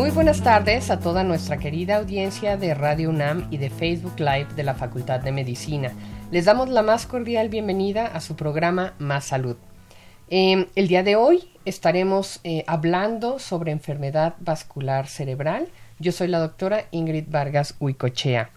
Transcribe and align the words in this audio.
Muy 0.00 0.12
buenas 0.12 0.40
tardes 0.40 0.90
a 0.90 0.98
toda 0.98 1.24
nuestra 1.24 1.58
querida 1.58 1.96
audiencia 1.96 2.56
de 2.56 2.72
Radio 2.72 3.10
UNAM 3.10 3.46
y 3.50 3.58
de 3.58 3.68
Facebook 3.68 4.18
Live 4.18 4.46
de 4.56 4.62
la 4.62 4.72
Facultad 4.72 5.20
de 5.20 5.30
Medicina. 5.30 5.92
Les 6.30 6.46
damos 6.46 6.70
la 6.70 6.80
más 6.80 7.06
cordial 7.06 7.50
bienvenida 7.50 8.06
a 8.06 8.22
su 8.22 8.34
programa 8.34 8.94
Más 8.98 9.26
Salud. 9.26 9.58
Em, 10.30 10.68
el 10.74 10.88
día 10.88 11.02
de 11.02 11.16
hoy 11.16 11.50
estaremos 11.66 12.40
eh, 12.44 12.64
hablando 12.66 13.38
sobre 13.38 13.72
enfermedad 13.72 14.36
vascular 14.40 15.06
cerebral. 15.06 15.68
Yo 15.98 16.12
soy 16.12 16.28
la 16.28 16.38
doctora 16.38 16.86
Ingrid 16.92 17.26
Vargas 17.28 17.74
Huicochea. 17.78 18.48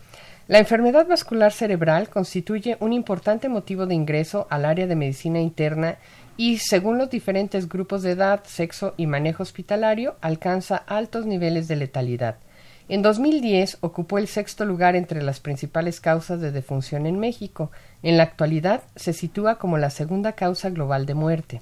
La 0.47 0.59
enfermedad 0.59 1.07
vascular 1.07 1.51
cerebral 1.51 2.09
constituye 2.09 2.77
un 2.79 2.93
importante 2.93 3.49
motivo 3.49 3.85
de 3.85 3.95
ingreso 3.95 4.47
al 4.49 4.63
área 4.63 4.87
de 4.87 4.95
medicina 4.95 5.41
interna 5.41 5.97
y 6.37 6.57
según 6.57 6.97
los 6.97 7.09
diferentes 7.09 7.69
grupos 7.69 8.01
de 8.01 8.11
edad, 8.11 8.43
sexo 8.45 8.93
y 8.97 9.07
manejo 9.07 9.43
hospitalario, 9.43 10.15
alcanza 10.21 10.77
altos 10.77 11.25
niveles 11.25 11.67
de 11.67 11.75
letalidad. 11.75 12.37
En 12.89 13.01
2010 13.01 13.77
ocupó 13.81 14.17
el 14.17 14.27
sexto 14.27 14.65
lugar 14.65 14.95
entre 14.95 15.21
las 15.21 15.39
principales 15.39 16.01
causas 16.01 16.41
de 16.41 16.51
defunción 16.51 17.05
en 17.05 17.19
México. 17.19 17.71
En 18.01 18.17
la 18.17 18.23
actualidad 18.23 18.83
se 18.95 19.13
sitúa 19.13 19.57
como 19.57 19.77
la 19.77 19.89
segunda 19.89 20.33
causa 20.33 20.69
global 20.69 21.05
de 21.05 21.13
muerte. 21.13 21.61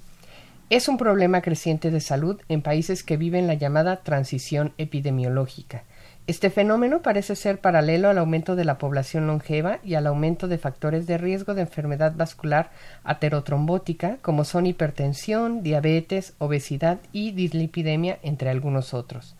Es 0.72 0.88
un 0.88 0.97
problema 0.97 1.42
creciente 1.42 1.92
de 1.92 1.99
salud 1.99 2.42
en 2.47 2.61
países 2.61 3.03
que 3.03 3.17
viven 3.17 3.45
la 3.45 3.55
llamada 3.55 4.03
transición 4.03 4.73
epidemiológica. 4.77 5.83
Este 6.27 6.52
fenómeno 6.52 7.02
parece 7.02 7.36
ser 7.36 7.59
paralelo 7.59 8.09
al 8.09 8.17
aumento 8.19 8.55
de 8.55 8.64
la 8.64 8.77
población 8.77 9.25
longeva 9.25 9.80
y 9.83 9.95
al 9.95 10.05
aumento 10.05 10.47
de 10.47 10.59
factores 10.59 11.08
de 11.08 11.17
riesgo 11.17 11.55
de 11.55 11.61
enfermedad 11.61 12.14
vascular 12.16 12.69
aterotrombótica, 13.03 14.17
como 14.22 14.45
son 14.45 14.67
hipertensión, 14.67 15.64
diabetes, 15.64 16.33
obesidad 16.38 16.99
y 17.11 17.31
dislipidemia, 17.31 18.19
entre 18.22 18.49
algunos 18.49 18.94
otros. 18.94 19.36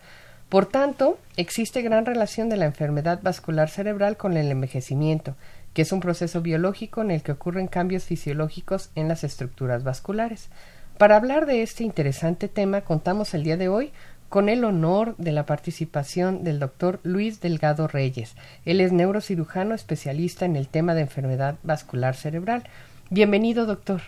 Por 0.48 0.66
tanto, 0.66 1.18
existe 1.36 1.80
gran 1.82 2.04
relación 2.04 2.50
de 2.50 2.58
la 2.58 2.66
enfermedad 2.66 3.20
vascular 3.22 3.70
cerebral 3.70 4.16
con 4.16 4.36
el 4.36 4.50
envejecimiento, 4.50 5.34
que 5.72 5.82
es 5.82 5.92
un 5.92 6.00
proceso 6.00 6.42
biológico 6.42 7.00
en 7.00 7.10
el 7.10 7.22
que 7.22 7.32
ocurren 7.32 7.68
cambios 7.68 8.04
fisiológicos 8.04 8.90
en 8.96 9.08
las 9.08 9.24
estructuras 9.24 9.84
vasculares. 9.84 10.50
Para 10.98 11.16
hablar 11.16 11.46
de 11.46 11.62
este 11.62 11.84
interesante 11.84 12.48
tema, 12.48 12.82
contamos 12.82 13.32
el 13.34 13.44
día 13.44 13.56
de 13.56 13.68
hoy 13.68 13.92
con 14.32 14.48
el 14.48 14.64
honor 14.64 15.14
de 15.18 15.30
la 15.30 15.44
participación 15.44 16.42
del 16.42 16.58
doctor 16.58 17.00
Luis 17.02 17.42
Delgado 17.42 17.86
Reyes. 17.86 18.34
Él 18.64 18.80
es 18.80 18.90
neurocirujano 18.90 19.74
especialista 19.74 20.46
en 20.46 20.56
el 20.56 20.68
tema 20.68 20.94
de 20.94 21.02
enfermedad 21.02 21.56
vascular 21.62 22.16
cerebral. 22.16 22.64
Bienvenido, 23.10 23.66
doctor. 23.66 24.00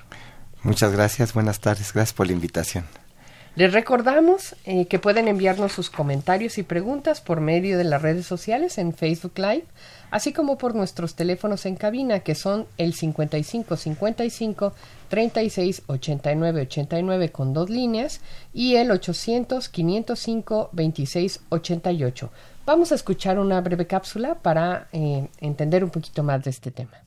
Muchas 0.63 0.93
gracias, 0.93 1.35
buenas 1.35 1.61
tardes, 1.61 1.93
gracias 1.93 2.15
por 2.15 2.27
la 2.27 2.33
invitación. 2.33 2.87
Les 3.55 3.71
recordamos 3.71 4.57
eh, 4.65 4.87
que 4.87 4.99
pueden 4.99 5.29
enviarnos 5.29 5.73
sus 5.73 5.91
comentarios 5.91 6.57
y 6.57 6.63
preguntas 6.63 7.21
por 7.21 7.43
medio 7.43 7.77
de 7.77 7.85
las 7.85 8.01
redes 8.01 8.27
sociales 8.27 8.79
en 8.79 8.95
Facebook 8.95 9.35
Live, 9.37 9.67
así 10.11 10.33
como 10.33 10.57
por 10.57 10.75
nuestros 10.75 11.17
teléfonos 11.17 11.67
en 11.67 11.77
cabina 11.77 12.21
que 12.21 12.35
son 12.35 12.67
el 12.79 12.95
55 12.95 13.77
55 13.77 14.73
36 15.15 15.83
89 15.87 16.63
89 16.63 17.31
con 17.31 17.53
dos 17.53 17.71
líneas 17.71 18.21
y 18.53 18.75
el 18.75 18.91
800 18.91 19.69
505 19.69 20.71
26 20.73 21.41
88. 21.51 22.31
Vamos 22.67 22.91
a 22.91 22.97
escuchar 22.97 23.39
una 23.39 23.61
breve 23.61 23.87
cápsula 23.87 24.35
para 24.35 24.89
eh, 24.91 25.29
entender 25.39 25.85
un 25.85 25.91
poquito 25.91 26.25
más 26.25 26.43
de 26.43 26.51
este 26.51 26.73
tema. 26.73 27.05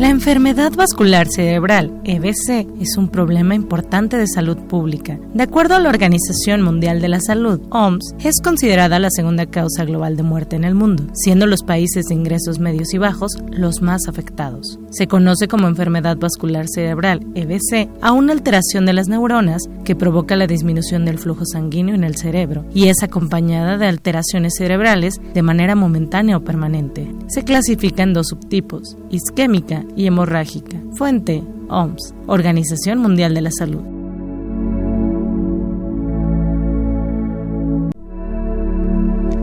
La 0.00 0.08
enfermedad 0.08 0.72
vascular 0.72 1.28
cerebral, 1.28 2.00
EBC, 2.04 2.66
es 2.80 2.96
un 2.96 3.10
problema 3.10 3.54
importante 3.54 4.16
de 4.16 4.26
salud 4.26 4.56
pública. 4.56 5.20
De 5.34 5.42
acuerdo 5.42 5.74
a 5.74 5.78
la 5.78 5.90
Organización 5.90 6.62
Mundial 6.62 7.02
de 7.02 7.10
la 7.10 7.20
Salud, 7.20 7.60
OMS, 7.68 8.14
es 8.24 8.40
considerada 8.42 8.98
la 8.98 9.10
segunda 9.10 9.44
causa 9.44 9.84
global 9.84 10.16
de 10.16 10.22
muerte 10.22 10.56
en 10.56 10.64
el 10.64 10.74
mundo, 10.74 11.04
siendo 11.12 11.46
los 11.46 11.62
países 11.64 12.06
de 12.06 12.14
ingresos 12.14 12.60
medios 12.60 12.94
y 12.94 12.98
bajos 12.98 13.32
los 13.50 13.82
más 13.82 14.08
afectados. 14.08 14.78
Se 14.90 15.06
conoce 15.06 15.48
como 15.48 15.68
enfermedad 15.68 16.16
vascular 16.16 16.64
cerebral, 16.66 17.20
EBC, 17.34 17.90
a 18.00 18.12
una 18.12 18.32
alteración 18.32 18.86
de 18.86 18.94
las 18.94 19.08
neuronas 19.08 19.64
que 19.84 19.96
provoca 19.96 20.34
la 20.34 20.46
disminución 20.46 21.04
del 21.04 21.18
flujo 21.18 21.44
sanguíneo 21.44 21.94
en 21.94 22.04
el 22.04 22.16
cerebro 22.16 22.64
y 22.72 22.86
es 22.86 23.02
acompañada 23.02 23.76
de 23.76 23.86
alteraciones 23.86 24.54
cerebrales 24.56 25.20
de 25.34 25.42
manera 25.42 25.74
momentánea 25.74 26.38
o 26.38 26.40
permanente. 26.42 27.14
Se 27.28 27.44
clasifica 27.44 28.02
en 28.02 28.14
dos 28.14 28.28
subtipos, 28.28 28.96
isquémica 29.10 29.84
y 29.96 30.06
hemorrágica. 30.06 30.76
Fuente, 30.96 31.42
OMS, 31.68 32.14
Organización 32.26 32.98
Mundial 32.98 33.34
de 33.34 33.40
la 33.40 33.50
Salud. 33.50 33.82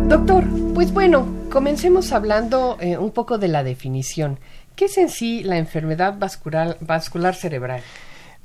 Doctor, 0.08 0.46
pues 0.74 0.94
bueno, 0.94 1.28
comencemos 1.52 2.14
hablando 2.14 2.78
eh, 2.80 2.98
un 2.98 3.12
poco 3.12 3.38
de 3.38 3.48
la 3.48 3.64
definición. 3.64 4.40
¿Qué 4.76 4.86
es 4.86 4.98
en 4.98 5.10
sí 5.10 5.44
la 5.44 5.58
enfermedad 5.58 6.18
vascular, 6.18 6.78
vascular 6.82 7.34
cerebral? 7.34 7.82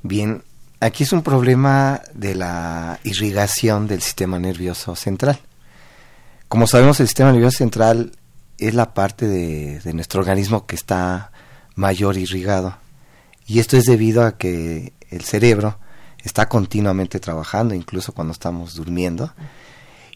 Bien, 0.01 0.43
aquí 0.79 1.03
es 1.03 1.13
un 1.13 1.21
problema 1.23 2.01
de 2.13 2.35
la 2.35 2.99
irrigación 3.03 3.87
del 3.87 4.01
sistema 4.01 4.39
nervioso 4.39 4.95
central. 4.95 5.39
Como 6.47 6.67
sabemos, 6.67 6.99
el 6.99 7.07
sistema 7.07 7.31
nervioso 7.31 7.59
central 7.59 8.11
es 8.57 8.73
la 8.73 8.93
parte 8.93 9.27
de, 9.27 9.79
de 9.79 9.93
nuestro 9.93 10.21
organismo 10.21 10.65
que 10.65 10.75
está 10.75 11.31
mayor 11.75 12.17
irrigado. 12.17 12.77
Y 13.45 13.59
esto 13.59 13.77
es 13.77 13.85
debido 13.85 14.23
a 14.25 14.37
que 14.37 14.93
el 15.09 15.21
cerebro 15.21 15.77
está 16.23 16.47
continuamente 16.47 17.19
trabajando, 17.19 17.75
incluso 17.75 18.13
cuando 18.13 18.31
estamos 18.31 18.75
durmiendo, 18.75 19.33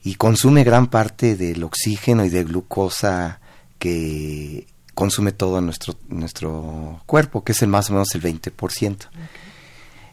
y 0.03 0.15
consume 0.15 0.63
gran 0.63 0.87
parte 0.87 1.35
del 1.35 1.63
oxígeno 1.63 2.23
y 2.23 2.29
de 2.29 2.43
glucosa 2.43 3.41
que 3.77 4.67
consume 4.93 5.31
todo 5.31 5.61
nuestro, 5.61 5.95
nuestro 6.07 7.01
cuerpo, 7.05 7.43
que 7.43 7.51
es 7.51 7.61
el 7.61 7.67
más 7.67 7.89
o 7.89 7.93
menos 7.93 8.15
el 8.15 8.21
20%. 8.21 9.09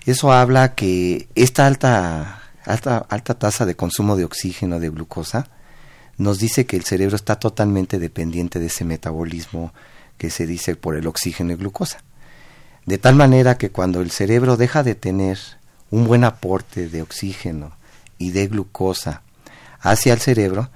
Eso 0.05 0.33
habla 0.33 0.75
que 0.75 1.29
esta 1.35 1.67
alta, 1.67 2.43
alta, 2.67 2.99
alta 3.09 3.39
tasa 3.39 3.65
de 3.65 3.77
consumo 3.77 4.17
de 4.17 4.25
oxígeno, 4.25 4.81
de 4.81 4.91
glucosa, 4.91 5.49
nos 6.19 6.39
dice 6.39 6.67
que 6.67 6.77
el 6.77 6.85
cerebro 6.85 7.17
está 7.17 7.37
totalmente 7.37 7.99
dependiente 7.99 8.59
de 8.59 8.67
ese 8.67 8.85
metabolismo 8.85 9.73
que 10.19 10.31
se 10.31 10.47
dice 10.47 10.77
por 10.77 10.97
el 10.97 11.07
oxígeno 11.07 11.53
y 11.53 11.57
glucosa. 11.57 11.99
De 12.87 12.99
tal 12.99 13.15
manera 13.15 13.57
que 13.57 13.71
cuando 13.71 14.01
el 14.01 14.11
cerebro 14.11 14.57
deja 14.57 14.83
de 14.83 14.95
tener 14.95 15.39
un 15.91 16.07
buen 16.07 16.25
aporte 16.25 16.89
de 16.89 17.03
oxígeno 17.03 17.73
y 18.19 18.31
de 18.31 18.49
glucosa 18.49 19.23
hacia 19.81 20.13
el 20.13 20.21
cerebro, 20.21 20.71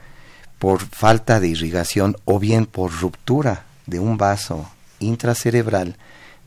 por 0.59 0.81
falta 0.81 1.41
de 1.41 1.49
irrigación 1.49 2.17
o 2.25 2.39
bien 2.39 2.67
por 2.67 2.93
ruptura 2.93 3.65
de 3.87 4.01
un 4.01 4.17
vaso 4.17 4.69
intracerebral, 4.99 5.97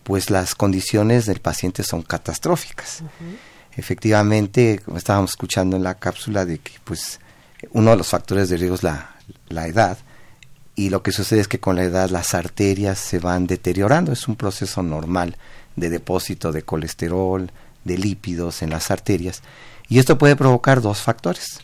pues 0.03 0.29
las 0.29 0.55
condiciones 0.55 1.25
del 1.25 1.39
paciente 1.39 1.83
son 1.83 2.01
catastróficas. 2.01 3.03
Efectivamente, 3.75 4.81
como 4.83 4.97
estábamos 4.97 5.31
escuchando 5.31 5.77
en 5.77 5.83
la 5.83 5.95
cápsula, 5.95 6.45
de 6.45 6.59
que 6.59 6.73
pues 6.83 7.19
uno 7.71 7.91
de 7.91 7.97
los 7.97 8.07
factores 8.07 8.49
de 8.49 8.57
riesgo 8.57 8.75
es 8.75 8.83
la, 8.83 9.15
la 9.47 9.67
edad, 9.67 9.97
y 10.75 10.89
lo 10.89 11.03
que 11.03 11.11
sucede 11.11 11.41
es 11.41 11.47
que 11.47 11.59
con 11.59 11.75
la 11.75 11.83
edad 11.83 12.09
las 12.09 12.33
arterias 12.33 12.97
se 12.97 13.19
van 13.19 13.47
deteriorando, 13.47 14.11
es 14.11 14.27
un 14.27 14.35
proceso 14.35 14.81
normal 14.83 15.37
de 15.75 15.89
depósito 15.89 16.51
de 16.51 16.63
colesterol, 16.63 17.51
de 17.83 17.97
lípidos 17.97 18.61
en 18.61 18.69
las 18.69 18.91
arterias. 18.91 19.41
Y 19.89 19.99
esto 19.99 20.17
puede 20.17 20.35
provocar 20.35 20.81
dos 20.81 20.99
factores. 21.01 21.59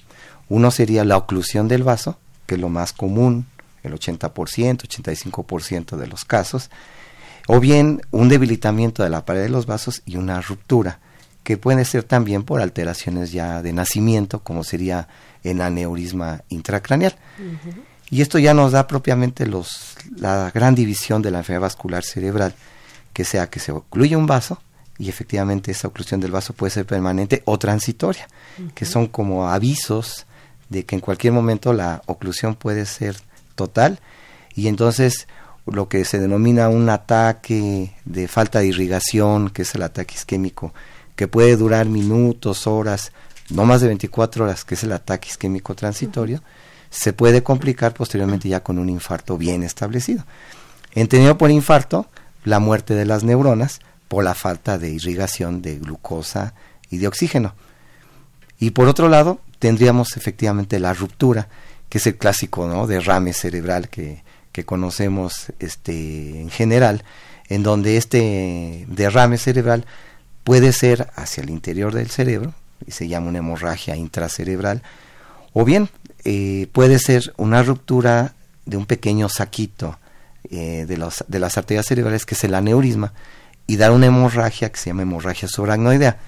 Uno 0.50 0.72
sería 0.72 1.06
la 1.06 1.18
oclusión 1.18 1.68
del 1.68 1.84
vaso, 1.84 2.18
que 2.46 2.56
es 2.56 2.62
lo 2.62 2.70
más 2.70 2.94
común, 2.94 3.46
el 3.84 3.94
80%, 3.94 4.34
85% 4.34 5.98
de 5.98 6.08
los 6.08 6.26
casos, 6.26 6.70
o 7.48 7.60
bien 7.60 8.02
un 8.12 8.28
debilitamiento 8.30 9.04
de 9.04 9.10
la 9.10 9.26
pared 9.26 9.44
de 9.44 9.50
los 9.50 9.66
vasos 9.66 10.02
y 10.06 10.18
una 10.18 10.42
ruptura, 10.42 11.00
que 11.44 11.58
puede 11.58 11.86
ser 11.86 12.04
también 12.04 12.44
por 12.44 12.62
alteraciones 12.62 13.32
ya 13.32 13.62
de 13.62 13.72
nacimiento, 13.72 14.40
como 14.44 14.66
sería 14.66 15.08
en 15.44 15.62
aneurisma 15.62 16.42
intracraneal. 16.50 17.16
Y 18.10 18.22
esto 18.22 18.40
ya 18.40 18.54
nos 18.54 18.72
da 18.72 18.88
propiamente 18.88 19.46
los, 19.46 19.96
la 20.16 20.52
gran 20.52 20.76
división 20.76 21.22
de 21.22 21.32
la 21.32 21.40
enfermedad 21.40 21.64
vascular 21.64 22.04
cerebral, 22.04 22.56
que 23.14 23.26
sea 23.26 23.50
que 23.50 23.60
se 23.60 23.72
ocluye 23.72 24.16
un 24.16 24.28
vaso 24.28 24.60
y 24.98 25.10
efectivamente 25.10 25.72
esa 25.72 25.88
oclusión 25.88 26.20
del 26.20 26.32
vaso 26.32 26.54
puede 26.54 26.72
ser 26.72 26.86
permanente 26.86 27.44
o 27.46 27.60
transitoria, 27.60 28.28
que 28.74 28.86
son 28.86 29.08
como 29.08 29.50
avisos 29.50 30.26
de 30.70 30.86
que 30.86 30.96
en 30.96 31.02
cualquier 31.02 31.34
momento 31.34 31.74
la 31.74 32.02
oclusión 32.08 32.56
puede 32.56 32.86
ser 32.86 33.18
total. 33.56 34.00
Y 34.56 34.68
entonces 34.68 35.28
lo 35.66 35.88
que 35.90 36.06
se 36.06 36.20
denomina 36.20 36.70
un 36.70 36.90
ataque 36.90 37.94
de 38.06 38.28
falta 38.28 38.60
de 38.60 38.68
irrigación, 38.68 39.50
que 39.50 39.64
es 39.64 39.76
el 39.76 39.84
ataque 39.84 40.16
isquémico, 40.16 40.74
que 41.16 41.28
puede 41.28 41.56
durar 41.58 41.88
minutos, 41.88 42.68
horas, 42.68 43.12
no 43.50 43.66
más 43.66 43.82
de 43.82 43.88
24 43.88 44.46
horas, 44.46 44.66
que 44.66 44.76
es 44.76 44.84
el 44.84 44.94
ataque 44.94 45.30
isquémico 45.30 45.76
transitorio, 45.76 46.42
se 46.90 47.14
puede 47.14 47.44
complicar 47.44 47.94
posteriormente 47.94 48.50
ya 48.50 48.62
con 48.62 48.80
un 48.80 48.90
infarto 48.90 49.38
bien 49.38 49.64
establecido. 49.64 50.24
Entendido 50.94 51.38
por 51.38 51.52
infarto, 51.52 52.08
la 52.44 52.60
muerte 52.60 52.96
de 52.96 53.06
las 53.06 53.24
neuronas 53.24 53.80
por 54.08 54.24
la 54.24 54.34
falta 54.34 54.78
de 54.78 54.90
irrigación 54.90 55.62
de 55.62 55.78
glucosa 55.80 56.54
y 56.90 56.98
de 56.98 57.08
oxígeno. 57.08 57.54
Y 58.60 58.72
por 58.72 58.88
otro 58.88 59.10
lado, 59.10 59.42
tendríamos 59.60 60.18
efectivamente 60.18 60.80
la 60.80 60.94
ruptura, 60.94 61.50
que 61.90 61.98
es 61.98 62.08
el 62.08 62.18
clásico 62.18 62.68
¿no? 62.68 62.88
derrame 62.88 63.34
cerebral 63.34 63.90
que, 63.90 64.24
que 64.52 64.66
conocemos 64.66 65.52
este, 65.60 66.42
en 66.42 66.50
general, 66.50 67.04
en 67.50 67.64
donde 67.64 67.98
este 67.98 68.86
derrame 68.88 69.38
cerebral 69.38 69.86
puede 70.44 70.74
ser 70.74 71.12
hacia 71.16 71.44
el 71.44 71.50
interior 71.50 71.94
del 71.94 72.10
cerebro, 72.10 72.54
y 72.86 72.92
se 72.92 73.08
llama 73.08 73.28
una 73.28 73.40
hemorragia 73.40 73.96
intracerebral, 73.96 74.82
o 75.60 75.66
bien 75.66 75.90
eh, 76.24 76.68
puede 76.72 77.00
ser 77.00 77.34
una 77.36 77.64
ruptura 77.64 78.36
de 78.68 78.78
un 78.78 78.86
pequeño 78.86 79.28
saquito 79.28 79.98
eh, 80.52 80.86
de, 80.88 80.98
los, 80.98 81.26
de 81.28 81.40
las 81.40 81.58
arterias 81.58 81.88
cerebrales, 81.88 82.28
que 82.28 82.36
es 82.36 82.44
el 82.44 82.54
aneurisma, 82.54 83.14
y 83.66 83.78
dar 83.78 83.90
una 83.90 84.06
hemorragia 84.06 84.72
que 84.72 84.78
se 84.78 84.92
llama 84.92 85.02
hemorragia 85.02 85.48
subaracnoidea, 85.48 86.20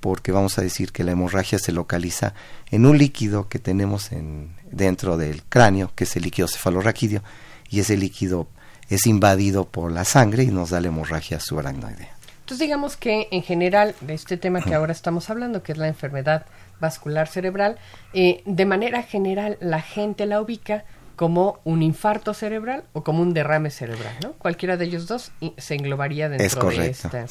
porque 0.00 0.32
vamos 0.32 0.58
a 0.58 0.62
decir 0.62 0.90
que 0.90 1.04
la 1.04 1.12
hemorragia 1.12 1.58
se 1.58 1.70
localiza 1.70 2.32
en 2.70 2.86
un 2.86 2.96
líquido 2.96 3.46
que 3.50 3.58
tenemos 3.58 4.10
en, 4.10 4.56
dentro 4.70 5.18
del 5.18 5.42
cráneo, 5.42 5.92
que 5.94 6.04
es 6.04 6.16
el 6.16 6.22
líquido 6.22 6.48
cefalorraquídeo, 6.48 7.22
y 7.68 7.80
ese 7.80 7.98
líquido 7.98 8.48
es 8.88 9.06
invadido 9.06 9.66
por 9.66 9.92
la 9.92 10.06
sangre 10.06 10.44
y 10.44 10.50
nos 10.50 10.70
da 10.70 10.80
la 10.80 10.88
hemorragia 10.88 11.40
subaracnoidea. 11.40 12.16
Entonces 12.40 12.58
digamos 12.58 12.96
que 12.96 13.28
en 13.32 13.42
general 13.42 13.94
de 14.00 14.14
este 14.14 14.38
tema 14.38 14.62
que 14.62 14.74
ahora 14.74 14.92
estamos 14.92 15.28
hablando, 15.28 15.62
que 15.62 15.72
es 15.72 15.78
la 15.78 15.88
enfermedad 15.88 16.46
vascular 16.82 17.28
cerebral, 17.28 17.78
eh, 18.12 18.42
de 18.44 18.66
manera 18.66 19.02
general 19.02 19.56
la 19.60 19.80
gente 19.80 20.26
la 20.26 20.42
ubica 20.42 20.84
como 21.16 21.60
un 21.64 21.82
infarto 21.82 22.34
cerebral 22.34 22.84
o 22.92 23.04
como 23.04 23.22
un 23.22 23.32
derrame 23.32 23.70
cerebral, 23.70 24.14
¿no? 24.22 24.32
Cualquiera 24.32 24.76
de 24.76 24.86
ellos 24.86 25.06
dos 25.06 25.30
se 25.56 25.74
englobaría 25.74 26.28
dentro 26.28 26.68
de, 26.68 26.88
esta, 26.88 27.26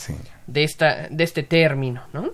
de, 0.48 0.64
esta, 0.64 1.08
de 1.10 1.24
este 1.24 1.44
término, 1.44 2.02
¿no? 2.14 2.32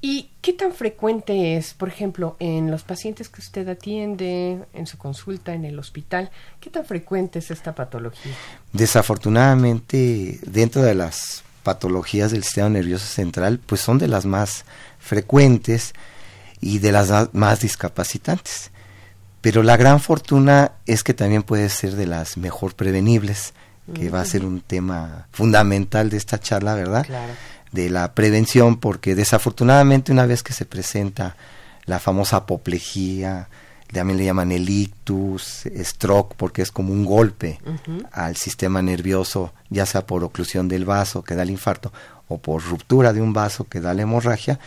¿Y 0.00 0.30
qué 0.42 0.52
tan 0.52 0.72
frecuente 0.72 1.56
es, 1.56 1.74
por 1.74 1.88
ejemplo, 1.88 2.36
en 2.38 2.70
los 2.70 2.82
pacientes 2.82 3.28
que 3.28 3.40
usted 3.40 3.68
atiende, 3.68 4.58
en 4.74 4.86
su 4.86 4.98
consulta, 4.98 5.54
en 5.54 5.64
el 5.64 5.78
hospital, 5.78 6.30
qué 6.60 6.70
tan 6.70 6.84
frecuente 6.84 7.38
es 7.38 7.50
esta 7.50 7.74
patología? 7.74 8.32
Desafortunadamente, 8.72 10.38
dentro 10.42 10.82
de 10.82 10.94
las 10.94 11.44
patologías 11.62 12.30
del 12.30 12.44
sistema 12.44 12.68
nervioso 12.68 13.06
central, 13.06 13.58
pues 13.64 13.80
son 13.80 13.98
de 13.98 14.08
las 14.08 14.26
más 14.26 14.64
frecuentes 14.98 15.94
y 16.60 16.78
de 16.78 16.92
las 16.92 17.32
más 17.34 17.60
discapacitantes. 17.60 18.70
Pero 19.40 19.62
la 19.62 19.76
gran 19.76 20.00
fortuna 20.00 20.72
es 20.86 21.04
que 21.04 21.14
también 21.14 21.42
puede 21.42 21.68
ser 21.68 21.94
de 21.94 22.06
las 22.06 22.36
mejor 22.36 22.74
prevenibles, 22.74 23.54
que 23.94 24.10
va 24.10 24.20
a 24.20 24.24
ser 24.24 24.44
un 24.44 24.60
tema 24.60 25.28
fundamental 25.30 26.10
de 26.10 26.16
esta 26.16 26.40
charla, 26.40 26.74
¿verdad? 26.74 27.06
De 27.70 27.88
la 27.88 28.14
prevención, 28.14 28.78
porque 28.78 29.14
desafortunadamente 29.14 30.10
una 30.10 30.26
vez 30.26 30.42
que 30.42 30.52
se 30.52 30.64
presenta 30.64 31.36
la 31.84 32.00
famosa 32.00 32.38
apoplejía, 32.38 33.48
también 33.92 34.18
le 34.18 34.24
llaman 34.24 34.50
el 34.50 34.68
ictus, 34.68 35.62
stroke, 35.78 36.34
porque 36.36 36.62
es 36.62 36.72
como 36.72 36.92
un 36.92 37.04
golpe 37.04 37.60
al 38.10 38.36
sistema 38.36 38.82
nervioso, 38.82 39.52
ya 39.70 39.86
sea 39.86 40.06
por 40.06 40.24
oclusión 40.24 40.66
del 40.66 40.84
vaso 40.84 41.22
que 41.22 41.36
da 41.36 41.44
el 41.44 41.50
infarto 41.50 41.92
o 42.28 42.38
por 42.38 42.64
ruptura 42.64 43.12
de 43.12 43.22
un 43.22 43.32
vaso 43.32 43.64
que 43.68 43.80
da 43.80 43.94
la 43.94 44.02
hemorragia, 44.02 44.58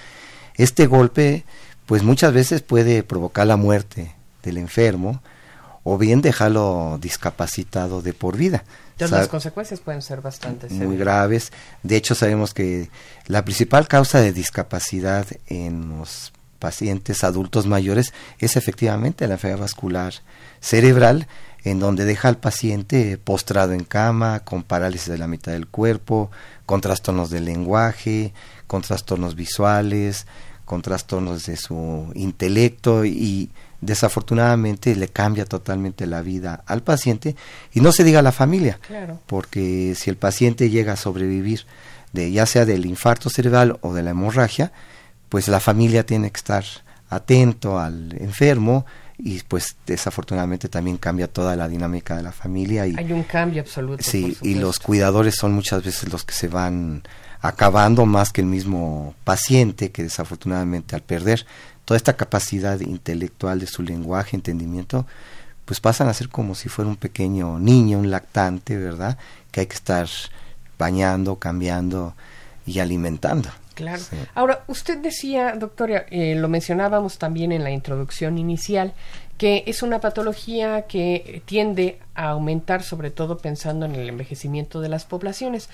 este 0.56 0.88
golpe 0.88 1.44
pues 1.90 2.04
muchas 2.04 2.32
veces 2.34 2.62
puede 2.62 3.02
provocar 3.02 3.48
la 3.48 3.58
muerte 3.58 4.14
del 4.44 4.60
enfermo 4.60 5.24
o 5.84 5.98
bien 5.98 6.22
dejarlo 6.22 7.00
discapacitado 7.02 8.04
de 8.04 8.14
por 8.14 8.38
vida. 8.38 8.64
Entonces, 8.92 9.18
las 9.18 9.28
consecuencias 9.28 9.80
pueden 9.80 10.04
ser 10.04 10.22
bastante 10.22 10.70
muy 10.70 10.98
graves. 10.98 11.52
De 11.82 11.96
hecho, 11.96 12.14
sabemos 12.14 12.54
que 12.54 12.92
la 13.26 13.44
principal 13.44 13.88
causa 13.88 14.22
de 14.22 14.34
discapacidad 14.34 15.26
en 15.48 15.98
los 15.98 16.32
pacientes 16.60 17.24
adultos 17.24 17.66
mayores 17.66 18.14
es 18.38 18.56
efectivamente 18.56 19.26
la 19.26 19.34
enfermedad 19.34 19.62
vascular 19.62 20.14
cerebral, 20.60 21.28
en 21.64 21.80
donde 21.80 22.06
deja 22.06 22.28
al 22.28 22.38
paciente 22.38 23.18
postrado 23.18 23.74
en 23.74 23.84
cama, 23.84 24.42
con 24.42 24.62
parálisis 24.62 25.10
de 25.10 25.18
la 25.18 25.28
mitad 25.28 25.54
del 25.54 25.66
cuerpo, 25.66 26.30
con 26.68 26.82
trastornos 26.82 27.32
del 27.32 27.46
lenguaje, 27.46 28.32
con 28.68 28.84
trastornos 28.84 29.34
visuales, 29.34 30.28
con 30.70 30.84
trastornos 30.84 31.48
de 31.48 31.58
su 31.58 32.12
intelecto 32.14 33.04
y 33.04 33.50
desafortunadamente 33.82 34.96
le 34.96 35.08
cambia 35.08 35.46
totalmente 35.46 36.06
la 36.06 36.22
vida 36.22 36.62
al 36.68 36.84
paciente 36.84 37.36
y 37.74 37.82
no 37.82 37.92
se 37.92 38.04
diga 38.04 38.20
a 38.20 38.22
la 38.22 38.32
familia, 38.32 38.80
porque 39.26 39.96
si 39.98 40.12
el 40.12 40.16
paciente 40.16 40.70
llega 40.70 40.94
a 40.94 40.96
sobrevivir 40.96 41.66
de 42.14 42.32
ya 42.32 42.46
sea 42.46 42.66
del 42.66 42.86
infarto 42.86 43.32
cerebral 43.32 43.80
o 43.82 43.96
de 43.96 44.04
la 44.04 44.12
hemorragia, 44.12 44.72
pues 45.30 45.48
la 45.48 45.60
familia 45.60 46.06
tiene 46.06 46.30
que 46.30 46.38
estar 46.38 46.64
atento 47.10 47.80
al 47.80 48.16
enfermo 48.20 48.86
y 49.18 49.42
pues 49.48 49.76
desafortunadamente 49.88 50.70
también 50.70 50.98
cambia 50.98 51.28
toda 51.28 51.56
la 51.56 51.68
dinámica 51.68 52.16
de 52.16 52.22
la 52.22 52.32
familia 52.32 52.86
y 52.86 52.94
hay 52.96 53.12
un 53.12 53.24
cambio 53.24 53.64
absoluto 53.64 54.04
sí 54.04 54.38
y 54.44 54.54
los 54.54 54.78
cuidadores 54.78 55.36
son 55.36 55.52
muchas 55.52 55.84
veces 55.84 56.14
los 56.14 56.24
que 56.24 56.36
se 56.36 56.48
van 56.48 57.02
acabando 57.42 58.06
más 58.06 58.32
que 58.32 58.42
el 58.42 58.48
mismo 58.48 59.16
paciente 59.24 59.92
que 59.92 60.04
desafortunadamente 60.04 60.96
al 60.96 61.02
perder 61.02 61.46
toda 61.86 61.98
esta 61.98 62.18
capacidad 62.18 62.80
intelectual 62.82 63.60
de 63.60 63.68
su 63.68 63.82
lenguaje, 63.82 64.36
entendimiento, 64.36 65.08
pues 65.66 65.80
pasan 65.80 66.08
a 66.08 66.14
ser 66.14 66.30
como 66.30 66.56
si 66.56 66.70
fuera 66.70 66.90
un 66.90 66.98
pequeño 66.98 67.60
niño, 67.60 68.00
un 68.00 68.12
lactante, 68.12 68.78
¿verdad? 68.78 69.18
Que 69.52 69.62
hay 69.62 69.66
que 69.68 69.76
estar 69.76 70.08
bañando, 70.78 71.38
cambiando 71.38 72.14
y 72.66 72.80
alimentando. 72.80 73.50
Claro. 73.76 74.02
Ahora, 74.36 74.64
usted 74.68 74.98
decía, 74.98 75.56
doctora, 75.56 76.06
eh, 76.10 76.36
lo 76.36 76.50
mencionábamos 76.50 77.18
también 77.18 77.52
en 77.52 77.64
la 77.64 77.72
introducción 77.72 78.38
inicial, 78.38 78.94
que 79.38 79.64
es 79.68 79.84
una 79.84 80.02
patología 80.02 80.82
que 80.82 81.42
tiende 81.46 82.00
a 82.14 82.30
aumentar, 82.30 82.84
sobre 82.84 83.10
todo 83.10 83.38
pensando 83.38 83.86
en 83.86 83.96
el 83.96 84.10
envejecimiento 84.10 84.82
de 84.82 84.90
las 84.90 85.06
poblaciones. 85.06 85.70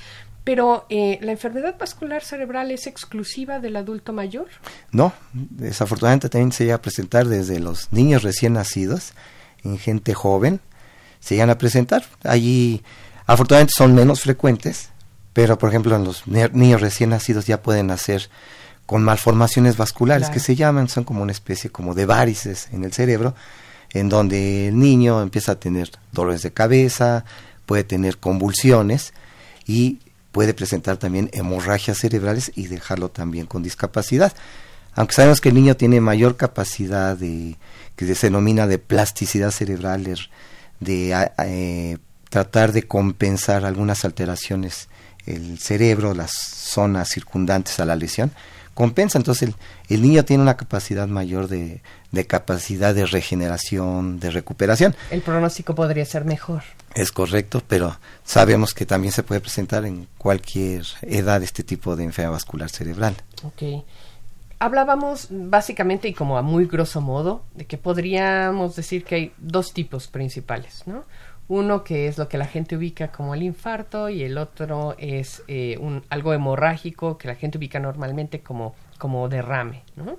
Pero, 0.46 0.86
eh, 0.90 1.18
¿la 1.22 1.32
enfermedad 1.32 1.76
vascular 1.78 2.24
cerebral 2.24 2.70
es 2.70 2.86
exclusiva 2.86 3.60
del 3.60 3.76
adulto 3.76 4.14
mayor? 4.14 4.46
No, 4.92 5.12
desafortunadamente 5.34 6.30
también 6.30 6.52
se 6.52 6.66
llega 6.66 6.76
a 6.76 6.82
presentar 6.82 7.28
desde 7.28 7.60
los 7.60 7.92
niños 7.92 8.22
recién 8.22 8.54
nacidos, 8.54 9.14
en 9.64 9.80
gente 9.80 10.14
joven, 10.14 10.62
se 11.20 11.34
llegan 11.34 11.50
a 11.50 11.58
presentar. 11.58 12.06
Allí, 12.24 12.84
afortunadamente, 13.26 13.74
son 13.76 13.96
menos 13.96 14.22
frecuentes, 14.22 14.92
pero, 15.34 15.58
por 15.58 15.70
ejemplo, 15.70 15.96
en 15.96 16.04
los 16.04 16.28
niños 16.28 16.80
recién 16.80 17.10
nacidos 17.10 17.48
ya 17.48 17.64
pueden 17.64 17.88
nacer 17.88 18.30
con 18.86 19.04
malformaciones 19.04 19.78
vasculares 19.78 20.30
que 20.30 20.40
se 20.40 20.56
llaman, 20.56 20.90
son 20.90 21.06
como 21.06 21.24
una 21.24 21.32
especie 21.32 21.72
como 21.72 21.96
de 21.96 22.06
varices 22.06 22.70
en 22.72 22.84
el 22.84 22.94
cerebro, 22.94 23.34
en 23.94 24.10
donde 24.10 24.68
el 24.68 24.78
niño 24.78 25.24
empieza 25.24 25.54
a 25.54 25.60
tener 25.60 25.90
dolores 26.12 26.44
de 26.44 26.54
cabeza, 26.54 27.26
puede 27.66 27.84
tener 27.84 28.20
convulsiones 28.20 29.12
y 29.66 30.00
puede 30.36 30.54
presentar 30.54 30.98
también 30.98 31.30
hemorragias 31.32 31.98
cerebrales 32.00 32.52
y 32.56 32.68
dejarlo 32.68 33.08
también 33.08 33.46
con 33.46 33.64
discapacidad. 33.64 34.34
Aunque 34.94 35.14
sabemos 35.14 35.40
que 35.40 35.48
el 35.48 35.56
niño 35.56 35.78
tiene 35.78 36.02
mayor 36.02 36.36
capacidad 36.36 37.16
de, 37.16 37.56
que 37.96 38.16
se 38.16 38.28
denomina 38.28 38.68
de 38.68 38.78
plasticidad 38.78 39.52
cerebral, 39.52 40.04
de 40.82 41.30
eh, 41.38 41.98
tratar 42.30 42.74
de 42.74 42.84
compensar 42.84 43.64
algunas 43.64 44.04
alteraciones 44.04 44.90
el 45.26 45.58
cerebro, 45.58 46.14
las 46.14 46.34
zonas 46.34 47.08
circundantes 47.12 47.80
a 47.80 47.86
la 47.86 47.96
lesión, 47.96 48.34
compensa. 48.74 49.18
Entonces 49.18 49.48
el, 49.48 49.56
el 49.88 50.02
niño 50.02 50.26
tiene 50.26 50.44
una 50.44 50.58
capacidad 50.58 51.08
mayor 51.08 51.48
de, 51.48 51.82
de, 52.16 52.26
capacidad 52.26 52.96
de 52.96 53.06
regeneración, 53.06 54.20
de 54.20 54.32
recuperación. 54.32 54.96
El 55.12 55.22
pronóstico 55.22 55.76
podría 55.76 56.06
ser 56.06 56.26
mejor. 56.26 56.64
Es 56.96 57.12
correcto, 57.12 57.62
pero 57.68 57.98
sabemos 58.24 58.74
que 58.74 58.86
también 58.86 59.12
se 59.12 59.22
puede 59.22 59.42
presentar 59.42 59.86
en 59.86 60.08
cualquier 60.18 60.84
edad 61.04 61.44
este 61.44 61.64
tipo 61.64 61.96
de 61.96 62.06
enfermedad 62.06 62.34
vascular 62.34 62.70
cerebral. 62.70 63.16
Ok. 63.44 63.84
Hablábamos 64.58 65.28
básicamente 65.30 66.08
y 66.08 66.14
como 66.14 66.38
a 66.38 66.42
muy 66.42 66.66
grosso 66.66 67.02
modo 67.02 67.44
de 67.54 67.66
que 67.66 67.78
podríamos 67.78 68.76
decir 68.76 69.04
que 69.04 69.16
hay 69.16 69.34
dos 69.38 69.74
tipos 69.74 70.08
principales, 70.08 70.84
¿no? 70.86 71.04
Uno 71.48 71.84
que 71.84 72.08
es 72.08 72.18
lo 72.18 72.28
que 72.28 72.40
la 72.40 72.48
gente 72.48 72.76
ubica 72.76 73.12
como 73.12 73.36
el 73.36 73.44
infarto 73.44 74.10
y 74.10 74.24
el 74.24 74.38
otro 74.40 74.96
es 74.98 75.44
eh, 75.48 75.78
un, 75.80 76.04
algo 76.10 76.34
hemorrágico 76.34 77.20
que 77.20 77.28
la 77.28 77.36
gente 77.36 77.60
ubica 77.60 77.80
normalmente 77.80 78.40
como, 78.40 78.74
como 78.98 79.30
derrame. 79.30 79.84
¿no? 79.96 80.18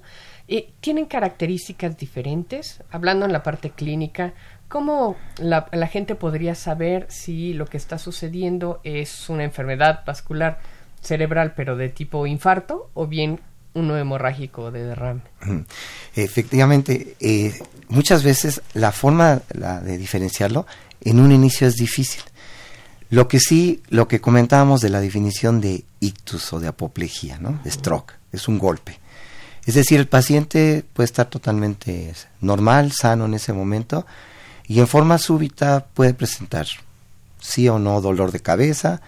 Eh, 0.49 0.73
¿Tienen 0.81 1.07
características 1.07 1.97
diferentes? 1.97 2.83
Hablando 2.91 3.27
en 3.27 3.33
la 3.33 3.43
parte 3.43 3.71
clínica, 3.71 4.35
¿cómo 4.69 5.17
la, 5.39 5.67
gente 5.89 6.15
podría 6.15 6.55
saber 6.55 7.07
si 7.11 7.53
lo 7.53 7.67
que 7.67 7.77
está 7.77 7.99
sucediendo 7.99 8.81
es 8.85 9.29
una 9.29 9.45
enfermedad 9.45 10.05
vascular 10.07 10.61
cerebral 11.01 11.55
pero 11.57 11.77
de 11.77 11.89
tipo 11.89 12.27
infarto 12.27 12.91
o 12.95 13.07
bien 13.07 13.41
uno 13.75 13.97
hemorrágico 13.97 14.71
de 14.71 14.85
derrame. 14.85 15.21
Efectivamente, 16.15 17.15
eh, 17.21 17.53
muchas 17.89 18.25
veces 18.25 18.63
la 18.73 18.91
forma 18.91 19.43
la 19.53 19.81
de 19.81 19.99
diferenciarlo 19.99 20.67
en 21.03 21.21
un 21.21 21.31
inicio 21.31 21.67
es 21.67 21.75
difícil. 21.75 22.23
Lo 23.11 23.29
que 23.29 23.39
sí, 23.39 23.83
lo 23.89 24.09
que 24.09 24.21
comentábamos 24.21 24.81
de 24.81 24.89
la 24.89 25.01
definición 25.01 25.61
de 25.61 25.85
ictus 26.01 26.53
o 26.55 26.59
de 26.59 26.69
apoplejía, 26.69 27.39
¿no? 27.39 27.61
De 27.63 27.71
stroke, 27.71 28.15
es 28.33 28.49
un 28.49 28.59
golpe. 28.59 28.99
Es 29.67 29.75
decir, 29.75 29.99
el 29.99 30.07
paciente 30.07 30.85
puede 30.93 31.07
estar 31.07 31.27
totalmente 31.27 32.15
normal, 32.41 32.93
sano 32.93 33.27
en 33.27 33.35
ese 33.35 33.53
momento 33.53 34.07
y 34.69 34.79
en 34.79 34.87
forma 34.87 35.19
súbita 35.19 35.87
puede 35.93 36.15
presentar 36.15 36.67
sí 37.41 37.69
o 37.69 37.79
no 37.79 38.01
dolor 38.01 38.31
de 38.31 38.41
cabeza, 38.41 39.01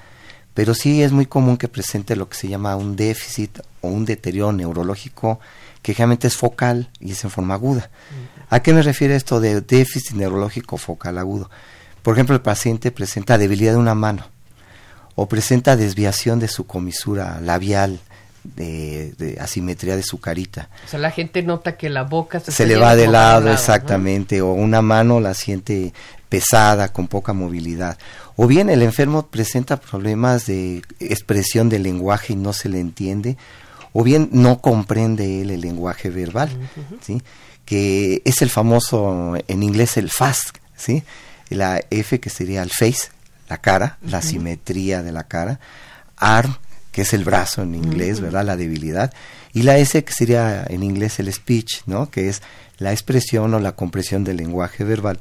pero 0.55 0.75
sí 0.75 1.03
es 1.03 1.13
muy 1.13 1.27
común 1.27 1.57
que 1.57 1.69
presente 1.69 2.17
lo 2.17 2.29
que 2.29 2.37
se 2.37 2.49
llama 2.49 2.75
un 2.75 2.97
déficit 2.97 3.61
o 3.81 3.89
un 3.89 4.05
deterioro 4.05 4.53
neurológico 4.53 5.39
que 5.81 5.95
generalmente 5.95 6.27
es 6.27 6.37
focal 6.37 6.91
y 6.99 7.13
es 7.13 7.23
en 7.23 7.31
forma 7.31 7.55
aguda. 7.55 7.91
¿A 8.51 8.61
qué 8.61 8.73
me 8.73 8.83
refiere 8.83 9.15
esto 9.15 9.39
de 9.39 9.61
déficit 9.61 10.17
neurológico 10.17 10.77
focal 10.77 11.19
agudo? 11.19 11.49
Por 12.03 12.15
ejemplo, 12.15 12.35
el 12.35 12.43
paciente 12.43 12.91
presenta 12.91 13.39
debilidad 13.39 13.73
de 13.73 13.79
una 13.79 13.95
mano 13.95 14.27
o 15.15 15.29
presenta 15.29 15.77
desviación 15.77 16.41
de 16.41 16.49
su 16.49 16.67
comisura 16.67 17.41
labial, 17.41 18.01
de, 18.57 19.39
asimetría 19.41 19.97
de 19.97 20.03
su 20.03 20.21
carita. 20.21 20.69
O 20.87 20.89
sea, 20.89 20.99
la 20.99 21.11
gente 21.11 21.43
nota 21.43 21.77
que 21.77 21.89
la 21.89 22.03
boca 22.03 22.41
se, 22.41 22.67
le 22.67 22.77
va 22.77 22.97
de 22.97 23.09
lado, 23.09 23.51
exactamente, 23.51 24.41
o 24.41 24.53
una 24.53 24.83
mano 24.83 25.21
la 25.21 25.35
siente 25.35 25.93
pesada, 26.29 26.93
con 26.93 27.09
poca 27.09 27.33
movilidad. 27.33 27.99
O 28.37 28.47
bien 28.47 28.71
el 28.71 28.83
enfermo 28.83 29.27
presenta 29.27 29.79
problemas 29.79 30.47
de 30.47 30.83
expresión 31.01 31.69
del 31.69 31.83
lenguaje 31.83 32.35
y 32.35 32.37
no 32.37 32.53
se 32.53 32.69
le 32.69 32.81
entiende, 32.81 33.37
o 33.93 34.05
bien 34.05 34.29
no 34.33 34.61
comprende 34.61 35.43
él 35.43 35.51
el 35.51 35.61
lenguaje 35.61 36.11
verbal, 36.11 36.51
¿sí? 37.01 37.23
que 37.65 38.23
es 38.25 38.43
el 38.43 38.51
famoso 38.51 39.35
en 39.47 39.63
inglés 39.63 39.97
el 39.97 40.11
FAST, 40.11 40.57
¿sí? 40.77 41.03
la 41.49 41.81
F 41.91 42.21
que 42.21 42.31
sería 42.31 42.63
el 42.63 42.71
face, 42.71 43.11
la 43.49 43.59
cara, 43.59 43.99
la 44.03 44.23
simetría 44.23 45.03
de 45.03 45.13
la 45.13 45.25
cara, 45.25 45.59
arm, 46.17 46.57
que 46.93 47.03
es 47.03 47.13
el 47.13 47.25
brazo 47.25 47.63
en 47.63 47.75
inglés, 47.75 48.21
¿verdad? 48.21 48.45
La 48.45 48.57
debilidad, 48.57 49.13
y 49.53 49.63
la 49.63 49.79
S 49.79 50.03
que 50.05 50.13
sería 50.13 50.65
en 50.69 50.83
inglés 50.83 51.19
el 51.19 51.33
speech, 51.33 51.83
¿no? 51.87 52.11
Que 52.11 52.29
es 52.29 52.43
la 52.79 52.93
expresión 52.93 53.55
o 53.55 53.61
la 53.61 53.73
compresión 53.73 54.25
del 54.25 54.37
lenguaje 54.37 54.85
verbal. 54.85 55.19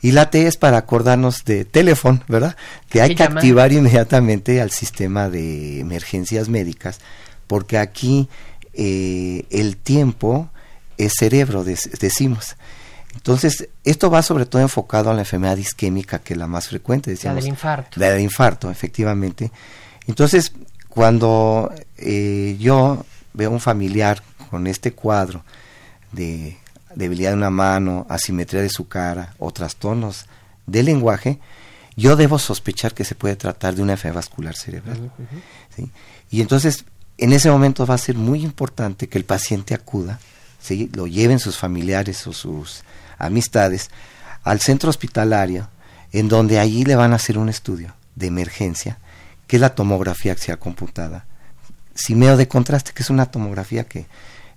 Y 0.00 0.12
la 0.12 0.30
T 0.30 0.46
es 0.46 0.56
para 0.56 0.76
acordarnos 0.76 1.44
de 1.44 1.64
teléfono, 1.64 2.22
¿verdad? 2.28 2.56
Que 2.90 3.00
hay 3.00 3.14
que 3.14 3.22
activar 3.22 3.72
inmediatamente 3.72 4.60
al 4.60 4.70
sistema 4.70 5.30
de 5.30 5.80
emergencias 5.80 6.48
médicas, 6.48 7.00
porque 7.46 7.78
aquí 7.78 8.28
eh, 8.74 9.46
el 9.50 9.76
tiempo 9.78 10.50
es 10.98 11.14
cerebro, 11.18 11.64
decimos. 11.64 12.56
Entonces, 13.14 13.68
esto 13.84 14.10
va 14.10 14.22
sobre 14.22 14.44
todo 14.44 14.60
enfocado 14.60 15.10
a 15.10 15.14
la 15.14 15.20
enfermedad 15.20 15.56
isquémica, 15.56 16.18
que 16.18 16.34
es 16.34 16.38
la 16.38 16.48
más 16.48 16.68
frecuente, 16.68 17.10
decíamos. 17.10 17.36
La 17.36 17.42
del 17.42 17.50
infarto. 17.50 18.00
La 18.00 18.10
del 18.10 18.20
infarto, 18.20 18.70
efectivamente. 18.70 19.52
Entonces, 20.06 20.52
cuando 20.94 21.72
eh, 21.98 22.56
yo 22.60 23.04
veo 23.32 23.50
un 23.50 23.60
familiar 23.60 24.22
con 24.50 24.68
este 24.68 24.92
cuadro 24.92 25.44
de 26.12 26.56
debilidad 26.94 27.30
de 27.30 27.36
una 27.36 27.50
mano, 27.50 28.06
asimetría 28.08 28.62
de 28.62 28.68
su 28.68 28.86
cara 28.86 29.34
o 29.38 29.50
trastornos 29.50 30.26
del 30.66 30.86
lenguaje, 30.86 31.40
yo 31.96 32.14
debo 32.14 32.38
sospechar 32.38 32.94
que 32.94 33.04
se 33.04 33.16
puede 33.16 33.34
tratar 33.34 33.74
de 33.74 33.82
una 33.82 33.92
enfermedad 33.92 34.20
vascular 34.20 34.54
cerebral. 34.56 35.10
Y 36.30 36.40
entonces, 36.40 36.84
en 37.18 37.32
ese 37.32 37.50
momento 37.50 37.86
va 37.86 37.94
a 37.94 37.98
ser 37.98 38.16
muy 38.16 38.44
importante 38.44 39.08
que 39.08 39.18
el 39.18 39.24
paciente 39.24 39.74
acuda, 39.74 40.20
¿sí? 40.60 40.90
lo 40.94 41.08
lleven 41.08 41.40
sus 41.40 41.58
familiares 41.58 42.24
o 42.28 42.32
sus 42.32 42.82
amistades 43.18 43.90
al 44.44 44.60
centro 44.60 44.90
hospitalario, 44.90 45.68
en 46.12 46.28
donde 46.28 46.60
allí 46.60 46.84
le 46.84 46.94
van 46.94 47.12
a 47.12 47.16
hacer 47.16 47.36
un 47.36 47.48
estudio 47.48 47.94
de 48.14 48.28
emergencia, 48.28 48.98
que 49.54 49.58
es 49.58 49.60
la 49.60 49.76
tomografía 49.76 50.32
axial 50.32 50.58
computada. 50.58 51.26
Simeo 51.94 52.36
de 52.36 52.48
contraste, 52.48 52.90
que 52.92 53.04
es 53.04 53.10
una 53.10 53.26
tomografía 53.26 53.84
que 53.84 54.06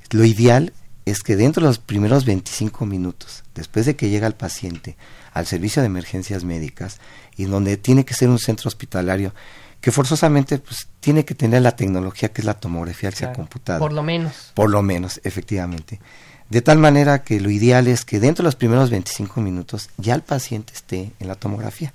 lo 0.10 0.26
ideal 0.26 0.74
es 1.06 1.22
que 1.22 1.36
dentro 1.36 1.62
de 1.62 1.68
los 1.68 1.78
primeros 1.78 2.26
25 2.26 2.84
minutos, 2.88 3.44
después 3.54 3.86
de 3.86 3.96
que 3.96 4.10
llega 4.10 4.26
el 4.26 4.34
paciente 4.34 4.98
al 5.34 5.46
servicio 5.46 5.84
de 5.84 5.86
emergencias 5.86 6.44
médicas, 6.44 6.98
y 7.36 7.46
donde 7.46 7.78
tiene 7.78 8.06
que 8.06 8.16
ser 8.16 8.28
un 8.30 8.40
centro 8.40 8.70
hospitalario, 8.70 9.36
que 9.82 9.92
forzosamente 9.92 10.58
pues, 10.58 10.88
tiene 11.00 11.26
que 11.26 11.36
tener 11.36 11.62
la 11.62 11.76
tecnología 11.76 12.34
que 12.34 12.42
es 12.42 12.46
la 12.46 12.56
tomografía 12.56 13.10
axial 13.10 13.34
computada. 13.34 13.78
Por 13.78 13.94
lo 13.94 14.02
menos. 14.02 14.52
Por 14.56 14.72
lo 14.72 14.82
menos, 14.82 15.22
efectivamente. 15.24 16.00
De 16.50 16.64
tal 16.64 16.80
manera 16.80 17.22
que 17.22 17.40
lo 17.40 17.52
ideal 17.52 17.88
es 17.88 18.04
que 18.04 18.20
dentro 18.20 18.42
de 18.42 18.48
los 18.48 18.56
primeros 18.56 18.90
25 18.90 19.42
minutos 19.42 19.92
ya 19.98 20.16
el 20.16 20.24
paciente 20.24 20.74
esté 20.74 21.12
en 21.20 21.28
la 21.28 21.36
tomografía. 21.36 21.94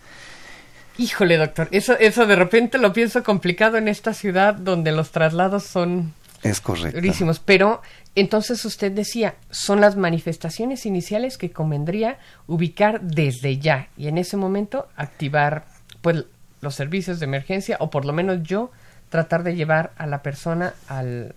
Híjole, 0.98 1.36
doctor, 1.36 1.68
eso, 1.70 1.96
eso 1.98 2.26
de 2.26 2.36
repente 2.36 2.78
lo 2.78 2.92
pienso 2.92 3.22
complicado 3.22 3.78
en 3.78 3.88
esta 3.88 4.14
ciudad 4.14 4.54
donde 4.54 4.92
los 4.92 5.10
traslados 5.10 5.64
son 5.64 6.12
es 6.42 6.60
correcto. 6.60 6.96
Durísimos. 6.96 7.38
Pero 7.38 7.82
entonces 8.14 8.64
usted 8.64 8.92
decía, 8.92 9.36
son 9.50 9.80
las 9.80 9.96
manifestaciones 9.96 10.86
iniciales 10.86 11.38
que 11.38 11.50
convendría 11.50 12.18
ubicar 12.46 13.00
desde 13.00 13.58
ya 13.58 13.88
y 13.96 14.08
en 14.08 14.18
ese 14.18 14.36
momento 14.36 14.88
activar 14.96 15.66
pues 16.00 16.24
los 16.60 16.74
servicios 16.74 17.20
de 17.20 17.26
emergencia 17.26 17.76
o 17.80 17.90
por 17.90 18.04
lo 18.04 18.12
menos 18.12 18.42
yo 18.42 18.70
tratar 19.08 19.42
de 19.42 19.54
llevar 19.54 19.92
a 19.96 20.06
la 20.06 20.22
persona 20.22 20.74
al, 20.88 21.34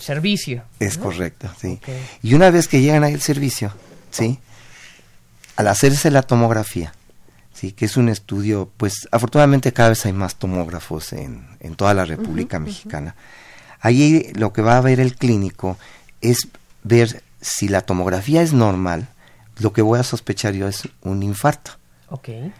servicio. 0.00 0.64
Es 0.80 0.98
correcto, 0.98 1.48
sí. 1.58 1.80
Y 2.22 2.34
una 2.34 2.50
vez 2.50 2.66
que 2.66 2.80
llegan 2.80 3.04
al 3.04 3.20
servicio, 3.20 3.72
¿sí? 4.10 4.40
Al 5.56 5.68
hacerse 5.68 6.10
la 6.10 6.22
tomografía, 6.22 6.92
sí, 7.54 7.72
que 7.72 7.86
es 7.86 7.96
un 7.96 8.08
estudio, 8.08 8.70
pues 8.76 9.08
afortunadamente 9.10 9.72
cada 9.72 9.90
vez 9.90 10.04
hay 10.04 10.12
más 10.12 10.36
tomógrafos 10.36 11.12
en, 11.12 11.46
en 11.60 11.74
toda 11.76 11.94
la 11.94 12.04
República 12.04 12.58
Mexicana. 12.58 13.14
Allí 13.80 14.32
lo 14.34 14.52
que 14.52 14.62
va 14.62 14.76
a 14.76 14.80
ver 14.80 15.00
el 15.00 15.16
clínico 15.16 15.78
es 16.20 16.48
ver 16.82 17.22
si 17.40 17.68
la 17.68 17.82
tomografía 17.82 18.42
es 18.42 18.52
normal, 18.52 19.08
lo 19.58 19.72
que 19.72 19.82
voy 19.82 19.98
a 19.98 20.02
sospechar 20.02 20.54
yo 20.54 20.68
es 20.68 20.88
un 21.02 21.22
infarto. 21.22 21.72
Okay. 22.08 22.52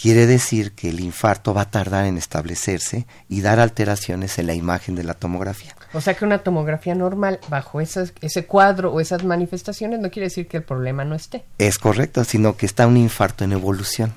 Quiere 0.00 0.26
decir 0.26 0.72
que 0.72 0.90
el 0.90 1.00
infarto 1.00 1.54
va 1.54 1.62
a 1.62 1.70
tardar 1.70 2.06
en 2.06 2.16
establecerse 2.18 3.06
y 3.28 3.40
dar 3.40 3.60
alteraciones 3.60 4.38
en 4.38 4.46
la 4.46 4.54
imagen 4.54 4.94
de 4.94 5.04
la 5.04 5.14
tomografía. 5.14 5.74
O 5.92 6.00
sea 6.00 6.14
que 6.14 6.24
una 6.24 6.38
tomografía 6.38 6.94
normal 6.94 7.40
bajo 7.48 7.80
ese 7.80 8.46
cuadro 8.46 8.92
o 8.92 9.00
esas 9.00 9.24
manifestaciones 9.24 9.98
no 9.98 10.10
quiere 10.10 10.26
decir 10.26 10.46
que 10.46 10.58
el 10.58 10.62
problema 10.62 11.04
no 11.04 11.16
esté. 11.16 11.44
Es 11.58 11.78
correcto, 11.78 12.22
sino 12.24 12.56
que 12.56 12.66
está 12.66 12.86
un 12.86 12.96
infarto 12.96 13.44
en 13.44 13.52
evolución 13.52 14.12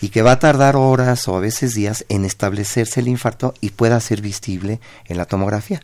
y 0.00 0.08
que 0.08 0.22
va 0.22 0.32
a 0.32 0.38
tardar 0.38 0.76
horas 0.76 1.28
o 1.28 1.36
a 1.36 1.40
veces 1.40 1.74
días 1.74 2.06
en 2.08 2.24
establecerse 2.24 3.00
el 3.00 3.08
infarto 3.08 3.54
y 3.60 3.70
pueda 3.70 4.00
ser 4.00 4.22
visible 4.22 4.80
en 5.06 5.18
la 5.18 5.26
tomografía. 5.26 5.82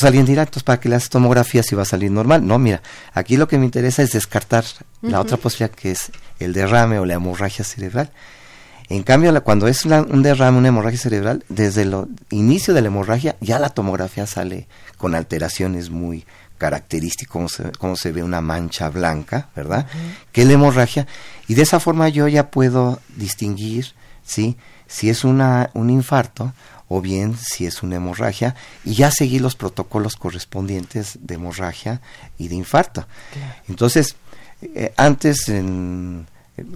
Dirá, 0.00 0.42
entonces 0.42 0.62
para 0.62 0.80
que 0.80 0.88
las 0.88 1.08
tomografías 1.08 1.66
si 1.66 1.74
va 1.74 1.82
a 1.82 1.86
salir 1.86 2.10
normal. 2.10 2.46
No, 2.46 2.58
mira, 2.58 2.82
aquí 3.14 3.36
lo 3.36 3.48
que 3.48 3.58
me 3.58 3.64
interesa 3.64 4.02
es 4.02 4.12
descartar 4.12 4.64
la 5.02 5.20
otra 5.20 5.36
posibilidad 5.36 5.74
que 5.74 5.92
es 5.92 6.10
el 6.38 6.52
derrame 6.52 6.98
o 6.98 7.06
la 7.06 7.14
hemorragia 7.14 7.64
cerebral. 7.64 8.10
En 8.88 9.02
cambio, 9.02 9.42
cuando 9.42 9.66
es 9.66 9.84
un 9.84 10.22
derrame, 10.22 10.58
una 10.58 10.68
hemorragia 10.68 10.98
cerebral, 10.98 11.44
desde 11.48 11.82
el 11.82 11.94
inicio 12.30 12.72
de 12.72 12.82
la 12.82 12.88
hemorragia 12.88 13.36
ya 13.40 13.58
la 13.58 13.70
tomografía 13.70 14.26
sale 14.26 14.68
con 14.96 15.14
alteraciones 15.14 15.90
muy 15.90 16.24
características, 16.58 17.32
como 17.32 17.48
se, 17.48 17.72
como 17.72 17.96
se 17.96 18.12
ve 18.12 18.22
una 18.22 18.40
mancha 18.40 18.88
blanca, 18.88 19.48
¿verdad? 19.56 19.86
Que 20.32 20.42
es 20.42 20.46
la 20.46 20.54
hemorragia. 20.54 21.06
Y 21.48 21.54
de 21.54 21.62
esa 21.62 21.80
forma 21.80 22.08
yo 22.08 22.28
ya 22.28 22.50
puedo 22.50 23.00
distinguir 23.16 23.92
¿sí? 24.24 24.56
si 24.86 25.10
es 25.10 25.24
una, 25.24 25.70
un 25.74 25.90
infarto 25.90 26.52
o 26.88 27.00
bien 27.00 27.36
si 27.36 27.66
es 27.66 27.82
una 27.82 27.96
hemorragia 27.96 28.54
y 28.84 28.94
ya 28.94 29.10
seguir 29.10 29.40
los 29.40 29.56
protocolos 29.56 30.16
correspondientes 30.16 31.18
de 31.20 31.34
hemorragia 31.34 32.00
y 32.38 32.48
de 32.48 32.54
infarto. 32.54 33.06
Entonces, 33.68 34.16
eh, 34.62 34.92
antes, 34.96 35.48
en, 35.48 36.26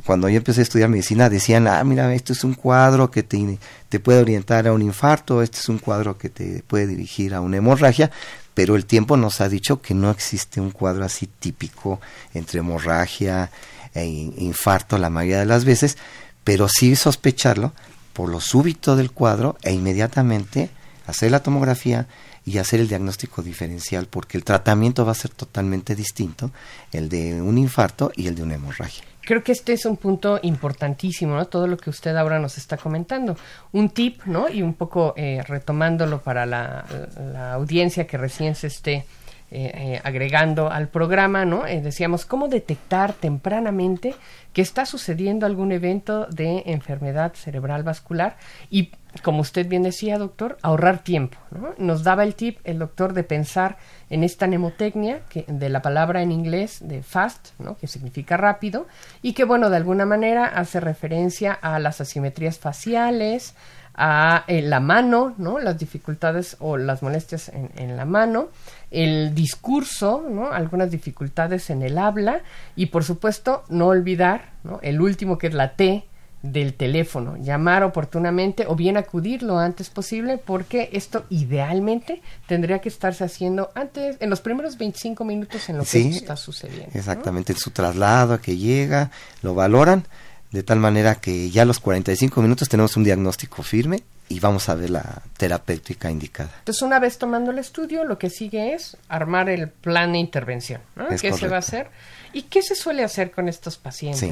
cuando 0.04 0.28
yo 0.28 0.38
empecé 0.38 0.60
a 0.60 0.62
estudiar 0.62 0.88
medicina, 0.88 1.30
decían, 1.30 1.66
ah, 1.68 1.82
mira, 1.84 2.12
esto 2.14 2.32
es 2.32 2.44
un 2.44 2.54
cuadro 2.54 3.10
que 3.10 3.22
te, 3.22 3.58
te 3.88 4.00
puede 4.00 4.20
orientar 4.20 4.66
a 4.66 4.72
un 4.72 4.82
infarto, 4.82 5.42
este 5.42 5.58
es 5.58 5.68
un 5.68 5.78
cuadro 5.78 6.18
que 6.18 6.28
te 6.28 6.62
puede 6.66 6.86
dirigir 6.86 7.34
a 7.34 7.40
una 7.40 7.58
hemorragia, 7.58 8.10
pero 8.54 8.76
el 8.76 8.84
tiempo 8.84 9.16
nos 9.16 9.40
ha 9.40 9.48
dicho 9.48 9.80
que 9.80 9.94
no 9.94 10.10
existe 10.10 10.60
un 10.60 10.70
cuadro 10.70 11.04
así 11.04 11.26
típico 11.26 12.00
entre 12.34 12.58
hemorragia 12.58 13.50
e 13.94 14.04
infarto 14.04 14.98
la 14.98 15.08
mayoría 15.08 15.40
de 15.40 15.46
las 15.46 15.64
veces, 15.64 15.96
pero 16.44 16.68
sí 16.68 16.96
sospecharlo 16.96 17.72
por 18.12 18.28
lo 18.28 18.40
súbito 18.40 18.96
del 18.96 19.10
cuadro 19.10 19.56
e 19.62 19.72
inmediatamente 19.72 20.70
hacer 21.06 21.30
la 21.30 21.42
tomografía 21.42 22.06
y 22.44 22.58
hacer 22.58 22.80
el 22.80 22.88
diagnóstico 22.88 23.42
diferencial 23.42 24.06
porque 24.06 24.38
el 24.38 24.44
tratamiento 24.44 25.04
va 25.04 25.12
a 25.12 25.16
ser 25.16 25.30
totalmente 25.30 25.94
distinto, 25.94 26.50
el 26.92 27.08
de 27.08 27.40
un 27.40 27.58
infarto 27.58 28.12
y 28.16 28.26
el 28.26 28.34
de 28.34 28.42
una 28.42 28.54
hemorragia. 28.54 29.04
Creo 29.22 29.44
que 29.44 29.52
este 29.52 29.74
es 29.74 29.84
un 29.84 29.96
punto 29.96 30.40
importantísimo, 30.42 31.36
¿no? 31.36 31.46
Todo 31.46 31.66
lo 31.66 31.76
que 31.76 31.90
usted 31.90 32.16
ahora 32.16 32.38
nos 32.38 32.56
está 32.56 32.78
comentando. 32.78 33.36
Un 33.72 33.90
tip, 33.90 34.24
¿no? 34.24 34.48
Y 34.48 34.62
un 34.62 34.74
poco 34.74 35.12
eh, 35.16 35.42
retomándolo 35.46 36.20
para 36.22 36.46
la, 36.46 36.84
la, 37.32 37.52
audiencia 37.52 38.06
que 38.06 38.16
recién 38.16 38.54
se 38.54 38.68
esté 38.68 39.04
eh, 39.52 39.72
eh, 39.74 40.00
agregando 40.04 40.70
al 40.70 40.86
programa, 40.86 41.44
¿no? 41.44 41.66
Eh, 41.66 41.80
decíamos, 41.80 42.24
¿cómo 42.24 42.46
detectar 42.46 43.14
tempranamente 43.14 44.14
que 44.52 44.62
está 44.62 44.86
sucediendo 44.86 45.44
algún 45.44 45.72
evento 45.72 46.26
de 46.26 46.62
enfermedad 46.66 47.34
cerebral 47.34 47.82
vascular? 47.82 48.36
Y, 48.70 48.92
como 49.24 49.40
usted 49.40 49.66
bien 49.66 49.82
decía, 49.82 50.18
doctor, 50.18 50.56
ahorrar 50.62 51.02
tiempo, 51.02 51.36
¿no? 51.50 51.74
Nos 51.78 52.04
daba 52.04 52.22
el 52.22 52.36
tip 52.36 52.60
el 52.62 52.78
doctor 52.78 53.12
de 53.12 53.24
pensar 53.24 53.76
en 54.08 54.22
esta 54.22 54.46
mnemotecnia, 54.46 55.22
que, 55.28 55.44
de 55.48 55.68
la 55.68 55.82
palabra 55.82 56.22
en 56.22 56.30
inglés 56.30 56.78
de 56.80 57.02
fast, 57.02 57.48
¿no? 57.58 57.76
Que 57.76 57.88
significa 57.88 58.36
rápido, 58.36 58.86
y 59.20 59.32
que, 59.32 59.42
bueno, 59.42 59.68
de 59.68 59.78
alguna 59.78 60.06
manera 60.06 60.44
hace 60.44 60.78
referencia 60.78 61.52
a 61.52 61.80
las 61.80 62.00
asimetrías 62.00 62.60
faciales, 62.60 63.56
a 64.02 64.44
la 64.48 64.80
mano, 64.80 65.34
¿no? 65.36 65.58
Las 65.58 65.78
dificultades 65.78 66.56
o 66.58 66.78
las 66.78 67.02
molestias 67.02 67.50
en, 67.50 67.70
en 67.76 67.98
la 67.98 68.06
mano, 68.06 68.48
el 68.90 69.34
discurso, 69.34 70.24
¿no? 70.28 70.52
algunas 70.52 70.90
dificultades 70.90 71.68
en 71.70 71.82
el 71.82 71.98
habla 71.98 72.40
y 72.76 72.86
por 72.86 73.04
supuesto 73.04 73.64
no 73.68 73.88
olvidar 73.88 74.52
¿no? 74.64 74.80
el 74.82 75.00
último 75.00 75.38
que 75.38 75.48
es 75.48 75.54
la 75.54 75.74
T 75.74 76.04
del 76.42 76.72
teléfono, 76.72 77.36
llamar 77.36 77.82
oportunamente 77.82 78.64
o 78.66 78.74
bien 78.74 78.96
acudir 78.96 79.42
lo 79.42 79.58
antes 79.58 79.90
posible 79.90 80.38
porque 80.38 80.88
esto 80.94 81.26
idealmente 81.28 82.22
tendría 82.46 82.78
que 82.78 82.88
estarse 82.88 83.24
haciendo 83.24 83.70
antes, 83.74 84.16
en 84.20 84.30
los 84.30 84.40
primeros 84.40 84.78
25 84.78 85.22
minutos 85.26 85.68
en 85.68 85.76
lo 85.76 85.84
que 85.84 86.08
está 86.08 86.36
sucediendo. 86.36 86.92
Exactamente, 86.94 87.52
en 87.52 87.58
su 87.58 87.72
traslado 87.72 88.40
que 88.40 88.56
llega, 88.56 89.10
lo 89.42 89.54
valoran 89.54 90.04
de 90.50 90.62
tal 90.62 90.78
manera 90.78 91.16
que 91.16 91.50
ya 91.50 91.62
a 91.62 91.64
los 91.64 91.78
45 91.78 92.42
minutos 92.42 92.68
tenemos 92.68 92.96
un 92.96 93.04
diagnóstico 93.04 93.62
firme 93.62 94.02
y 94.28 94.40
vamos 94.40 94.68
a 94.68 94.74
ver 94.74 94.90
la 94.90 95.22
terapéutica 95.36 96.10
indicada. 96.10 96.50
Entonces, 96.60 96.82
una 96.82 96.98
vez 97.00 97.18
tomando 97.18 97.50
el 97.50 97.58
estudio, 97.58 98.04
lo 98.04 98.18
que 98.18 98.30
sigue 98.30 98.74
es 98.74 98.96
armar 99.08 99.48
el 99.48 99.68
plan 99.68 100.12
de 100.12 100.18
intervención. 100.18 100.80
¿Qué 101.20 101.32
se 101.32 101.48
va 101.48 101.56
a 101.56 101.58
hacer? 101.58 101.90
¿Y 102.32 102.42
qué 102.42 102.62
se 102.62 102.76
suele 102.76 103.02
hacer 103.02 103.32
con 103.32 103.48
estos 103.48 103.76
pacientes? 103.76 104.22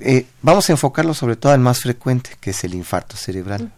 Eh, 0.00 0.26
vamos 0.40 0.68
a 0.68 0.72
enfocarlo 0.72 1.14
sobre 1.14 1.34
todo 1.34 1.52
al 1.52 1.58
más 1.58 1.80
frecuente, 1.80 2.30
que 2.40 2.50
es 2.50 2.62
el 2.62 2.74
infarto 2.74 3.16
cerebral. 3.16 3.72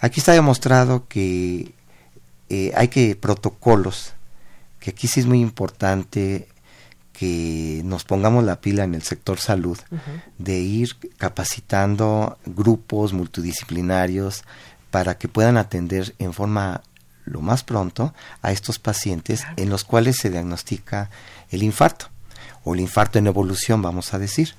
Aquí 0.00 0.20
está 0.20 0.32
demostrado 0.32 1.06
que 1.06 1.72
eh, 2.48 2.72
hay 2.74 2.88
que 2.88 3.16
protocolos, 3.16 4.14
que 4.80 4.90
aquí 4.90 5.06
sí 5.06 5.20
es 5.20 5.26
muy 5.26 5.40
importante 5.40 6.48
que 7.14 7.80
nos 7.84 8.04
pongamos 8.04 8.44
la 8.44 8.60
pila 8.60 8.84
en 8.84 8.94
el 8.94 9.02
sector 9.02 9.38
salud, 9.38 9.78
de 10.36 10.58
ir 10.58 10.96
capacitando 11.16 12.38
grupos 12.44 13.12
multidisciplinarios 13.12 14.42
para 14.90 15.16
que 15.16 15.28
puedan 15.28 15.56
atender 15.56 16.14
en 16.18 16.34
forma 16.34 16.82
lo 17.24 17.40
más 17.40 17.62
pronto 17.62 18.12
a 18.42 18.52
estos 18.52 18.78
pacientes 18.78 19.44
en 19.56 19.70
los 19.70 19.84
cuales 19.84 20.16
se 20.16 20.28
diagnostica 20.28 21.08
el 21.50 21.62
infarto 21.62 22.06
o 22.64 22.74
el 22.74 22.80
infarto 22.80 23.18
en 23.18 23.28
evolución, 23.28 23.80
vamos 23.80 24.12
a 24.12 24.18
decir. 24.18 24.54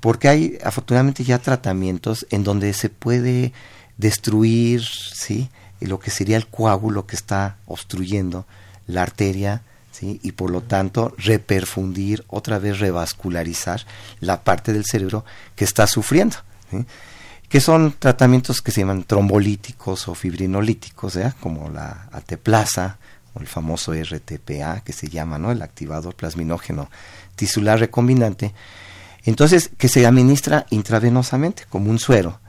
Porque 0.00 0.28
hay 0.28 0.58
afortunadamente 0.64 1.24
ya 1.24 1.38
tratamientos 1.38 2.26
en 2.30 2.42
donde 2.42 2.72
se 2.72 2.88
puede 2.88 3.52
destruir, 3.98 4.82
¿sí? 4.82 5.50
lo 5.80 6.00
que 6.00 6.10
sería 6.10 6.38
el 6.38 6.46
coágulo 6.46 7.06
que 7.06 7.16
está 7.16 7.56
obstruyendo 7.66 8.46
la 8.86 9.02
arteria 9.02 9.62
y 10.02 10.32
por 10.32 10.50
lo 10.50 10.62
tanto 10.62 11.14
reperfundir, 11.18 12.24
otra 12.28 12.58
vez 12.58 12.78
revascularizar 12.78 13.86
la 14.20 14.42
parte 14.42 14.72
del 14.72 14.84
cerebro 14.84 15.24
que 15.54 15.64
está 15.64 15.86
sufriendo. 15.86 16.36
que 17.48 17.60
son 17.60 17.94
tratamientos 17.98 18.60
que 18.60 18.72
se 18.72 18.80
llaman 18.80 19.04
trombolíticos 19.04 20.08
o 20.08 20.14
fibrinolíticos, 20.14 21.16
como 21.40 21.70
la 21.70 22.08
ateplasa 22.10 22.98
o 23.34 23.40
el 23.40 23.46
famoso 23.46 23.92
RTPA, 23.92 24.80
que 24.80 24.92
se 24.92 25.08
llama 25.08 25.52
el 25.52 25.62
activador 25.62 26.14
plasminógeno 26.14 26.90
tisular 27.36 27.78
recombinante. 27.78 28.52
Entonces, 29.24 29.70
que 29.78 29.88
se 29.88 30.06
administra 30.06 30.66
intravenosamente, 30.70 31.64
como 31.68 31.90
un 31.90 31.98
suero. 31.98 32.40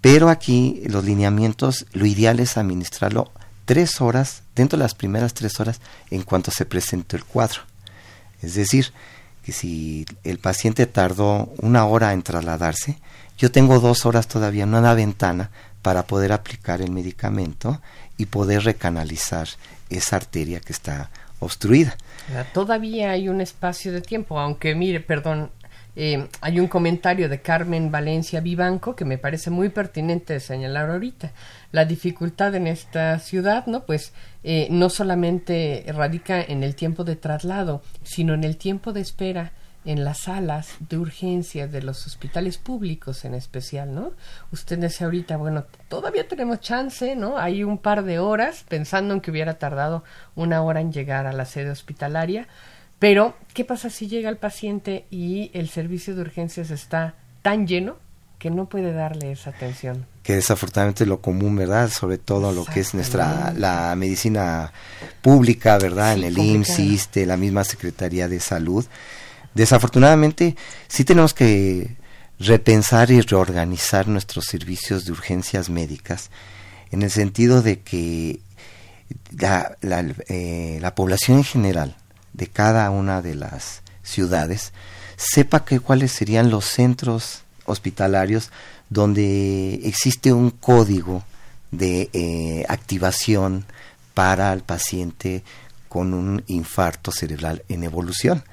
Pero 0.00 0.28
aquí 0.28 0.82
los 0.86 1.04
lineamientos, 1.04 1.86
lo 1.92 2.06
ideal 2.06 2.38
es 2.38 2.56
administrarlo 2.56 3.32
tres 3.66 4.00
horas, 4.00 4.42
dentro 4.54 4.78
de 4.78 4.84
las 4.84 4.94
primeras 4.94 5.34
tres 5.34 5.60
horas, 5.60 5.80
en 6.10 6.22
cuanto 6.22 6.50
se 6.50 6.64
presentó 6.64 7.16
el 7.16 7.24
cuadro. 7.24 7.60
Es 8.40 8.54
decir, 8.54 8.92
que 9.44 9.52
si 9.52 10.06
el 10.24 10.38
paciente 10.38 10.86
tardó 10.86 11.52
una 11.58 11.84
hora 11.84 12.12
en 12.14 12.22
trasladarse, 12.22 12.98
yo 13.36 13.52
tengo 13.52 13.80
dos 13.80 14.06
horas 14.06 14.28
todavía 14.28 14.64
en 14.64 14.74
una 14.74 14.94
ventana 14.94 15.50
para 15.82 16.06
poder 16.06 16.32
aplicar 16.32 16.80
el 16.80 16.90
medicamento 16.90 17.80
y 18.16 18.26
poder 18.26 18.64
recanalizar 18.64 19.48
esa 19.90 20.16
arteria 20.16 20.60
que 20.60 20.72
está 20.72 21.10
obstruida. 21.38 21.96
Todavía 22.52 23.10
hay 23.10 23.28
un 23.28 23.40
espacio 23.40 23.92
de 23.92 24.00
tiempo, 24.00 24.40
aunque 24.40 24.74
mire, 24.74 25.00
perdón, 25.00 25.50
eh, 25.96 26.28
hay 26.42 26.60
un 26.60 26.68
comentario 26.68 27.30
de 27.30 27.40
Carmen 27.40 27.90
Valencia 27.90 28.40
Vivanco 28.40 28.94
que 28.94 29.06
me 29.06 29.16
parece 29.16 29.48
muy 29.48 29.70
pertinente 29.70 30.38
señalar 30.40 30.90
ahorita. 30.90 31.32
La 31.72 31.86
dificultad 31.86 32.54
en 32.54 32.66
esta 32.66 33.18
ciudad, 33.18 33.66
¿no? 33.66 33.84
Pues 33.84 34.12
eh, 34.44 34.68
no 34.70 34.90
solamente 34.90 35.84
radica 35.88 36.42
en 36.42 36.62
el 36.62 36.74
tiempo 36.74 37.02
de 37.02 37.16
traslado, 37.16 37.82
sino 38.02 38.34
en 38.34 38.44
el 38.44 38.58
tiempo 38.58 38.92
de 38.92 39.00
espera 39.00 39.52
en 39.86 40.04
las 40.04 40.22
salas 40.22 40.74
de 40.80 40.98
urgencia 40.98 41.68
de 41.68 41.80
los 41.80 42.06
hospitales 42.06 42.58
públicos 42.58 43.24
en 43.24 43.34
especial, 43.34 43.94
¿no? 43.94 44.12
Usted 44.50 44.78
dice 44.78 45.04
ahorita, 45.04 45.36
bueno, 45.36 45.64
todavía 45.88 46.26
tenemos 46.26 46.60
chance, 46.60 47.14
¿no? 47.14 47.38
Hay 47.38 47.62
un 47.62 47.78
par 47.78 48.02
de 48.02 48.18
horas, 48.18 48.64
pensando 48.68 49.14
en 49.14 49.20
que 49.20 49.30
hubiera 49.30 49.58
tardado 49.58 50.02
una 50.34 50.60
hora 50.62 50.80
en 50.80 50.92
llegar 50.92 51.26
a 51.26 51.32
la 51.32 51.44
sede 51.44 51.70
hospitalaria, 51.70 52.48
pero, 53.08 53.36
¿qué 53.54 53.64
pasa 53.64 53.88
si 53.88 54.08
llega 54.08 54.28
el 54.28 54.36
paciente 54.36 55.06
y 55.12 55.52
el 55.54 55.68
servicio 55.68 56.16
de 56.16 56.22
urgencias 56.22 56.72
está 56.72 57.14
tan 57.40 57.68
lleno 57.68 57.98
que 58.40 58.50
no 58.50 58.68
puede 58.68 58.92
darle 58.92 59.30
esa 59.30 59.50
atención? 59.50 60.06
Que 60.24 60.34
desafortunadamente 60.34 61.04
es 61.04 61.08
lo 61.08 61.20
común, 61.20 61.54
¿verdad? 61.54 61.88
Sobre 61.88 62.18
todo 62.18 62.50
lo 62.50 62.64
que 62.64 62.80
es 62.80 62.94
nuestra 62.94 63.54
la 63.56 63.94
medicina 63.94 64.72
pública, 65.22 65.78
¿verdad? 65.78 66.14
en 66.14 66.24
el 66.24 66.36
IMSS, 66.36 67.24
la 67.28 67.36
misma 67.36 67.62
Secretaría 67.62 68.26
de 68.26 68.40
Salud. 68.40 68.84
Desafortunadamente, 69.54 70.56
sí 70.88 71.04
tenemos 71.04 71.32
que 71.32 71.94
repensar 72.40 73.12
y 73.12 73.20
reorganizar 73.20 74.08
nuestros 74.08 74.46
servicios 74.46 75.04
de 75.04 75.12
urgencias 75.12 75.70
médicas 75.70 76.32
en 76.90 77.04
el 77.04 77.12
sentido 77.12 77.62
de 77.62 77.78
que 77.82 78.40
la, 79.38 79.76
la, 79.80 80.04
eh, 80.26 80.78
la 80.80 80.96
población 80.96 81.36
en 81.36 81.44
general 81.44 81.96
de 82.36 82.46
cada 82.48 82.90
una 82.90 83.22
de 83.22 83.34
las 83.34 83.82
ciudades, 84.02 84.72
sepa 85.16 85.64
que 85.64 85.80
cuáles 85.80 86.12
serían 86.12 86.50
los 86.50 86.66
centros 86.66 87.42
hospitalarios 87.64 88.50
donde 88.90 89.80
existe 89.84 90.32
un 90.32 90.50
código 90.50 91.24
de 91.70 92.10
eh, 92.12 92.64
activación 92.68 93.64
para 94.14 94.52
el 94.52 94.60
paciente 94.62 95.42
con 95.88 96.14
un 96.14 96.42
infarto 96.46 97.10
cerebral 97.10 97.64
en 97.68 97.84
evolución. 97.84 98.44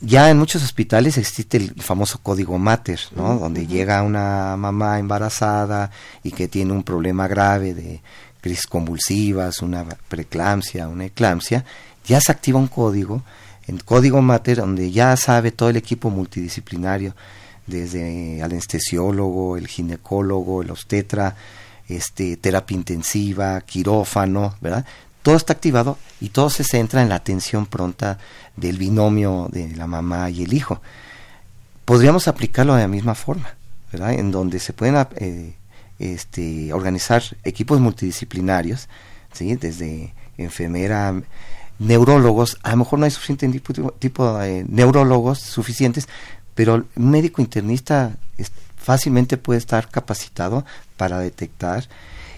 Ya 0.00 0.28
en 0.30 0.38
muchos 0.38 0.62
hospitales 0.62 1.16
existe 1.16 1.56
el 1.56 1.74
famoso 1.82 2.18
código 2.22 2.58
Mater, 2.58 3.00
¿no? 3.14 3.38
Donde 3.38 3.66
llega 3.66 4.02
una 4.02 4.56
mamá 4.56 4.98
embarazada 4.98 5.90
y 6.22 6.32
que 6.32 6.48
tiene 6.48 6.72
un 6.72 6.82
problema 6.82 7.28
grave 7.28 7.72
de 7.72 8.02
crisis 8.42 8.66
convulsivas, 8.66 9.62
una 9.62 9.84
preeclampsia, 9.84 10.88
una 10.88 11.06
eclampsia, 11.06 11.64
ya 12.06 12.20
se 12.20 12.32
activa 12.32 12.58
un 12.58 12.68
código, 12.68 13.22
el 13.66 13.84
código 13.84 14.22
mater, 14.22 14.58
donde 14.58 14.90
ya 14.90 15.16
sabe 15.16 15.50
todo 15.50 15.68
el 15.68 15.76
equipo 15.76 16.08
multidisciplinario 16.08 17.14
desde 17.66 18.42
anestesiólogo, 18.42 19.56
el 19.56 19.66
ginecólogo, 19.66 20.62
el 20.62 20.70
obstetra, 20.70 21.34
este, 21.88 22.36
terapia 22.36 22.76
intensiva, 22.76 23.60
quirófano, 23.60 24.54
¿verdad? 24.60 24.84
Todo 25.22 25.36
está 25.36 25.52
activado 25.52 25.98
y 26.20 26.28
todo 26.28 26.50
se 26.50 26.62
centra 26.62 27.02
en 27.02 27.08
la 27.08 27.16
atención 27.16 27.66
pronta 27.66 28.18
del 28.56 28.78
binomio 28.78 29.48
de 29.50 29.74
la 29.74 29.86
mamá 29.86 30.30
y 30.30 30.44
el 30.44 30.52
hijo. 30.52 30.80
Podríamos 31.84 32.28
aplicarlo 32.28 32.74
de 32.76 32.82
la 32.82 32.88
misma 32.88 33.14
forma, 33.14 33.56
¿verdad? 33.92 34.12
En 34.12 34.30
donde 34.30 34.60
se 34.60 34.72
pueden 34.72 34.96
eh, 35.16 35.54
este, 35.98 36.72
organizar 36.72 37.22
equipos 37.42 37.80
multidisciplinarios, 37.80 38.88
¿sí? 39.32 39.56
Desde 39.56 40.14
enfermera, 40.38 41.14
neurólogos, 41.78 42.58
a 42.62 42.70
lo 42.70 42.78
mejor 42.78 42.98
no 42.98 43.04
hay 43.04 43.10
suficiente 43.10 43.48
tipo, 43.98 44.38
de 44.38 44.64
neurólogos 44.68 45.40
suficientes, 45.40 46.08
pero 46.54 46.86
un 46.96 47.10
médico 47.10 47.42
internista 47.42 48.16
fácilmente 48.76 49.36
puede 49.36 49.58
estar 49.58 49.88
capacitado 49.88 50.64
para 50.96 51.18
detectar 51.18 51.88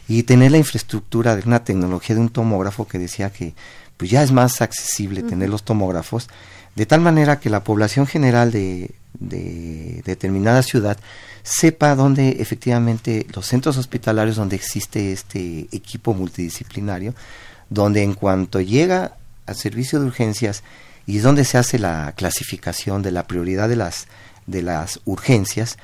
y 0.09 0.23
tener 0.23 0.51
la 0.51 0.59
infraestructura 0.59 1.37
de 1.37 1.43
una 1.47 1.63
tecnología 1.63 2.17
de 2.17 2.23
un 2.23 2.31
tomógrafo 2.31 2.89
que 2.89 2.99
decía 2.99 3.31
que 3.31 3.55
pues 3.99 4.11
ya 4.11 4.23
es 4.23 4.33
más 4.33 4.63
accesible 4.63 5.23
tener 5.23 5.51
los 5.51 5.65
tomógrafos, 5.65 6.29
de 6.75 6.87
tal 6.87 7.01
manera 7.01 7.41
que 7.41 7.51
la 7.51 7.65
población 7.65 8.07
general 8.07 8.51
de, 8.51 8.93
de 9.19 10.03
determinada 10.05 10.63
ciudad 10.63 10.97
sepa 11.43 11.95
dónde 11.95 12.37
efectivamente 12.41 13.27
los 13.35 13.47
centros 13.47 13.77
hospitalarios 13.77 14.37
donde 14.37 14.57
existe 14.57 15.13
este 15.13 15.69
equipo 15.73 16.15
multidisciplinario, 16.15 17.15
donde 17.69 18.03
en 18.03 18.15
cuanto 18.15 18.61
llega 18.61 19.17
al 19.49 19.57
servicio 19.57 19.99
de 19.99 20.07
urgencias 20.07 20.63
y 21.07 21.17
es 21.17 21.23
donde 21.23 21.45
se 21.45 21.59
hace 21.59 21.79
la 21.79 22.13
clasificación 22.17 23.03
de 23.03 23.11
la 23.11 23.27
prioridad 23.27 23.69
de 23.69 23.77
las 23.77 24.07
de 24.47 24.63
las 24.63 25.01
urgencias, 25.05 25.77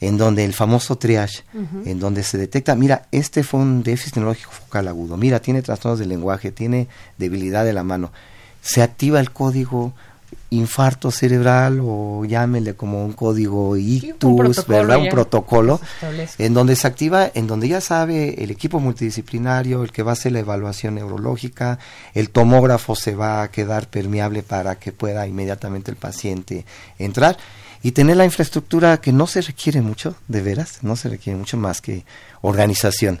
en 0.00 0.18
donde 0.18 0.44
el 0.44 0.52
famoso 0.52 0.98
triage, 0.98 1.44
en 1.84 1.98
donde 1.98 2.22
se 2.22 2.36
detecta, 2.36 2.74
mira, 2.74 3.06
este 3.10 3.42
fue 3.42 3.60
un 3.60 3.82
déficit 3.82 4.16
neurológico 4.16 4.50
focal 4.50 4.88
agudo, 4.88 5.16
mira, 5.16 5.40
tiene 5.40 5.62
trastornos 5.62 5.98
del 5.98 6.08
lenguaje, 6.08 6.50
tiene 6.52 6.88
debilidad 7.16 7.64
de 7.64 7.72
la 7.72 7.84
mano, 7.84 8.12
se 8.60 8.82
activa 8.82 9.20
el 9.20 9.30
código 9.30 9.92
infarto 10.50 11.10
cerebral 11.10 11.80
o 11.82 12.24
llámele 12.24 12.74
como 12.74 13.04
un 13.04 13.12
código 13.12 13.76
ictus, 13.76 14.66
¿verdad? 14.66 14.98
Un 14.98 15.08
protocolo 15.10 15.80
en 16.38 16.54
donde 16.54 16.76
se 16.76 16.86
activa, 16.86 17.30
en 17.34 17.46
donde 17.46 17.68
ya 17.68 17.80
sabe 17.80 18.42
el 18.42 18.50
equipo 18.50 18.80
multidisciplinario, 18.80 19.82
el 19.82 19.92
que 19.92 20.02
va 20.02 20.12
a 20.12 20.14
hacer 20.14 20.32
la 20.32 20.38
evaluación 20.40 20.94
neurológica, 20.94 21.78
el 22.14 22.30
tomógrafo 22.30 22.96
se 22.96 23.14
va 23.14 23.42
a 23.42 23.50
quedar 23.50 23.88
permeable 23.88 24.42
para 24.42 24.76
que 24.76 24.92
pueda 24.92 25.26
inmediatamente 25.26 25.90
el 25.90 25.96
paciente 25.96 26.64
entrar 26.98 27.36
y 27.82 27.92
tener 27.92 28.16
la 28.16 28.24
infraestructura 28.24 29.00
que 29.00 29.12
no 29.12 29.26
se 29.26 29.40
requiere 29.42 29.82
mucho, 29.82 30.16
de 30.28 30.42
veras, 30.42 30.78
no 30.82 30.96
se 30.96 31.08
requiere 31.08 31.38
mucho 31.38 31.56
más 31.56 31.80
que 31.80 32.04
organización, 32.40 33.20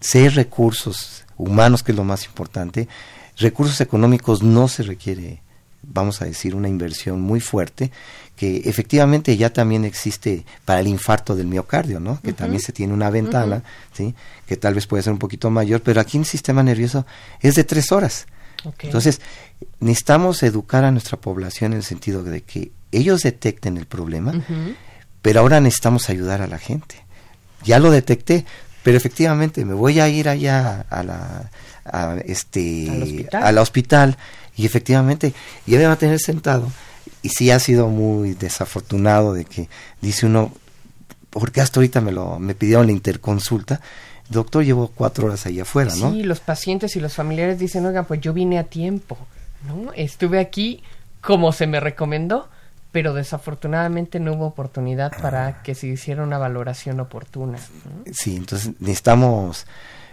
ser 0.00 0.34
recursos 0.34 1.24
humanos, 1.36 1.82
que 1.82 1.92
es 1.92 1.96
lo 1.96 2.04
más 2.04 2.24
importante, 2.26 2.88
recursos 3.36 3.80
económicos 3.80 4.42
no 4.42 4.68
se 4.68 4.82
requiere, 4.82 5.42
vamos 5.92 6.22
a 6.22 6.24
decir, 6.24 6.54
una 6.54 6.68
inversión 6.68 7.20
muy 7.20 7.40
fuerte, 7.40 7.90
que 8.36 8.62
efectivamente 8.64 9.36
ya 9.36 9.52
también 9.52 9.84
existe 9.84 10.44
para 10.64 10.80
el 10.80 10.86
infarto 10.86 11.36
del 11.36 11.46
miocardio, 11.46 12.00
¿no? 12.00 12.20
Que 12.22 12.32
también 12.32 12.62
se 12.62 12.72
tiene 12.72 12.94
una 12.94 13.10
ventana, 13.10 13.62
¿sí? 13.92 14.14
Que 14.46 14.56
tal 14.56 14.74
vez 14.74 14.86
puede 14.86 15.02
ser 15.02 15.12
un 15.12 15.18
poquito 15.18 15.50
mayor, 15.50 15.82
pero 15.82 16.00
aquí 16.00 16.16
en 16.16 16.22
el 16.22 16.26
sistema 16.26 16.62
nervioso 16.62 17.04
es 17.40 17.54
de 17.54 17.64
tres 17.64 17.92
horas. 17.92 18.26
Entonces, 18.82 19.20
necesitamos 19.80 20.42
educar 20.42 20.84
a 20.84 20.90
nuestra 20.90 21.18
población 21.18 21.72
en 21.72 21.78
el 21.78 21.84
sentido 21.84 22.22
de 22.22 22.42
que 22.42 22.72
ellos 22.92 23.22
detecten 23.22 23.76
el 23.76 23.86
problema, 23.86 24.32
pero 25.22 25.40
ahora 25.40 25.60
necesitamos 25.60 26.08
ayudar 26.08 26.40
a 26.40 26.46
la 26.46 26.58
gente. 26.58 26.96
Ya 27.62 27.78
lo 27.78 27.90
detecté, 27.90 28.46
pero 28.82 28.96
efectivamente 28.96 29.64
me 29.64 29.74
voy 29.74 30.00
a 30.00 30.08
ir 30.08 30.28
allá 30.28 30.86
a 30.88 31.02
la 31.02 31.50
este 32.24 32.88
¿Al 32.88 33.02
hospital? 33.02 33.58
hospital 33.58 34.16
y 34.60 34.66
efectivamente 34.66 35.32
ya 35.66 35.78
me 35.78 35.86
va 35.86 35.92
a 35.92 35.98
tener 35.98 36.20
sentado. 36.20 36.70
Y 37.22 37.30
sí 37.30 37.50
ha 37.50 37.58
sido 37.58 37.88
muy 37.88 38.34
desafortunado 38.34 39.34
de 39.34 39.44
que 39.44 39.68
dice 40.00 40.26
uno 40.26 40.52
porque 41.30 41.60
hasta 41.60 41.80
ahorita 41.80 42.00
me 42.00 42.12
lo 42.12 42.38
me 42.38 42.54
pidieron 42.54 42.86
la 42.86 42.92
interconsulta 42.92 43.80
doctor 44.28 44.64
llevo 44.64 44.88
cuatro 44.88 45.26
horas 45.26 45.46
ahí 45.46 45.60
afuera 45.60 45.94
no 45.94 46.10
sí 46.10 46.24
los 46.24 46.40
pacientes 46.40 46.96
y 46.96 47.00
los 47.00 47.14
familiares 47.14 47.56
dicen 47.56 47.86
oigan 47.86 48.04
pues 48.04 48.20
yo 48.20 48.32
vine 48.32 48.58
a 48.58 48.64
tiempo 48.64 49.16
no 49.68 49.92
estuve 49.92 50.40
aquí 50.40 50.82
como 51.20 51.52
se 51.52 51.68
me 51.68 51.78
recomendó 51.78 52.48
pero 52.92 53.14
desafortunadamente 53.14 54.18
no 54.18 54.32
hubo 54.32 54.46
oportunidad 54.46 55.12
para 55.20 55.62
que 55.62 55.74
se 55.74 55.86
hiciera 55.86 56.22
una 56.22 56.38
valoración 56.38 56.98
oportuna. 57.00 57.58
Sí, 58.12 58.36
entonces 58.36 58.72
necesitamos 58.80 59.66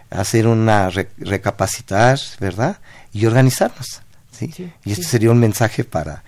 hacer 0.09 0.47
una 0.47 0.89
recapacitar, 0.89 2.19
¿verdad? 2.39 2.77
Y 3.13 3.25
organizarnos, 3.25 4.01
¿sí? 4.37 4.71
y 4.85 4.91
este 4.91 5.05
sería 5.05 5.31
un 5.31 5.39
mensaje 5.39 5.83
para 5.83 6.23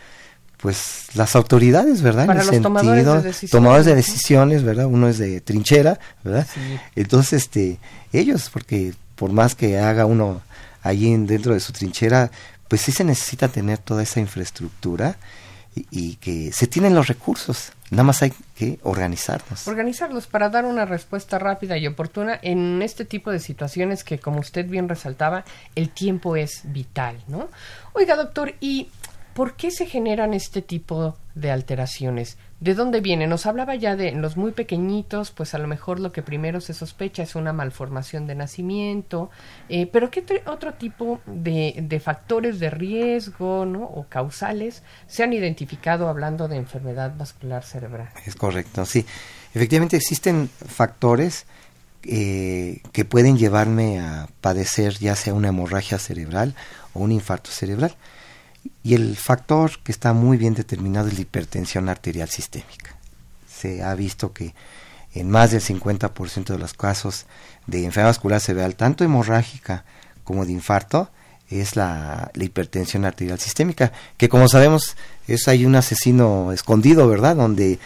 pues 0.57 1.07
las 1.13 1.35
autoridades, 1.35 2.01
¿verdad? 2.01 2.25
Para 2.25 2.43
los 2.43 2.61
tomadores 2.61 3.05
de 3.05 3.21
decisiones. 3.21 3.51
Tomadores 3.51 3.85
de 3.85 3.95
decisiones, 3.95 4.63
¿verdad? 4.63 4.87
Uno 4.87 5.07
es 5.07 5.17
de 5.17 5.39
trinchera, 5.39 5.99
¿verdad? 6.23 6.45
Entonces, 6.95 7.43
este, 7.43 7.79
ellos, 8.11 8.49
porque 8.51 8.93
por 9.15 9.31
más 9.31 9.55
que 9.55 9.79
haga 9.79 10.05
uno 10.05 10.41
allí 10.81 11.15
dentro 11.15 11.53
de 11.53 11.61
su 11.61 11.71
trinchera, 11.71 12.29
pues 12.67 12.81
sí 12.81 12.91
se 12.91 13.05
necesita 13.05 13.47
tener 13.47 13.77
toda 13.77 14.03
esa 14.03 14.19
infraestructura 14.19 15.17
y, 15.75 16.15
que 16.15 16.51
se 16.51 16.67
tienen 16.67 16.95
los 16.95 17.07
recursos, 17.07 17.71
nada 17.91 18.03
más 18.03 18.21
hay 18.21 18.33
que 18.55 18.79
organizarnos. 18.83 19.67
Organizarlos 19.67 20.27
para 20.27 20.49
dar 20.49 20.65
una 20.65 20.85
respuesta 20.85 21.39
rápida 21.39 21.77
y 21.77 21.87
oportuna 21.87 22.39
en 22.41 22.81
este 22.81 23.05
tipo 23.05 23.31
de 23.31 23.39
situaciones 23.39 24.03
que, 24.03 24.19
como 24.19 24.39
usted 24.39 24.67
bien 24.67 24.89
resaltaba, 24.89 25.45
el 25.75 25.89
tiempo 25.89 26.35
es 26.35 26.61
vital, 26.65 27.17
¿no? 27.27 27.49
Oiga, 27.93 28.15
doctor, 28.15 28.55
¿y 28.59 28.89
por 29.33 29.55
qué 29.55 29.71
se 29.71 29.85
generan 29.85 30.33
este 30.33 30.61
tipo 30.61 31.17
de 31.35 31.51
alteraciones? 31.51 32.37
¿De 32.59 32.73
dónde 32.73 32.99
viene? 32.99 33.25
Nos 33.25 33.45
hablaba 33.45 33.75
ya 33.75 33.95
de 33.95 34.11
los 34.11 34.35
muy 34.35 34.51
pequeñitos, 34.51 35.31
pues 35.31 35.53
a 35.53 35.59
lo 35.59 35.67
mejor 35.67 35.99
lo 36.01 36.11
que 36.11 36.21
primero 36.21 36.59
se 36.59 36.73
sospecha 36.73 37.23
es 37.23 37.35
una 37.35 37.53
malformación 37.53 38.27
de 38.27 38.35
nacimiento, 38.35 39.29
eh, 39.69 39.87
pero 39.87 40.11
¿qué 40.11 40.25
otro 40.45 40.73
tipo 40.73 41.21
de, 41.25 41.75
de, 41.81 41.99
factores 42.01 42.59
de 42.59 42.69
riesgo 42.69 43.65
¿no? 43.65 43.83
o 43.83 44.07
causales 44.09 44.83
se 45.07 45.23
han 45.23 45.31
identificado 45.31 46.09
hablando 46.09 46.49
de 46.49 46.57
enfermedad 46.57 47.15
vascular 47.17 47.63
cerebral? 47.63 48.09
Es 48.25 48.35
correcto, 48.35 48.85
sí. 48.85 49.05
Efectivamente 49.53 49.95
existen 49.95 50.49
factores 50.49 51.45
eh, 52.03 52.81
que 52.93 53.03
pueden 53.03 53.37
llevarme 53.37 53.99
a 53.99 54.29
padecer 54.41 54.93
ya 54.99 55.15
sea 55.15 55.33
una 55.33 55.49
hemorragia 55.49 55.97
cerebral 55.97 56.55
o 56.93 56.99
un 56.99 57.11
infarto 57.11 57.51
cerebral. 57.51 57.95
Y 58.83 58.95
el 58.95 59.17
factor 59.17 59.71
que 59.83 59.91
está 59.91 60.13
muy 60.13 60.37
bien 60.37 60.53
determinado 60.53 61.07
es 61.07 61.15
la 61.15 61.21
hipertensión 61.21 61.89
arterial 61.89 62.29
sistémica. 62.29 62.95
Se 63.47 63.83
ha 63.83 63.93
visto 63.95 64.31
que 64.31 64.53
en 65.13 65.29
más 65.29 65.51
del 65.51 65.61
50% 65.61 66.45
de 66.45 66.57
los 66.57 66.73
casos 66.73 67.25
de 67.67 67.83
enfermedad 67.83 68.09
vascular 68.09 68.39
cerebral, 68.39 68.75
tanto 68.75 69.03
hemorrágica 69.03 69.83
como 70.23 70.45
de 70.45 70.53
infarto, 70.53 71.09
es 71.49 71.75
la, 71.75 72.31
hipertensión 72.35 73.05
arterial 73.05 73.39
sistémica, 73.39 73.91
que 74.17 74.29
como 74.29 74.47
sabemos 74.47 74.95
es 75.27 75.47
ahí 75.47 75.65
un 75.65 75.75
asesino 75.75 76.51
escondido, 76.51 77.07
¿verdad? 77.07 77.35
Donde 77.35 77.79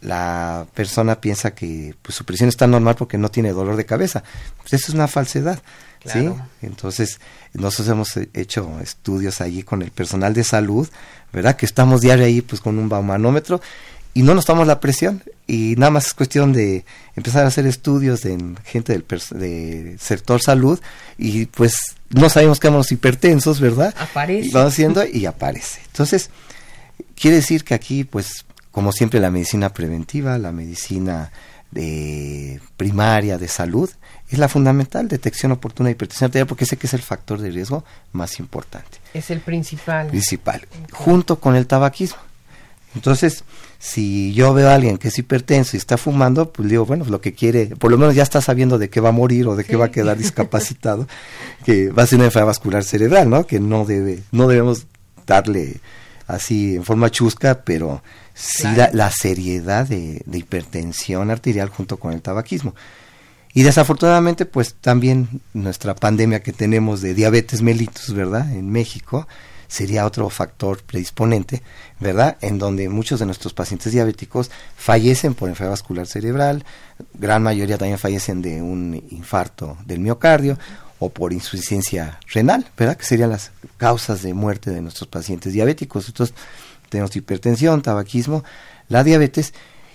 la 0.00 0.66
persona 0.74 1.20
piensa 1.20 1.54
que 1.54 1.94
pues, 2.02 2.14
su 2.14 2.24
presión 2.24 2.48
está 2.48 2.66
normal 2.66 2.96
porque 2.96 3.18
no 3.18 3.30
tiene 3.30 3.52
dolor 3.52 3.76
de 3.76 3.86
cabeza. 3.86 4.22
Pues 4.58 4.74
eso 4.74 4.88
es 4.88 4.94
una 4.94 5.08
falsedad. 5.08 5.62
¿Sí? 6.04 6.30
Entonces, 6.62 7.20
nosotros 7.54 7.88
hemos 7.88 8.16
hecho 8.34 8.80
estudios 8.80 9.40
allí 9.40 9.62
con 9.62 9.82
el 9.82 9.90
personal 9.90 10.34
de 10.34 10.44
salud, 10.44 10.88
¿verdad? 11.32 11.56
Que 11.56 11.66
estamos 11.66 12.00
diario 12.00 12.24
ahí 12.24 12.40
pues 12.40 12.60
con 12.60 12.78
un 12.78 12.88
baumanómetro 12.88 13.60
y 14.14 14.22
no 14.22 14.34
nos 14.34 14.46
tomamos 14.46 14.66
la 14.66 14.80
presión 14.80 15.22
y 15.46 15.74
nada 15.76 15.90
más 15.90 16.06
es 16.06 16.14
cuestión 16.14 16.52
de 16.52 16.84
empezar 17.14 17.44
a 17.44 17.48
hacer 17.48 17.66
estudios 17.66 18.22
de 18.22 18.36
gente 18.64 18.92
del 18.92 19.98
sector 20.00 20.42
salud 20.42 20.80
y 21.16 21.46
pues 21.46 21.94
no 22.10 22.28
sabemos 22.28 22.58
que 22.58 22.68
somos 22.68 22.90
hipertensos, 22.90 23.60
¿verdad? 23.60 23.94
Aparece. 23.98 24.50
vamos 24.52 24.72
haciendo 24.72 25.04
y 25.06 25.26
aparece. 25.26 25.80
Entonces, 25.86 26.30
quiere 27.14 27.36
decir 27.36 27.64
que 27.64 27.74
aquí 27.74 28.04
pues 28.04 28.44
como 28.72 28.92
siempre 28.92 29.20
la 29.20 29.30
medicina 29.30 29.72
preventiva, 29.72 30.38
la 30.38 30.52
medicina 30.52 31.30
de 31.70 32.60
primaria 32.76 33.38
de 33.38 33.48
salud 33.48 33.90
es 34.30 34.38
la 34.38 34.48
fundamental, 34.48 35.08
detección 35.08 35.52
oportuna 35.52 35.88
de 35.88 35.92
hipertensión 35.92 36.28
arterial, 36.28 36.46
porque 36.46 36.66
sé 36.66 36.76
que 36.76 36.86
es 36.86 36.94
el 36.94 37.02
factor 37.02 37.40
de 37.40 37.50
riesgo 37.50 37.84
más 38.12 38.38
importante. 38.38 38.98
Es 39.14 39.30
el 39.30 39.40
principal. 39.40 40.08
Principal, 40.08 40.66
junto 40.92 41.40
con 41.40 41.56
el 41.56 41.66
tabaquismo. 41.66 42.18
Entonces, 42.94 43.44
si 43.78 44.32
yo 44.34 44.52
veo 44.54 44.70
a 44.70 44.74
alguien 44.74 44.98
que 44.98 45.08
es 45.08 45.18
hipertenso 45.18 45.76
y 45.76 45.78
está 45.78 45.96
fumando, 45.96 46.50
pues 46.50 46.68
digo, 46.68 46.84
bueno, 46.84 47.04
lo 47.04 47.20
que 47.20 47.32
quiere, 47.32 47.66
por 47.66 47.90
lo 47.90 47.98
menos 47.98 48.14
ya 48.14 48.22
está 48.22 48.40
sabiendo 48.40 48.78
de 48.78 48.90
qué 48.90 49.00
va 49.00 49.10
a 49.10 49.12
morir 49.12 49.46
o 49.46 49.56
de 49.56 49.64
qué 49.64 49.76
va 49.76 49.86
a 49.86 49.90
quedar 49.90 50.16
discapacitado, 50.18 51.06
que 51.64 51.90
va 51.90 52.02
a 52.02 52.06
ser 52.06 52.16
una 52.16 52.26
enfermedad 52.26 52.48
vascular 52.48 52.84
cerebral, 52.84 53.30
¿no? 53.30 53.46
Que 53.46 53.60
no 53.60 53.84
debe, 53.84 54.22
no 54.32 54.48
debemos 54.48 54.86
darle 55.26 55.80
así 56.26 56.76
en 56.76 56.84
forma 56.84 57.10
chusca, 57.10 57.62
pero 57.64 58.02
sí 58.34 58.68
la, 58.92 59.10
seriedad 59.10 59.86
de, 59.86 60.22
hipertensión 60.32 61.30
arterial 61.30 61.68
junto 61.68 61.98
con 61.98 62.12
el 62.12 62.22
tabaquismo. 62.22 62.74
Y 63.54 63.62
desafortunadamente, 63.62 64.44
pues 64.44 64.74
también 64.74 65.40
nuestra 65.54 65.94
pandemia 65.94 66.42
que 66.42 66.52
tenemos 66.52 67.00
de 67.00 67.14
diabetes 67.14 67.62
mellitus, 67.62 68.12
¿verdad? 68.12 68.52
En 68.52 68.70
México, 68.70 69.26
sería 69.68 70.06
otro 70.06 70.28
factor 70.30 70.82
predisponente, 70.82 71.62
¿verdad? 72.00 72.38
En 72.40 72.58
donde 72.58 72.88
muchos 72.88 73.20
de 73.20 73.26
nuestros 73.26 73.52
pacientes 73.52 73.92
diabéticos 73.92 74.50
fallecen 74.76 75.34
por 75.34 75.48
enfermedad 75.48 75.72
vascular 75.72 76.06
cerebral, 76.06 76.64
gran 77.14 77.42
mayoría 77.42 77.78
también 77.78 77.98
fallecen 77.98 78.42
de 78.42 78.62
un 78.62 79.02
infarto 79.10 79.76
del 79.84 80.00
miocardio 80.00 80.58
o 80.98 81.10
por 81.10 81.32
insuficiencia 81.32 82.18
renal, 82.32 82.66
¿verdad? 82.76 82.96
Que 82.96 83.04
serían 83.04 83.30
las 83.30 83.52
causas 83.76 84.22
de 84.22 84.34
muerte 84.34 84.70
de 84.70 84.80
nuestros 84.80 85.08
pacientes 85.08 85.52
diabéticos. 85.52 86.08
Entonces, 86.08 86.34
tenemos 86.88 87.14
hipertensión, 87.14 87.82
tabaquismo, 87.82 88.42
la 88.88 89.04
diabetes 89.04 89.52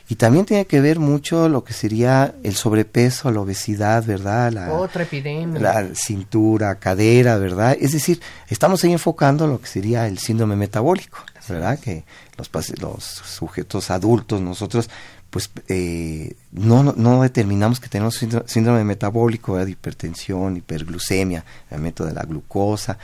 y 0.09 0.15
también 0.15 0.45
tiene 0.45 0.65
que 0.65 0.81
ver 0.81 0.99
mucho 0.99 1.47
lo 1.47 1.63
que 1.63 1.73
sería 1.73 2.35
el 2.43 2.55
sobrepeso, 2.55 3.31
la 3.31 3.39
obesidad, 3.39 4.05
¿verdad? 4.05 4.51
La, 4.51 4.73
Otra 4.73 5.03
epidemia. 5.03 5.59
La 5.59 5.95
cintura, 5.95 6.75
cadera, 6.75 7.37
¿verdad? 7.37 7.77
Es 7.79 7.93
decir, 7.93 8.19
estamos 8.49 8.83
ahí 8.83 8.91
enfocando 8.91 9.47
lo 9.47 9.61
que 9.61 9.67
sería 9.67 10.07
el 10.07 10.19
síndrome 10.19 10.57
metabólico, 10.57 11.19
¿verdad? 11.47 11.79
Que 11.79 12.03
los, 12.37 12.49
los 12.81 13.03
sujetos 13.03 13.89
adultos, 13.91 14.41
nosotros, 14.41 14.89
pues 15.29 15.49
eh, 15.69 16.35
no, 16.51 16.83
no, 16.83 17.23
determinamos 17.23 17.79
que 17.79 17.87
tenemos 17.87 18.19
síndrome 18.45 18.83
metabólico, 18.83 19.57
de 19.57 19.71
hipertensión, 19.71 20.57
hiperglucemia, 20.57 21.45
el 21.71 21.79
método 21.79 22.09
de 22.09 22.13
la 22.13 22.23
glucosa, 22.23 22.97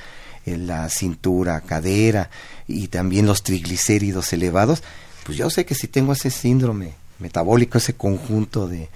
en 0.45 0.67
la 0.67 0.89
cintura, 0.89 1.62
cadera 1.62 2.29
y 2.67 2.89
también 2.89 3.25
los 3.25 3.43
triglicéridos 3.43 4.33
elevados 4.33 4.83
pues 5.29 5.37
yo 5.37 5.51
sé 5.51 5.63
que 5.63 5.75
si 5.75 5.87
tengo 5.87 6.13
ese 6.13 6.31
síndrome 6.31 6.95
metabólico, 7.19 7.77
ese 7.77 7.93
conjunto 7.93 8.67
de, 8.67 8.89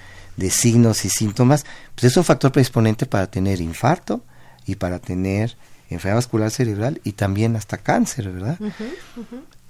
signos 0.50 1.06
y 1.06 1.10
síntomas, 1.10 1.64
pues 1.94 2.06
es 2.06 2.18
un 2.18 2.24
factor 2.24 2.52
predisponente 2.52 3.06
para 3.06 3.28
tener 3.28 3.62
infarto 3.62 4.24
y 4.66 4.74
para 4.74 4.98
tener 4.98 5.56
enfermedad 5.92 6.16
vascular 6.16 6.50
cerebral 6.50 7.02
y 7.04 7.12
también 7.12 7.56
hasta 7.56 7.78
cáncer, 7.78 8.32
¿verdad? 8.32 8.58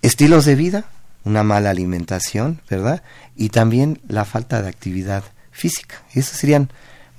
Estilos 0.01 0.45
de 0.45 0.55
vida, 0.55 0.85
una 1.25 1.43
mala 1.43 1.69
alimentación, 1.69 2.61
¿verdad? 2.69 3.03
Y 3.35 3.49
también 3.49 3.99
la 4.07 4.23
falta 4.23 4.61
de 4.61 4.69
actividad 4.69 5.25
física. 5.51 6.01
Esos 6.13 6.37
serían, 6.37 6.69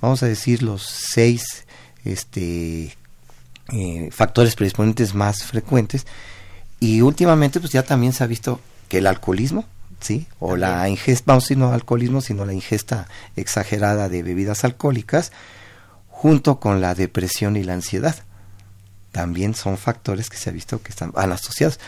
vamos 0.01 0.23
a 0.23 0.25
decir, 0.25 0.63
los 0.63 0.81
seis 0.81 1.65
este, 2.03 2.97
eh, 3.71 4.09
factores 4.11 4.55
predisponentes 4.55 5.13
más 5.13 5.43
frecuentes. 5.43 6.07
Y 6.79 7.01
últimamente, 7.01 7.59
pues 7.59 7.71
ya 7.71 7.83
también 7.83 8.11
se 8.11 8.23
ha 8.23 8.27
visto 8.27 8.59
que 8.87 8.99
el 8.99 9.07
alcoholismo, 9.07 9.65
¿sí? 9.99 10.27
O 10.39 10.55
la 10.55 10.87
ingesta, 10.89 11.23
vamos 11.27 11.43
a 11.43 11.45
decir 11.45 11.57
no 11.57 11.71
alcoholismo, 11.71 12.21
sino 12.21 12.45
la 12.45 12.53
ingesta 12.53 13.07
exagerada 13.35 14.09
de 14.09 14.23
bebidas 14.23 14.63
alcohólicas, 14.63 15.31
junto 16.07 16.59
con 16.59 16.81
la 16.81 16.95
depresión 16.95 17.55
y 17.57 17.63
la 17.63 17.73
ansiedad. 17.73 18.15
También 19.11 19.55
son 19.55 19.77
factores 19.77 20.29
que 20.29 20.37
se 20.37 20.49
ha 20.49 20.53
visto 20.53 20.81
que 20.81 20.89
están 20.89 21.11
asociados. 21.15 21.79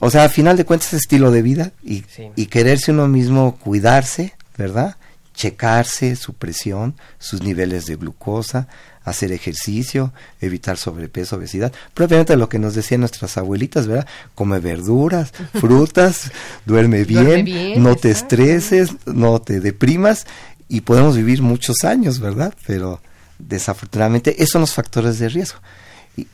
O 0.00 0.10
sea, 0.10 0.24
al 0.24 0.30
final 0.30 0.56
de 0.56 0.64
cuentas, 0.64 0.92
estilo 0.92 1.30
de 1.30 1.42
vida 1.42 1.72
y, 1.82 2.04
y 2.34 2.46
quererse 2.46 2.92
uno 2.92 3.08
mismo, 3.08 3.56
cuidarse, 3.56 4.34
¿verdad? 4.58 4.96
Checarse 5.34 6.16
su 6.16 6.34
presión, 6.34 6.96
sus 7.18 7.42
niveles 7.42 7.86
de 7.86 7.96
glucosa, 7.96 8.68
hacer 9.06 9.30
ejercicio, 9.30 10.12
evitar 10.40 10.76
sobrepeso, 10.76 11.36
obesidad, 11.36 11.72
propiamente 11.94 12.36
lo 12.36 12.48
que 12.48 12.58
nos 12.58 12.74
decían 12.74 13.00
nuestras 13.00 13.38
abuelitas, 13.38 13.86
¿verdad? 13.86 14.06
Come 14.34 14.58
verduras, 14.58 15.32
frutas, 15.54 16.32
duerme 16.66 17.04
bien, 17.04 17.82
no 17.82 17.94
te 17.94 18.10
estreses, 18.10 18.90
no 19.06 19.40
te 19.40 19.60
deprimas 19.60 20.26
y 20.68 20.80
podemos 20.80 21.16
vivir 21.16 21.40
muchos 21.40 21.84
años, 21.84 22.18
¿verdad? 22.18 22.52
Pero 22.66 23.00
desafortunadamente 23.38 24.34
esos 24.42 24.50
son 24.50 24.60
los 24.62 24.74
factores 24.74 25.20
de 25.20 25.28
riesgo. 25.28 25.60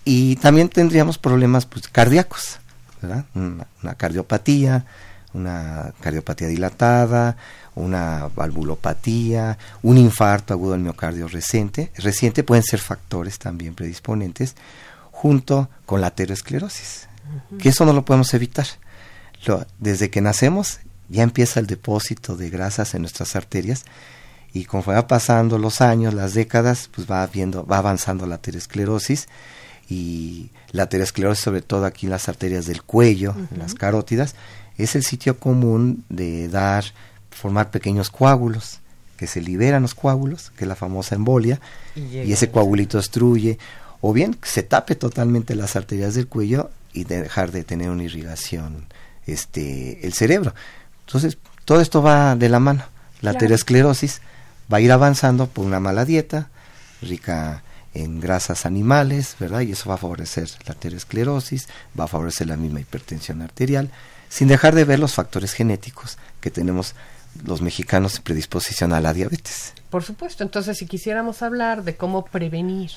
Y, 0.04 0.36
también 0.36 0.68
tendríamos 0.68 1.18
problemas 1.18 1.66
pues, 1.66 1.88
cardíacos, 1.88 2.58
¿verdad? 3.02 3.24
una 3.34 3.94
cardiopatía, 3.96 4.86
una 5.34 5.92
cardiopatía 6.00 6.48
dilatada, 6.48 7.36
una 7.74 8.28
valvulopatía, 8.34 9.58
un 9.82 9.98
infarto 9.98 10.52
agudo 10.54 10.72
del 10.72 10.80
miocardio 10.80 11.28
reciente, 11.28 11.90
reciente 11.96 12.44
pueden 12.44 12.64
ser 12.64 12.80
factores 12.80 13.38
también 13.38 13.74
predisponentes 13.74 14.56
junto 15.10 15.68
con 15.86 16.00
la 16.00 16.08
aterosclerosis, 16.08 17.08
que 17.58 17.70
eso 17.70 17.84
no 17.84 17.92
lo 17.92 18.04
podemos 18.04 18.32
evitar. 18.34 18.66
desde 19.78 20.10
que 20.10 20.20
nacemos 20.20 20.80
ya 21.08 21.22
empieza 21.22 21.60
el 21.60 21.66
depósito 21.66 22.36
de 22.36 22.50
grasas 22.50 22.94
en 22.94 23.02
nuestras 23.02 23.36
arterias 23.36 23.84
y 24.52 24.64
conforme 24.64 25.00
va 25.00 25.06
pasando 25.06 25.58
los 25.58 25.80
años, 25.80 26.14
las 26.14 26.34
décadas, 26.34 26.90
pues 26.94 27.10
va 27.10 27.26
viendo, 27.26 27.66
va 27.66 27.78
avanzando 27.78 28.26
la 28.26 28.36
aterosclerosis 28.36 29.28
y 29.88 30.50
la 30.72 30.84
aterosclerosis 30.84 31.42
sobre 31.42 31.62
todo 31.62 31.86
aquí 31.86 32.06
en 32.06 32.10
las 32.10 32.28
arterias 32.28 32.66
del 32.66 32.82
cuello, 32.82 33.34
en 33.50 33.58
las 33.58 33.74
carótidas, 33.74 34.34
es 34.76 34.94
el 34.96 35.02
sitio 35.02 35.38
común 35.38 36.04
de 36.08 36.48
dar 36.48 36.84
formar 37.30 37.70
pequeños 37.70 38.10
coágulos, 38.10 38.80
que 39.16 39.26
se 39.26 39.40
liberan 39.40 39.82
los 39.82 39.94
coágulos, 39.94 40.52
que 40.56 40.64
es 40.64 40.68
la 40.68 40.76
famosa 40.76 41.14
embolia, 41.14 41.60
y, 41.94 42.32
ese 42.32 42.50
coagulito 42.50 42.98
destruye, 42.98 43.58
o 44.00 44.12
bien 44.12 44.36
se 44.42 44.62
tape 44.62 44.96
totalmente 44.96 45.54
las 45.54 45.76
arterias 45.76 46.14
del 46.14 46.26
cuello 46.26 46.70
y 46.92 47.04
dejar 47.04 47.52
de 47.52 47.64
tener 47.64 47.90
una 47.90 48.02
irrigación 48.02 48.86
este 49.26 50.04
el 50.04 50.12
cerebro. 50.12 50.54
Entonces, 51.06 51.38
todo 51.64 51.80
esto 51.80 52.02
va 52.02 52.34
de 52.34 52.48
la 52.48 52.58
mano. 52.58 52.84
La 53.20 53.30
aterosclerosis 53.30 54.20
va 54.72 54.78
a 54.78 54.80
ir 54.80 54.90
avanzando 54.90 55.46
por 55.46 55.64
una 55.64 55.78
mala 55.78 56.04
dieta, 56.04 56.50
rica 57.00 57.62
en 57.94 58.20
grasas 58.20 58.66
animales, 58.66 59.36
¿verdad? 59.38 59.60
Y 59.60 59.72
eso 59.72 59.88
va 59.88 59.94
a 59.94 59.98
favorecer 59.98 60.48
la 60.66 60.72
aterosclerosis, 60.72 61.68
va 61.98 62.04
a 62.04 62.08
favorecer 62.08 62.48
la 62.48 62.56
misma 62.56 62.80
hipertensión 62.80 63.42
arterial, 63.42 63.90
sin 64.32 64.48
dejar 64.48 64.74
de 64.74 64.86
ver 64.86 64.98
los 64.98 65.12
factores 65.12 65.52
genéticos 65.52 66.16
que 66.40 66.50
tenemos 66.50 66.94
los 67.44 67.60
mexicanos 67.60 68.16
en 68.16 68.22
predisposición 68.22 68.94
a 68.94 69.00
la 69.00 69.12
diabetes. 69.12 69.74
Por 69.90 70.04
supuesto, 70.04 70.42
entonces 70.42 70.78
si 70.78 70.86
quisiéramos 70.86 71.42
hablar 71.42 71.84
de 71.84 71.96
cómo 71.96 72.24
prevenir, 72.24 72.92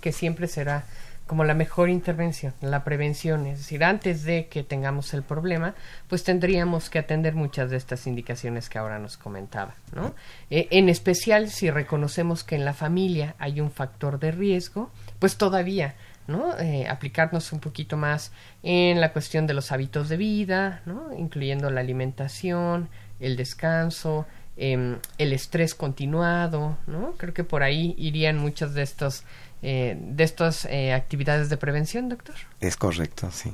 que 0.00 0.12
siempre 0.12 0.46
será 0.46 0.84
como 1.26 1.42
la 1.42 1.54
mejor 1.54 1.90
intervención, 1.90 2.54
la 2.60 2.84
prevención, 2.84 3.46
es 3.46 3.58
decir, 3.58 3.82
antes 3.82 4.22
de 4.22 4.46
que 4.46 4.62
tengamos 4.62 5.12
el 5.12 5.24
problema, 5.24 5.74
pues 6.08 6.22
tendríamos 6.22 6.88
que 6.88 7.00
atender 7.00 7.34
muchas 7.34 7.68
de 7.70 7.76
estas 7.76 8.06
indicaciones 8.06 8.68
que 8.68 8.78
ahora 8.78 9.00
nos 9.00 9.16
comentaba, 9.16 9.74
¿no? 9.92 10.14
Eh, 10.50 10.68
en 10.70 10.88
especial 10.88 11.50
si 11.50 11.68
reconocemos 11.68 12.44
que 12.44 12.54
en 12.54 12.64
la 12.64 12.74
familia 12.74 13.34
hay 13.40 13.60
un 13.60 13.72
factor 13.72 14.20
de 14.20 14.30
riesgo, 14.30 14.90
pues 15.18 15.36
todavía, 15.36 15.96
¿no? 16.30 16.56
Eh, 16.58 16.86
aplicarnos 16.88 17.52
un 17.52 17.60
poquito 17.60 17.96
más 17.96 18.32
en 18.62 19.00
la 19.00 19.12
cuestión 19.12 19.46
de 19.46 19.54
los 19.54 19.72
hábitos 19.72 20.08
de 20.08 20.16
vida, 20.16 20.82
¿no? 20.86 21.12
Incluyendo 21.16 21.70
la 21.70 21.80
alimentación, 21.80 22.88
el 23.18 23.36
descanso, 23.36 24.26
em, 24.56 24.98
el 25.18 25.32
estrés 25.32 25.74
continuado, 25.74 26.76
¿no? 26.86 27.14
Creo 27.16 27.34
que 27.34 27.44
por 27.44 27.62
ahí 27.62 27.94
irían 27.98 28.38
muchas 28.38 28.74
de 28.74 28.82
estos 28.82 29.24
eh, 29.62 29.94
de 30.00 30.24
estas 30.24 30.64
eh, 30.64 30.94
actividades 30.94 31.50
de 31.50 31.58
prevención, 31.58 32.08
doctor. 32.08 32.34
Es 32.60 32.78
correcto, 32.78 33.30
sí. 33.30 33.52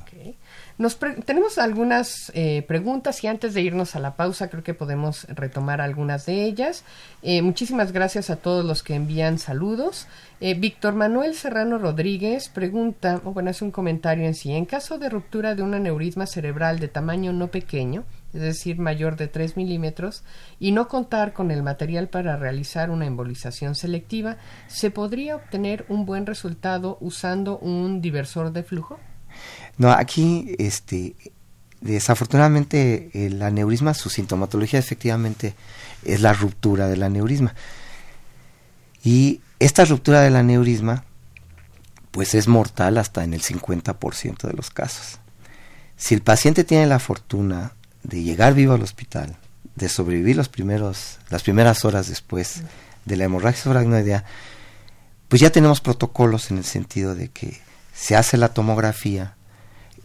Nos 0.78 1.00
tenemos 1.24 1.58
algunas 1.58 2.30
eh, 2.32 2.62
preguntas 2.68 3.24
y 3.24 3.26
antes 3.26 3.54
de 3.54 3.62
irnos 3.62 3.96
a 3.96 3.98
la 3.98 4.14
pausa 4.14 4.48
creo 4.48 4.62
que 4.62 4.72
podemos 4.72 5.24
retomar 5.24 5.80
algunas 5.80 6.24
de 6.24 6.44
ellas. 6.44 6.84
muchísimas 7.42 7.90
gracias 7.90 8.30
a 8.30 8.36
todos 8.36 8.64
los 8.64 8.84
que 8.84 8.94
envían 8.94 9.40
saludos. 9.40 10.06
Víctor 10.38 10.94
Manuel 10.94 11.34
Serrano 11.34 11.78
Rodríguez 11.78 12.50
pregunta, 12.50 13.20
o 13.24 13.32
bueno, 13.32 13.50
hace 13.50 13.64
un 13.64 13.72
comentario 13.72 14.26
en 14.26 14.34
sí, 14.34 14.52
en 14.52 14.66
caso 14.66 14.98
de 14.98 15.08
ruptura 15.08 15.56
de 15.56 15.62
un 15.62 15.74
aneurisma 15.74 16.26
cerebral 16.26 16.78
de 16.78 16.86
tamaño 16.86 17.32
no 17.32 17.48
pequeño, 17.48 18.04
es 18.36 18.42
decir, 18.42 18.78
mayor 18.78 19.16
de 19.16 19.28
3 19.28 19.56
milímetros, 19.56 20.22
y 20.60 20.72
no 20.72 20.88
contar 20.88 21.32
con 21.32 21.50
el 21.50 21.62
material 21.62 22.08
para 22.08 22.36
realizar 22.36 22.90
una 22.90 23.06
embolización 23.06 23.74
selectiva, 23.74 24.36
¿se 24.68 24.90
podría 24.90 25.36
obtener 25.36 25.86
un 25.88 26.04
buen 26.04 26.26
resultado 26.26 26.98
usando 27.00 27.58
un 27.58 28.00
diversor 28.02 28.52
de 28.52 28.62
flujo? 28.62 29.00
No, 29.78 29.90
aquí, 29.90 30.54
este, 30.58 31.16
desafortunadamente, 31.80 33.10
el 33.14 33.40
aneurisma, 33.42 33.94
su 33.94 34.10
sintomatología 34.10 34.78
efectivamente 34.78 35.54
es 36.04 36.20
la 36.20 36.34
ruptura 36.34 36.88
del 36.88 37.02
aneurisma. 37.02 37.54
Y 39.02 39.40
esta 39.58 39.84
ruptura 39.86 40.20
del 40.20 40.36
aneurisma, 40.36 41.04
pues 42.10 42.34
es 42.34 42.48
mortal 42.48 42.98
hasta 42.98 43.24
en 43.24 43.34
el 43.34 43.42
50% 43.42 44.46
de 44.46 44.52
los 44.52 44.70
casos. 44.70 45.20
Si 45.96 46.14
el 46.14 46.20
paciente 46.20 46.64
tiene 46.64 46.86
la 46.86 46.98
fortuna 46.98 47.72
de 48.06 48.22
llegar 48.22 48.54
vivo 48.54 48.74
al 48.74 48.82
hospital, 48.82 49.36
de 49.74 49.88
sobrevivir 49.88 50.36
los 50.36 50.48
primeros, 50.48 51.18
las 51.28 51.42
primeras 51.42 51.84
horas 51.84 52.08
después 52.08 52.62
de 53.04 53.16
la 53.16 53.24
hemorragia 53.24 53.62
subaracnoidea, 53.62 54.24
pues 55.28 55.40
ya 55.40 55.50
tenemos 55.50 55.80
protocolos 55.80 56.50
en 56.50 56.58
el 56.58 56.64
sentido 56.64 57.14
de 57.14 57.28
que 57.28 57.60
se 57.94 58.14
hace 58.14 58.36
la 58.36 58.50
tomografía, 58.50 59.34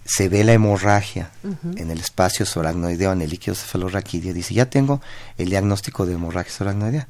se 0.04 0.30
ve 0.30 0.44
la 0.44 0.54
hemorragia 0.54 1.30
en 1.76 1.92
el 1.92 2.00
espacio 2.00 2.46
soracnoideo, 2.46 3.12
en 3.12 3.22
el 3.22 3.30
líquido 3.30 3.54
cefalorraquídeo, 3.54 4.34
dice, 4.34 4.56
ya 4.56 4.70
tengo 4.70 5.00
el 5.38 5.50
diagnóstico 5.50 6.06
de 6.06 6.16
hemorragia 6.16 6.52
soracnoidea. 6.52 7.08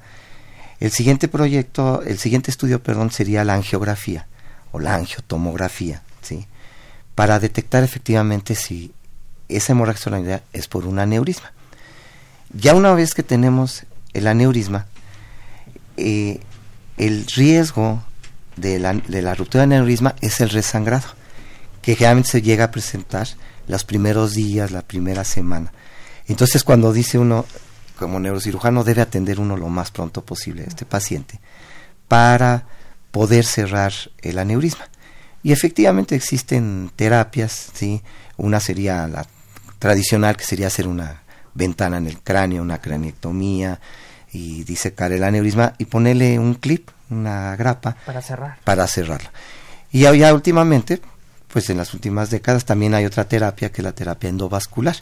El 0.82 0.92
siguiente 0.92 1.28
proyecto, 1.28 2.02
el 2.02 2.18
siguiente 2.20 2.52
estudio, 2.52 2.84
perdón, 2.84 3.12
sería 3.12 3.46
la 3.46 3.54
angiografía 3.54 4.28
o 4.72 4.80
la 4.80 4.96
angiotomografía, 4.96 6.02
¿sí? 6.22 6.48
Para 7.16 7.40
detectar 7.40 7.84
efectivamente 7.84 8.56
si 8.56 8.92
esa 9.58 9.74
hemorragia 9.74 10.02
soracnoidea 10.02 10.44
es 10.54 10.68
por 10.68 10.86
un 10.86 11.00
aneurisma. 11.00 11.52
Ya 12.54 12.76
una 12.76 12.94
vez 12.94 13.14
que 13.14 13.24
tenemos 13.24 13.84
el 14.14 14.28
aneurisma, 14.28 14.88
eh, 15.98 16.42
el 16.98 17.26
riesgo 17.28 18.04
de 18.58 18.80
la, 18.80 18.94
de 18.94 19.22
la 19.22 19.34
ruptura 19.36 19.62
del 19.62 19.74
aneurisma 19.74 20.16
es 20.22 20.42
el 20.42 20.50
resangrado 20.50 21.08
que 21.82 21.96
generalmente 21.96 22.30
se 22.30 22.42
llega 22.42 22.66
a 22.66 22.72
presentar 22.72 23.28
los 23.68 23.84
primeros 23.84 24.34
días, 24.34 24.72
la 24.72 24.82
primera 24.82 25.24
semana. 25.24 25.72
Entonces 26.28 26.64
cuando 26.64 26.94
dice 26.94 27.18
uno, 27.18 27.46
como 27.98 28.20
neurocirujano, 28.20 28.84
debe 28.84 29.02
atender 29.02 29.40
uno 29.40 29.58
lo 29.58 29.68
más 29.68 29.92
pronto 29.92 30.24
posible 30.24 30.64
a 30.64 30.68
este 30.68 30.86
paciente 30.86 31.40
para 32.08 32.66
poder 33.12 33.46
cerrar 33.46 33.94
el 34.22 34.40
aneurisma. 34.40 34.86
Y 35.44 35.52
efectivamente 35.52 36.16
existen 36.16 36.92
terapias, 36.96 37.72
¿sí? 37.74 38.04
Una 38.38 38.60
sería 38.60 39.08
la 39.08 39.26
tradicional, 39.82 40.38
que 40.38 40.46
sería 40.46 40.68
hacer 40.68 40.88
una 40.88 41.24
ventana 41.56 41.98
en 41.98 42.06
el 42.06 42.20
cráneo, 42.20 42.62
una 42.62 42.80
craniectomía 42.80 43.80
y 44.32 44.64
disecar 44.64 45.12
el 45.12 45.24
aneurisma 45.24 45.74
y 45.80 45.86
ponerle 45.86 46.38
un 46.38 46.54
clip, 46.54 46.92
una 47.10 47.56
grapa. 47.56 47.98
Para 48.06 48.22
cerrar. 48.22 48.60
Para 48.64 48.86
cerrarlo. 48.86 49.30
Y 49.92 50.02
ya 50.02 50.34
últimamente, 50.36 51.02
pues 51.52 51.68
en 51.72 51.78
las 51.78 51.96
últimas 51.96 52.30
décadas 52.30 52.64
también 52.64 52.94
hay 52.94 53.06
otra 53.06 53.26
terapia 53.26 53.72
que 53.72 53.82
es 53.82 53.84
la 53.84 53.94
terapia 53.94 54.30
endovascular, 54.30 54.98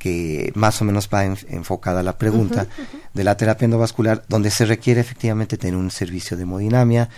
que 0.00 0.50
más 0.56 0.82
o 0.82 0.84
menos 0.84 1.08
va 1.08 1.24
enfocada 1.24 2.00
a 2.00 2.02
la 2.02 2.18
pregunta 2.18 2.66
de 3.14 3.22
la 3.22 3.36
terapia 3.36 3.66
endovascular, 3.66 4.24
donde 4.28 4.50
se 4.50 4.66
requiere 4.66 5.00
efectivamente 5.00 5.56
tener 5.56 5.76
un 5.76 5.92
servicio 5.92 6.36
de 6.36 6.42
hemodinamia, 6.42 7.08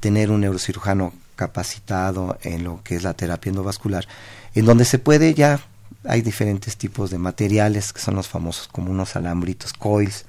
tener 0.00 0.30
un 0.30 0.42
neurocirujano 0.42 1.14
capacitado 1.34 2.38
en 2.42 2.62
lo 2.62 2.82
que 2.84 2.96
es 2.96 3.04
la 3.04 3.14
terapia 3.14 3.48
endovascular, 3.48 4.06
en 4.54 4.66
donde 4.66 4.84
se 4.84 4.98
puede 4.98 5.32
ya, 5.32 5.60
hay 6.08 6.22
diferentes 6.22 6.76
tipos 6.76 7.10
de 7.10 7.18
materiales 7.18 7.92
que 7.92 8.00
son 8.00 8.14
los 8.14 8.28
famosos 8.28 8.68
como 8.68 8.90
unos 8.90 9.16
alambritos, 9.16 9.72
coils, 9.72 10.24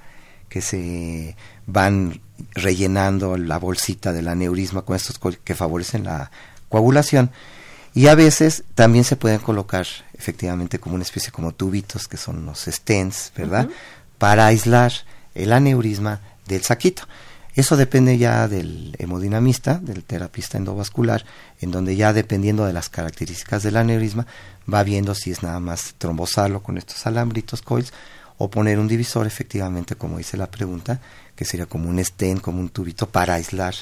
que 0.48 0.62
se 0.62 1.36
van 1.66 2.20
rellenando 2.54 3.36
la 3.36 3.58
bolsita 3.58 4.12
del 4.12 4.28
aneurisma 4.28 4.82
con 4.82 4.96
estos 4.96 5.18
coils 5.18 5.38
que 5.44 5.54
favorecen 5.54 6.04
la 6.04 6.30
coagulación 6.68 7.30
y 7.94 8.06
a 8.06 8.14
veces 8.14 8.64
también 8.74 9.04
se 9.04 9.16
pueden 9.16 9.40
colocar 9.40 9.86
efectivamente 10.14 10.78
como 10.78 10.94
una 10.94 11.04
especie 11.04 11.32
como 11.32 11.52
tubitos 11.52 12.06
que 12.06 12.16
son 12.16 12.46
los 12.46 12.60
stents, 12.60 13.32
¿verdad? 13.36 13.68
Para 14.18 14.46
aislar 14.46 14.92
el 15.34 15.52
aneurisma 15.52 16.20
del 16.46 16.62
saquito. 16.62 17.04
Eso 17.58 17.76
depende 17.76 18.16
ya 18.18 18.46
del 18.46 18.94
hemodinamista, 19.00 19.80
del 19.80 20.04
terapista 20.04 20.56
endovascular, 20.56 21.24
en 21.58 21.72
donde 21.72 21.96
ya 21.96 22.12
dependiendo 22.12 22.64
de 22.64 22.72
las 22.72 22.88
características 22.88 23.64
del 23.64 23.76
aneurisma, 23.76 24.28
va 24.72 24.84
viendo 24.84 25.12
si 25.16 25.32
es 25.32 25.42
nada 25.42 25.58
más 25.58 25.96
trombosarlo 25.98 26.62
con 26.62 26.78
estos 26.78 27.04
alambritos 27.04 27.60
coils 27.62 27.92
o 28.36 28.48
poner 28.48 28.78
un 28.78 28.86
divisor, 28.86 29.26
efectivamente, 29.26 29.96
como 29.96 30.18
dice 30.18 30.36
la 30.36 30.48
pregunta, 30.48 31.00
que 31.34 31.44
sería 31.44 31.66
como 31.66 31.88
un 31.88 31.98
stent, 32.04 32.40
como 32.40 32.60
un 32.60 32.68
tubito 32.68 33.08
para 33.08 33.34
aislar 33.34 33.74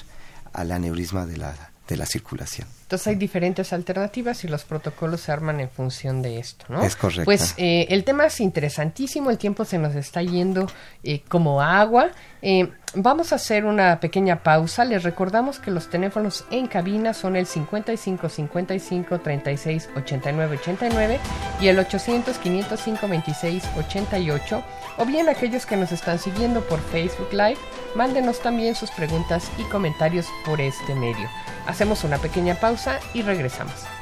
al 0.54 0.72
aneurisma 0.72 1.26
de 1.26 1.36
la, 1.36 1.54
de 1.86 1.96
la 1.98 2.06
circulación. 2.06 2.66
Entonces 2.86 3.08
hay 3.08 3.16
diferentes 3.16 3.72
alternativas 3.72 4.44
y 4.44 4.48
los 4.48 4.62
protocolos 4.62 5.22
se 5.22 5.32
arman 5.32 5.58
en 5.58 5.68
función 5.68 6.22
de 6.22 6.38
esto, 6.38 6.66
¿no? 6.68 6.84
Es 6.84 6.94
correcto. 6.94 7.24
Pues 7.24 7.54
eh, 7.56 7.88
el 7.90 8.04
tema 8.04 8.26
es 8.26 8.40
interesantísimo, 8.40 9.28
el 9.28 9.38
tiempo 9.38 9.64
se 9.64 9.76
nos 9.76 9.96
está 9.96 10.22
yendo 10.22 10.68
eh, 11.02 11.20
como 11.26 11.60
agua. 11.60 12.12
Eh, 12.42 12.70
vamos 12.94 13.32
a 13.32 13.36
hacer 13.36 13.64
una 13.64 13.98
pequeña 13.98 14.44
pausa. 14.44 14.84
Les 14.84 15.02
recordamos 15.02 15.58
que 15.58 15.72
los 15.72 15.90
teléfonos 15.90 16.44
en 16.52 16.68
cabina 16.68 17.12
son 17.12 17.34
el 17.34 17.46
55 17.46 18.28
55 18.28 19.18
36 19.18 19.88
89 19.96 20.58
89 20.60 21.18
y 21.60 21.66
el 21.66 21.80
800 21.80 22.38
505 22.38 23.08
26 23.08 23.64
88 23.78 24.64
o 24.98 25.04
bien 25.04 25.28
aquellos 25.28 25.66
que 25.66 25.76
nos 25.76 25.90
están 25.90 26.20
siguiendo 26.20 26.60
por 26.60 26.80
Facebook 26.80 27.32
Live, 27.32 27.58
mándenos 27.96 28.38
también 28.40 28.76
sus 28.76 28.92
preguntas 28.92 29.50
y 29.58 29.64
comentarios 29.64 30.26
por 30.44 30.60
este 30.60 30.94
medio. 30.94 31.28
Hacemos 31.66 32.04
una 32.04 32.18
pequeña 32.18 32.54
pausa 32.54 32.75
y 33.14 33.22
regresamos. 33.22 33.95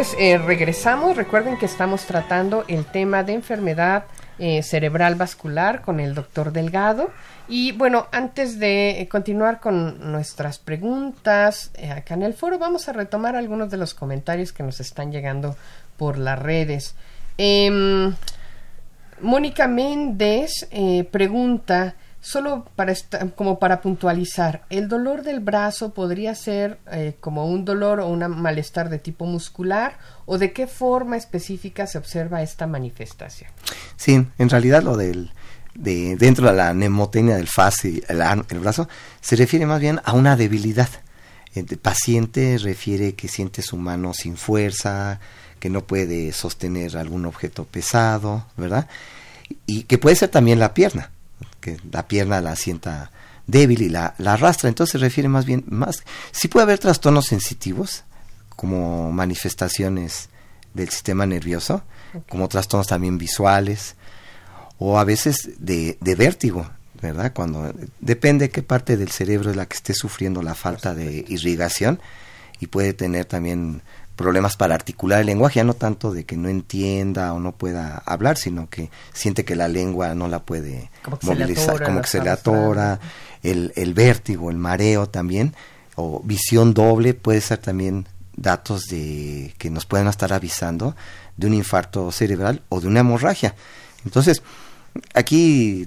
Pues 0.00 0.16
eh, 0.18 0.38
regresamos. 0.38 1.14
Recuerden 1.14 1.58
que 1.58 1.66
estamos 1.66 2.06
tratando 2.06 2.64
el 2.68 2.86
tema 2.86 3.22
de 3.22 3.34
enfermedad 3.34 4.06
eh, 4.38 4.62
cerebral 4.62 5.14
vascular 5.16 5.82
con 5.82 6.00
el 6.00 6.14
doctor 6.14 6.52
Delgado. 6.52 7.10
Y 7.48 7.72
bueno, 7.72 8.06
antes 8.10 8.58
de 8.58 9.06
continuar 9.10 9.60
con 9.60 10.10
nuestras 10.10 10.58
preguntas 10.58 11.70
eh, 11.74 11.90
acá 11.90 12.14
en 12.14 12.22
el 12.22 12.32
foro, 12.32 12.58
vamos 12.58 12.88
a 12.88 12.94
retomar 12.94 13.36
algunos 13.36 13.70
de 13.70 13.76
los 13.76 13.92
comentarios 13.92 14.54
que 14.54 14.62
nos 14.62 14.80
están 14.80 15.12
llegando 15.12 15.54
por 15.98 16.16
las 16.16 16.38
redes. 16.38 16.94
Em, 17.36 18.14
Mónica 19.20 19.68
Méndez 19.68 20.66
pregunta 21.10 21.94
Solo 22.22 22.66
para 22.76 22.94
como 23.34 23.58
para 23.58 23.80
puntualizar, 23.80 24.66
el 24.68 24.88
dolor 24.88 25.22
del 25.22 25.40
brazo 25.40 25.94
podría 25.94 26.34
ser 26.34 26.78
eh, 26.92 27.16
como 27.18 27.46
un 27.46 27.64
dolor 27.64 28.00
o 28.00 28.08
un 28.08 28.20
malestar 28.40 28.90
de 28.90 28.98
tipo 28.98 29.24
muscular 29.24 29.98
o 30.26 30.36
de 30.36 30.52
qué 30.52 30.66
forma 30.66 31.16
específica 31.16 31.86
se 31.86 31.96
observa 31.96 32.42
esta 32.42 32.66
manifestación. 32.66 33.50
Sí, 33.96 34.26
en 34.36 34.50
realidad 34.50 34.82
lo 34.82 34.98
del 34.98 35.30
de 35.74 36.16
dentro 36.16 36.48
de 36.48 36.52
la 36.52 36.74
nemotenia 36.74 37.36
del 37.36 37.48
fase, 37.48 38.02
el, 38.06 38.20
el 38.50 38.58
brazo, 38.58 38.86
se 39.22 39.36
refiere 39.36 39.64
más 39.64 39.80
bien 39.80 40.00
a 40.04 40.12
una 40.12 40.36
debilidad. 40.36 40.90
El 41.54 41.64
paciente 41.78 42.58
refiere 42.58 43.14
que 43.14 43.28
siente 43.28 43.62
su 43.62 43.78
mano 43.78 44.12
sin 44.12 44.36
fuerza, 44.36 45.20
que 45.58 45.70
no 45.70 45.86
puede 45.86 46.32
sostener 46.32 46.98
algún 46.98 47.24
objeto 47.24 47.64
pesado, 47.64 48.46
¿verdad? 48.58 48.88
Y 49.64 49.84
que 49.84 49.96
puede 49.96 50.16
ser 50.16 50.28
también 50.28 50.58
la 50.58 50.74
pierna 50.74 51.10
que 51.60 51.78
la 51.90 52.08
pierna 52.08 52.40
la 52.40 52.56
sienta 52.56 53.10
débil 53.46 53.82
y 53.82 53.88
la, 53.88 54.14
la 54.18 54.34
arrastra. 54.34 54.68
Entonces 54.68 54.92
se 54.92 54.98
refiere 54.98 55.28
más 55.28 55.44
bien, 55.44 55.64
más, 55.68 56.02
sí 56.32 56.48
puede 56.48 56.64
haber 56.64 56.78
trastornos 56.78 57.26
sensitivos, 57.26 58.04
como 58.56 59.10
manifestaciones 59.12 60.28
del 60.74 60.88
sistema 60.90 61.26
nervioso, 61.26 61.82
como 62.28 62.48
trastornos 62.48 62.86
también 62.86 63.18
visuales, 63.18 63.96
o 64.78 64.98
a 64.98 65.04
veces 65.04 65.50
de, 65.58 65.98
de 66.00 66.14
vértigo. 66.14 66.68
¿verdad? 67.00 67.32
Cuando 67.32 67.72
depende 68.00 68.50
qué 68.50 68.62
parte 68.62 68.96
del 68.96 69.10
cerebro 69.10 69.50
es 69.50 69.56
la 69.56 69.66
que 69.66 69.76
esté 69.76 69.94
sufriendo 69.94 70.42
la 70.42 70.54
falta 70.54 70.94
de 70.94 71.24
irrigación 71.28 71.98
y 72.60 72.66
puede 72.66 72.92
tener 72.92 73.24
también 73.24 73.82
problemas 74.20 74.56
para 74.58 74.74
articular 74.74 75.20
el 75.20 75.26
lenguaje, 75.26 75.56
ya 75.56 75.64
no 75.64 75.72
tanto 75.72 76.12
de 76.12 76.24
que 76.24 76.36
no 76.36 76.50
entienda 76.50 77.32
o 77.32 77.40
no 77.40 77.52
pueda 77.52 78.02
hablar, 78.04 78.36
sino 78.36 78.68
que 78.68 78.90
siente 79.14 79.46
que 79.46 79.56
la 79.56 79.66
lengua 79.66 80.14
no 80.14 80.28
la 80.28 80.40
puede 80.40 80.90
movilizar, 81.22 81.82
como 81.82 82.02
que 82.02 82.06
se 82.06 82.20
le 82.20 82.28
atora, 82.28 83.00
el, 83.42 83.72
el 83.76 83.94
vértigo, 83.94 84.50
el 84.50 84.58
mareo 84.58 85.08
también, 85.08 85.54
o 85.96 86.20
visión 86.22 86.74
doble 86.74 87.14
puede 87.14 87.40
ser 87.40 87.58
también 87.58 88.06
datos 88.36 88.88
de 88.88 89.54
que 89.56 89.70
nos 89.70 89.86
pueden 89.86 90.06
estar 90.06 90.34
avisando 90.34 90.94
de 91.38 91.46
un 91.46 91.54
infarto 91.54 92.12
cerebral 92.12 92.62
o 92.68 92.82
de 92.82 92.88
una 92.88 93.00
hemorragia. 93.00 93.54
Entonces, 94.04 94.42
aquí 95.14 95.86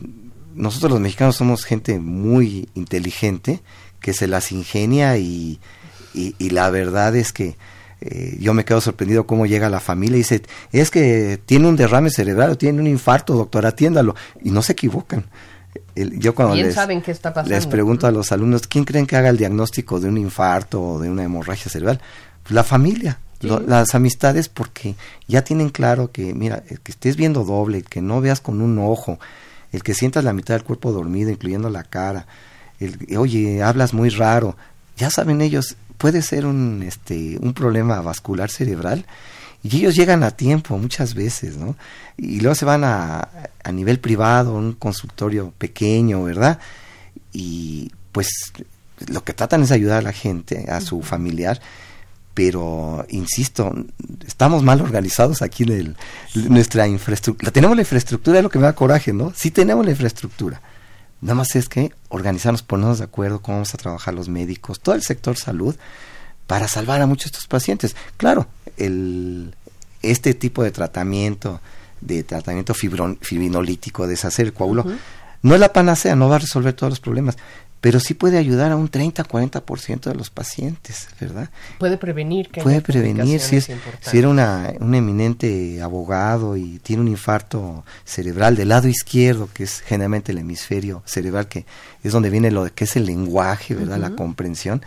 nosotros 0.55 0.91
los 0.91 1.01
mexicanos 1.01 1.35
somos 1.35 1.65
gente 1.65 1.99
muy 1.99 2.67
inteligente 2.73 3.61
que 3.99 4.13
se 4.13 4.27
las 4.27 4.51
ingenia 4.51 5.19
y, 5.19 5.59
y, 6.15 6.49
la 6.49 6.71
verdad 6.71 7.15
es 7.15 7.31
que 7.31 7.57
eh, 8.05 8.37
yo 8.37 8.53
me 8.53 8.65
quedo 8.65 8.81
sorprendido 8.81 9.25
cómo 9.25 9.45
llega 9.45 9.69
la 9.69 9.79
familia 9.79 10.15
y 10.15 10.19
dice, 10.19 10.41
es 10.73 10.91
que 10.91 11.39
tiene 11.45 11.69
un 11.69 11.77
derrame 11.77 12.09
cerebral 12.09 12.51
o 12.51 12.57
tiene 12.57 12.81
un 12.81 12.87
infarto, 12.87 13.33
doctor, 13.33 13.65
atiéndalo. 13.65 14.13
Y 14.41 14.51
no 14.51 14.61
se 14.61 14.73
equivocan. 14.73 15.23
yo 15.95 16.35
cuando 16.35 16.55
les, 16.55 16.75
saben 16.75 17.01
qué 17.01 17.11
está 17.11 17.33
pasando. 17.33 17.55
les 17.55 17.65
pregunto 17.65 18.05
a 18.05 18.11
los 18.11 18.33
alumnos, 18.33 18.67
¿quién 18.67 18.83
creen 18.83 19.07
que 19.07 19.15
haga 19.15 19.29
el 19.29 19.37
diagnóstico 19.37 20.01
de 20.01 20.09
un 20.09 20.17
infarto 20.17 20.81
o 20.83 20.99
de 20.99 21.09
una 21.09 21.23
hemorragia 21.23 21.71
cerebral? 21.71 22.01
Pues 22.43 22.53
la 22.53 22.65
familia, 22.65 23.19
las 23.39 23.95
amistades, 23.95 24.49
porque 24.49 24.95
ya 25.29 25.45
tienen 25.45 25.69
claro 25.69 26.11
que, 26.11 26.33
mira, 26.33 26.61
que 26.61 26.91
estés 26.91 27.15
viendo 27.15 27.45
doble, 27.45 27.83
que 27.83 28.01
no 28.01 28.19
veas 28.19 28.41
con 28.41 28.61
un 28.61 28.79
ojo, 28.79 29.17
el 29.71 29.81
que 29.81 29.93
sientas 29.93 30.25
la 30.25 30.33
mitad 30.33 30.55
del 30.55 30.65
cuerpo 30.65 30.91
dormido, 30.91 31.31
incluyendo 31.31 31.69
la 31.69 31.85
cara, 31.85 32.27
el, 32.81 32.97
oye, 33.17 33.63
hablas 33.63 33.93
muy 33.93 34.09
raro, 34.09 34.57
ya 34.97 35.09
saben 35.09 35.41
ellos, 35.41 35.77
puede 36.03 36.21
ser 36.21 36.45
un, 36.45 36.83
este, 36.85 37.37
un 37.39 37.53
problema 37.53 38.01
vascular 38.01 38.51
cerebral 38.51 39.05
y 39.63 39.77
ellos 39.77 39.95
llegan 39.95 40.21
a 40.23 40.31
tiempo 40.31 40.77
muchas 40.77 41.13
veces, 41.13 41.55
¿no? 41.55 41.77
Y 42.17 42.41
luego 42.41 42.55
se 42.55 42.65
van 42.65 42.83
a, 42.83 43.29
a 43.63 43.71
nivel 43.71 44.01
privado, 44.01 44.53
un 44.53 44.73
consultorio 44.73 45.53
pequeño, 45.57 46.21
¿verdad? 46.21 46.59
Y 47.31 47.89
pues 48.11 48.27
lo 49.07 49.23
que 49.23 49.31
tratan 49.31 49.63
es 49.63 49.71
ayudar 49.71 49.99
a 49.99 50.01
la 50.01 50.11
gente, 50.11 50.69
a 50.69 50.81
su 50.81 51.01
familiar, 51.03 51.61
pero 52.33 53.05
insisto, 53.07 53.73
estamos 54.27 54.61
mal 54.61 54.81
organizados 54.81 55.41
aquí 55.41 55.63
en 55.63 55.71
el, 55.71 55.95
nuestra 56.49 56.85
infraestructura. 56.85 57.49
Tenemos 57.49 57.77
la 57.77 57.83
infraestructura, 57.83 58.39
es 58.39 58.43
lo 58.43 58.49
que 58.49 58.59
me 58.59 58.65
da 58.65 58.75
coraje, 58.75 59.13
¿no? 59.13 59.31
Sí 59.33 59.51
tenemos 59.51 59.85
la 59.85 59.91
infraestructura. 59.91 60.61
Nada 61.23 61.35
más 61.35 61.55
es 61.55 61.69
que 61.69 61.93
organizarnos, 62.09 62.63
ponernos 62.63 62.97
de 62.97 63.05
acuerdo 63.05 63.41
cómo 63.41 63.59
vamos 63.59 63.73
a 63.73 63.77
trabajar 63.77 64.13
los 64.13 64.27
médicos, 64.27 64.81
todo 64.81 64.93
el 64.93 65.03
sector 65.03 65.37
salud, 65.37 65.73
para 66.47 66.67
salvar 66.67 67.01
a 67.01 67.07
muchos 67.07 67.31
de 67.31 67.37
estos 67.37 67.47
pacientes. 67.47 67.95
Claro, 68.17 68.47
el, 68.75 69.55
este 70.01 70.33
tipo 70.33 70.63
de 70.63 70.71
tratamiento, 70.71 71.61
de 72.01 72.23
tratamiento 72.23 72.73
fibrinolítico, 72.73 74.05
deshacer 74.05 74.47
el 74.47 74.53
coágulo, 74.53 74.85
no 75.41 75.53
es 75.53 75.61
la 75.61 75.71
panacea, 75.71 76.17
no 76.17 76.27
va 76.27 76.35
a 76.35 76.39
resolver 76.39 76.73
todos 76.73 76.91
los 76.91 76.99
problemas, 76.99 77.37
pero 77.83 77.99
sí 77.99 78.13
puede 78.13 78.37
ayudar 78.37 78.71
a 78.71 78.77
un 78.77 78.89
30-40% 78.89 80.03
de 80.03 80.15
los 80.15 80.29
pacientes, 80.29 81.09
¿verdad? 81.19 81.49
Puede 81.79 81.97
prevenir. 81.97 82.49
Que 82.49 82.61
puede 82.61 82.79
prevenir 82.79 83.41
si, 83.41 83.57
es, 83.57 83.69
si 83.99 84.17
era 84.17 84.29
una, 84.29 84.71
un 84.79 84.95
eminente 84.95 85.81
abogado 85.81 86.55
y 86.55 86.79
tiene 86.79 87.01
un 87.01 87.09
infarto 87.09 87.83
cerebral 88.05 88.55
del 88.55 88.69
lado 88.69 88.87
izquierdo, 88.87 89.49
que 89.53 89.65
es 89.65 89.81
generalmente 89.81 90.31
el 90.31 90.37
hemisferio 90.37 91.03
cerebral, 91.05 91.49
que 91.49 91.65
es 92.05 92.13
donde 92.13 92.29
viene 92.29 92.51
lo 92.51 92.63
de 92.63 92.71
que 92.71 92.85
es 92.85 92.95
el 92.95 93.05
lenguaje, 93.05 93.75
¿verdad? 93.75 93.97
La 93.97 94.15
comprensión. 94.15 94.81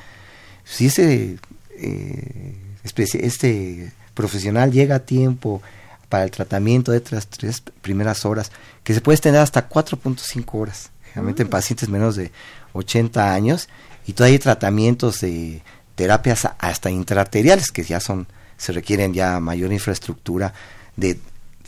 Si 0.65 0.87
ese 0.87 1.37
eh, 1.77 2.55
este 2.83 3.93
profesional 4.15 4.73
llega 4.73 4.95
a 4.95 5.01
tiempo 5.01 5.61
para 6.09 6.25
el 6.25 6.31
tratamiento 6.31 6.93
de 6.93 6.97
estas 6.97 7.27
tres 7.27 7.63
primeras 7.83 8.25
horas, 8.25 8.51
que 8.85 8.95
se 8.95 9.03
puede 9.03 9.17
extender 9.17 9.43
hasta 9.43 9.69
4.5 9.69 10.45
horas, 10.53 10.93
generalmente 11.13 11.43
en 11.43 11.49
mm. 11.49 11.51
pacientes 11.51 11.91
menos 11.91 12.17
de 12.17 12.33
80 12.77 13.33
años 13.33 13.69
y 14.07 14.13
todavía 14.13 14.35
hay 14.35 14.39
tratamientos 14.39 15.21
de 15.21 15.63
terapias 15.95 16.49
hasta 16.59 16.91
intraarteriales 16.91 17.73
que 17.73 17.83
ya 17.83 18.01
son 18.01 18.27
se 18.57 18.73
requieren 18.73 19.13
ya 19.13 19.39
mayor 19.41 19.73
infraestructura 19.73 20.55
de 20.97 21.19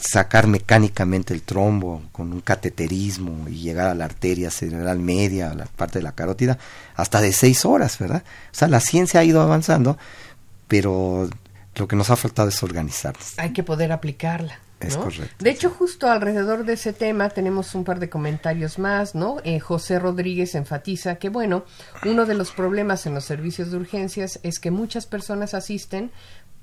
sacar 0.01 0.47
mecánicamente 0.47 1.35
el 1.35 1.43
trombo 1.43 2.03
con 2.13 2.33
un 2.33 2.41
cateterismo 2.41 3.49
y 3.49 3.57
llegar 3.57 3.89
a 3.89 3.95
la 3.95 4.05
arteria 4.05 4.51
cerebral 4.51 4.99
media, 4.99 5.51
a 5.51 5.55
la 5.55 5.67
parte 5.67 5.99
de 5.99 6.05
la 6.05 6.13
carótida, 6.13 6.59
hasta 6.95 7.21
de 7.21 7.33
seis 7.33 7.65
horas, 7.65 7.99
¿verdad? 7.99 8.23
O 8.53 8.55
sea, 8.55 8.69
la 8.69 8.81
ciencia 8.81 9.21
ha 9.21 9.25
ido 9.25 9.43
avanzando, 9.43 9.99
pero 10.69 11.29
lo 11.75 11.89
que 11.89 11.97
nos 11.97 12.11
ha 12.11 12.17
faltado 12.17 12.49
es 12.49 12.63
organizarnos. 12.63 13.39
Hay 13.39 13.53
que 13.53 13.65
poder 13.65 13.91
aplicarla. 13.93 14.59
Es 14.81 14.97
correcto. 14.97 15.45
De 15.45 15.51
hecho, 15.51 15.70
justo 15.70 16.09
alrededor 16.09 16.64
de 16.64 16.74
ese 16.74 16.93
tema 16.93 17.31
tenemos 17.31 17.74
un 17.74 17.85
par 17.85 17.99
de 17.99 18.09
comentarios 18.09 18.79
más, 18.79 19.14
¿no? 19.14 19.39
Eh, 19.45 19.59
José 19.59 19.99
Rodríguez 19.99 20.55
enfatiza 20.55 21.16
que, 21.16 21.29
bueno, 21.29 21.64
uno 22.05 22.26
de 22.26 22.35
los 22.35 22.53
problemas 22.53 23.05
en 23.07 23.14
los 23.14 23.24
servicios 23.24 23.70
de 23.70 23.76
urgencias 23.76 24.39
es 24.43 24.61
que 24.61 24.70
muchas 24.70 25.07
personas 25.07 25.55
asisten 25.55 26.11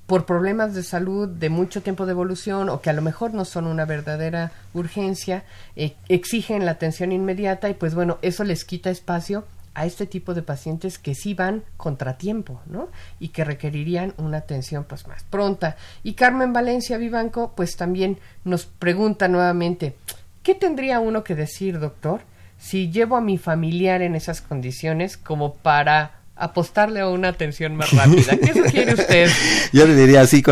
por 0.06 0.24
problemas 0.24 0.72
de 0.74 0.82
salud 0.82 1.28
de 1.28 1.50
mucho 1.50 1.82
tiempo 1.82 2.06
de 2.06 2.12
evolución 2.12 2.68
o 2.68 2.80
que 2.80 2.90
a 2.90 2.92
lo 2.92 3.02
mejor 3.02 3.34
no 3.34 3.44
son 3.44 3.66
una 3.66 3.84
verdadera 3.84 4.52
urgencia, 4.72 5.44
eh, 5.74 5.96
exigen 6.08 6.64
la 6.64 6.72
atención 6.72 7.12
inmediata 7.12 7.68
y 7.68 7.74
pues 7.74 7.94
bueno, 7.94 8.18
eso 8.22 8.44
les 8.44 8.64
quita 8.64 8.90
espacio 8.90 9.44
a 9.76 9.84
este 9.84 10.06
tipo 10.06 10.32
de 10.32 10.40
pacientes 10.40 10.98
que 10.98 11.14
sí 11.14 11.34
van 11.34 11.62
contratiempo, 11.76 12.62
¿no? 12.64 12.88
Y 13.20 13.28
que 13.28 13.44
requerirían 13.44 14.14
una 14.16 14.38
atención 14.38 14.84
pues 14.84 15.06
más 15.06 15.22
pronta. 15.24 15.76
Y 16.02 16.14
Carmen 16.14 16.54
Valencia 16.54 16.96
Vivanco 16.96 17.52
pues 17.54 17.76
también 17.76 18.18
nos 18.42 18.64
pregunta 18.64 19.28
nuevamente, 19.28 19.94
¿qué 20.42 20.54
tendría 20.54 20.98
uno 20.98 21.22
que 21.22 21.34
decir, 21.34 21.78
doctor, 21.78 22.22
si 22.58 22.90
llevo 22.90 23.16
a 23.16 23.20
mi 23.20 23.36
familiar 23.36 24.00
en 24.00 24.14
esas 24.14 24.40
condiciones 24.40 25.18
como 25.18 25.54
para 25.54 26.20
apostarle 26.36 27.00
a 27.00 27.08
una 27.08 27.28
atención 27.28 27.76
más 27.76 27.92
rápida? 27.92 28.34
¿Qué 28.38 28.54
sugiere 28.54 28.94
usted? 28.94 29.28
Yo 29.74 29.86
le 29.86 29.94
diría 29.94 30.22
así 30.22 30.42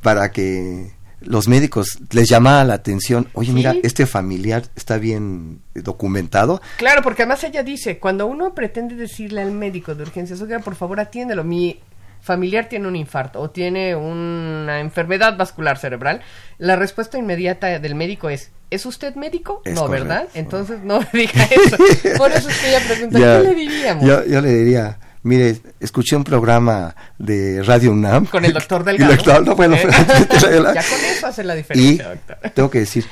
para 0.00 0.30
que 0.30 0.92
los 1.26 1.48
médicos 1.48 1.98
les 2.10 2.28
llamaba 2.28 2.64
la 2.64 2.74
atención, 2.74 3.28
oye, 3.32 3.52
mira, 3.52 3.74
este 3.82 4.06
familiar 4.06 4.64
está 4.76 4.98
bien 4.98 5.60
documentado. 5.74 6.60
Claro, 6.76 7.02
porque 7.02 7.22
además 7.22 7.44
ella 7.44 7.62
dice, 7.62 7.98
cuando 7.98 8.26
uno 8.26 8.54
pretende 8.54 8.94
decirle 8.94 9.42
al 9.42 9.52
médico 9.52 9.94
de 9.94 10.02
urgencias, 10.02 10.40
oiga, 10.40 10.58
por 10.60 10.74
favor 10.74 11.00
atiéndelo, 11.00 11.44
mi 11.44 11.80
familiar 12.20 12.70
tiene 12.70 12.88
un 12.88 12.96
infarto 12.96 13.38
o 13.38 13.50
tiene 13.50 13.94
una 13.94 14.80
enfermedad 14.80 15.36
vascular 15.36 15.76
cerebral, 15.76 16.22
la 16.58 16.74
respuesta 16.74 17.18
inmediata 17.18 17.78
del 17.78 17.94
médico 17.94 18.30
es, 18.30 18.50
¿es 18.70 18.86
usted 18.86 19.14
médico? 19.14 19.60
no, 19.66 19.88
¿verdad? 19.88 20.28
Entonces 20.32 20.80
no 20.82 21.00
diga 21.12 21.44
eso. 21.44 21.76
Por 22.16 22.32
eso 22.32 22.48
es 22.48 22.58
que 22.58 22.68
ella 22.70 22.80
pregunta, 22.86 23.18
¿qué 23.18 23.48
le 23.48 23.54
diríamos? 23.54 24.04
yo 24.04 24.40
le 24.40 24.54
diría, 24.54 24.98
Mire, 25.24 25.56
escuché 25.80 26.16
un 26.16 26.22
programa 26.22 26.94
de 27.18 27.62
Radio 27.62 27.92
UNAM. 27.92 28.26
Con 28.26 28.44
el 28.44 28.52
doctor 28.52 28.84
Delgado. 28.84 29.10
El 29.10 29.16
doctor, 29.16 29.46
no, 29.46 29.56
bueno, 29.56 29.74
ya 29.82 29.88
con 29.88 31.04
eso 31.04 31.26
hace 31.26 31.42
la 31.42 31.54
diferencia, 31.54 32.10
doctor. 32.10 32.36
Tengo 32.54 32.70
que 32.70 32.80
decir, 32.80 33.06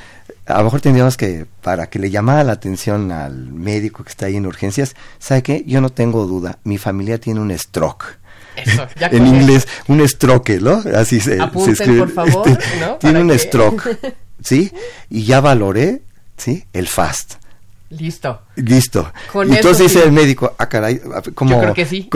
a 0.45 0.59
lo 0.59 0.65
mejor 0.65 0.83
tendríamos 0.83 1.17
que, 1.17 1.47
para 1.63 1.89
que 1.89 1.99
le 1.99 2.11
llamara 2.11 2.45
la 2.45 2.53
atención 2.53 3.11
al 3.13 3.53
médico 3.53 4.05
que 4.05 4.11
está 4.11 4.27
ahí 4.27 4.37
en 4.37 4.45
urgencias, 4.45 4.95
¿sabe 5.19 5.43
qué? 5.43 5.65
Yo 5.67 5.81
no 5.81 5.89
tengo 5.89 6.27
duda, 6.27 6.59
mi 6.65 6.77
familia 6.77 7.19
tiene 7.19 7.41
un 7.41 7.57
stroke. 7.59 8.19
Eso, 8.57 8.87
ya 9.01 9.07
en 9.11 9.27
inglés, 9.27 9.67
un 9.89 10.07
stroke, 10.07 10.61
¿no? 10.61 10.83
Así 10.95 11.19
se, 11.19 11.41
Apunten, 11.41 11.73
escribe. 11.73 11.99
por 12.01 12.11
favor, 12.11 12.47
¿no? 12.79 12.97
Tiene 12.97 13.23
un 13.23 13.39
stroke, 13.39 13.99
¿sí? 14.43 14.71
Y 15.09 15.25
ya 15.25 15.41
valoré, 15.41 16.03
¿sí? 16.37 16.67
El 16.75 16.89
FAST. 16.89 17.42
Listo. 17.99 18.41
Listo. 18.57 19.13
Entonces 19.35 19.79
dice 19.93 20.05
el 20.05 20.13
médico, 20.13 20.55
ah, 20.59 20.69
caray, 20.69 21.01
como, 21.35 21.51
Yo 21.51 21.61
creo 21.61 21.75
que 21.75 21.85
sí. 21.85 22.09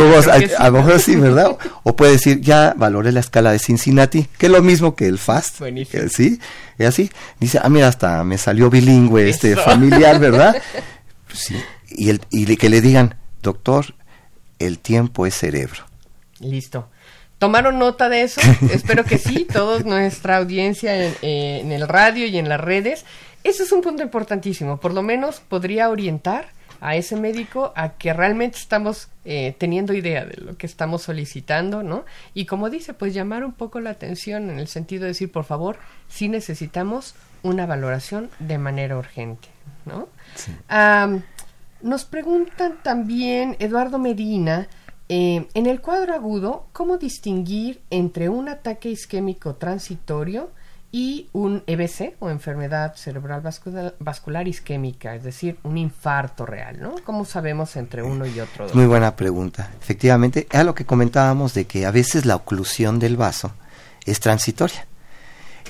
a, 0.58 0.70
lo 0.70 0.78
mejor 0.78 1.00
sí, 1.00 1.16
¿verdad? 1.16 1.56
o 1.82 1.94
puede 1.94 2.12
decir, 2.12 2.40
ya 2.40 2.72
valoré 2.76 3.12
la 3.12 3.20
escala 3.20 3.52
de 3.52 3.58
Cincinnati, 3.58 4.26
que 4.38 4.46
es 4.46 4.52
lo 4.52 4.62
mismo 4.62 4.96
que 4.96 5.06
el 5.06 5.18
FAST. 5.18 5.58
Buenísimo. 5.58 6.08
sí, 6.08 6.40
y 6.78 6.84
así. 6.84 7.10
Dice, 7.40 7.60
ah, 7.62 7.68
mira, 7.68 7.88
hasta 7.88 8.24
me 8.24 8.38
salió 8.38 8.70
bilingüe 8.70 9.28
este 9.28 9.54
familiar, 9.54 10.18
¿verdad? 10.18 10.56
sí. 11.32 11.56
Y, 11.90 12.08
el, 12.08 12.22
y 12.30 12.56
que 12.56 12.70
le 12.70 12.80
digan, 12.80 13.16
doctor, 13.42 13.94
el 14.58 14.78
tiempo 14.78 15.26
es 15.26 15.34
cerebro. 15.34 15.84
Listo. 16.40 16.88
¿Tomaron 17.38 17.78
nota 17.78 18.08
de 18.08 18.22
eso? 18.22 18.40
Espero 18.72 19.04
que 19.04 19.18
sí, 19.18 19.46
toda 19.52 19.80
nuestra 19.80 20.38
audiencia 20.38 20.96
en, 21.04 21.14
en 21.20 21.72
el 21.72 21.86
radio 21.86 22.26
y 22.26 22.38
en 22.38 22.48
las 22.48 22.60
redes. 22.60 23.04
Ese 23.46 23.62
es 23.62 23.70
un 23.70 23.80
punto 23.80 24.02
importantísimo. 24.02 24.78
Por 24.80 24.92
lo 24.92 25.02
menos 25.02 25.38
podría 25.38 25.88
orientar 25.88 26.48
a 26.80 26.96
ese 26.96 27.14
médico 27.14 27.72
a 27.76 27.90
que 27.90 28.12
realmente 28.12 28.58
estamos 28.58 29.08
eh, 29.24 29.54
teniendo 29.56 29.94
idea 29.94 30.24
de 30.24 30.36
lo 30.38 30.56
que 30.56 30.66
estamos 30.66 31.02
solicitando, 31.02 31.84
¿no? 31.84 32.04
Y 32.34 32.46
como 32.46 32.70
dice, 32.70 32.92
pues 32.92 33.14
llamar 33.14 33.44
un 33.44 33.52
poco 33.52 33.78
la 33.78 33.90
atención 33.90 34.50
en 34.50 34.58
el 34.58 34.66
sentido 34.66 35.02
de 35.02 35.10
decir, 35.10 35.30
por 35.30 35.44
favor, 35.44 35.78
si 36.08 36.28
necesitamos 36.28 37.14
una 37.44 37.66
valoración 37.66 38.30
de 38.40 38.58
manera 38.58 38.98
urgente, 38.98 39.46
¿no? 39.84 40.08
nos 41.82 42.04
preguntan 42.04 42.78
también 42.82 43.54
Eduardo 43.60 44.00
Medina, 44.00 44.66
eh, 45.08 45.46
en 45.54 45.66
el 45.66 45.80
cuadro 45.80 46.14
agudo, 46.14 46.66
¿cómo 46.72 46.98
distinguir 46.98 47.80
entre 47.90 48.28
un 48.28 48.48
ataque 48.48 48.90
isquémico 48.90 49.54
transitorio 49.54 50.50
y 50.92 51.28
un 51.32 51.62
EBC 51.66 52.14
o 52.20 52.30
enfermedad 52.30 52.94
cerebral 52.94 53.42
vascular, 53.98 54.48
isquémica, 54.48 55.14
es 55.14 55.24
decir, 55.24 55.58
un 55.62 55.76
infarto 55.76 56.46
real, 56.46 56.80
¿no? 56.80 56.94
¿Cómo 57.04 57.24
sabemos 57.24 57.76
entre 57.76 58.02
uno 58.02 58.26
y 58.26 58.40
otro? 58.40 58.66
Muy 58.72 58.86
buena 58.86 59.16
pregunta. 59.16 59.70
Efectivamente, 59.80 60.46
era 60.50 60.64
lo 60.64 60.74
que 60.74 60.86
comentábamos 60.86 61.54
de 61.54 61.66
que 61.66 61.86
a 61.86 61.90
veces 61.90 62.24
la 62.24 62.36
oclusión 62.36 62.98
del 62.98 63.16
vaso 63.16 63.52
es 64.04 64.20
transitoria. 64.20 64.86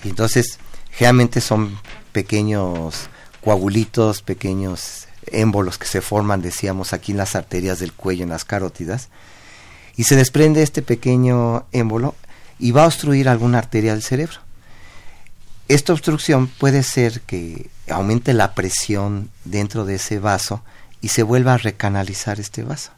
Entonces, 0.05 0.59
generalmente 0.91 1.41
son 1.41 1.79
pequeños 2.13 3.09
coagulitos, 3.43 4.23
pequeños 4.23 5.09
émbolos 5.27 5.79
que 5.79 5.87
se 5.87 6.01
forman, 6.01 6.43
decíamos, 6.43 6.93
aquí 6.93 7.13
en 7.13 7.19
las 7.19 7.35
arterias 7.35 7.79
del 7.79 7.93
cuello, 7.93 8.23
en 8.23 8.31
las 8.31 8.45
carótidas, 8.45 9.09
y 9.97 10.05
se 10.05 10.17
desprende 10.17 10.63
este 10.63 10.83
pequeño 10.83 11.67
émbolo 11.73 12.15
y 12.59 12.71
va 12.71 12.85
a 12.85 12.87
obstruir 12.87 13.29
alguna 13.29 13.59
arteria 13.59 13.93
del 13.93 14.03
cerebro. 14.03 14.46
Esta 15.69 15.93
obstrucción 15.93 16.47
puede 16.47 16.83
ser 16.83 17.21
que 17.23 17.71
aumente 17.89 18.33
la 18.35 18.55
presión 18.55 19.31
dentro 19.45 19.85
de 19.85 19.97
ese 19.97 20.19
vaso 20.19 20.63
y 21.01 21.09
se 21.09 21.23
vuelva 21.23 21.55
a 21.55 21.59
recanalizar 21.59 22.39
este 22.41 22.63
vaso. 22.63 22.93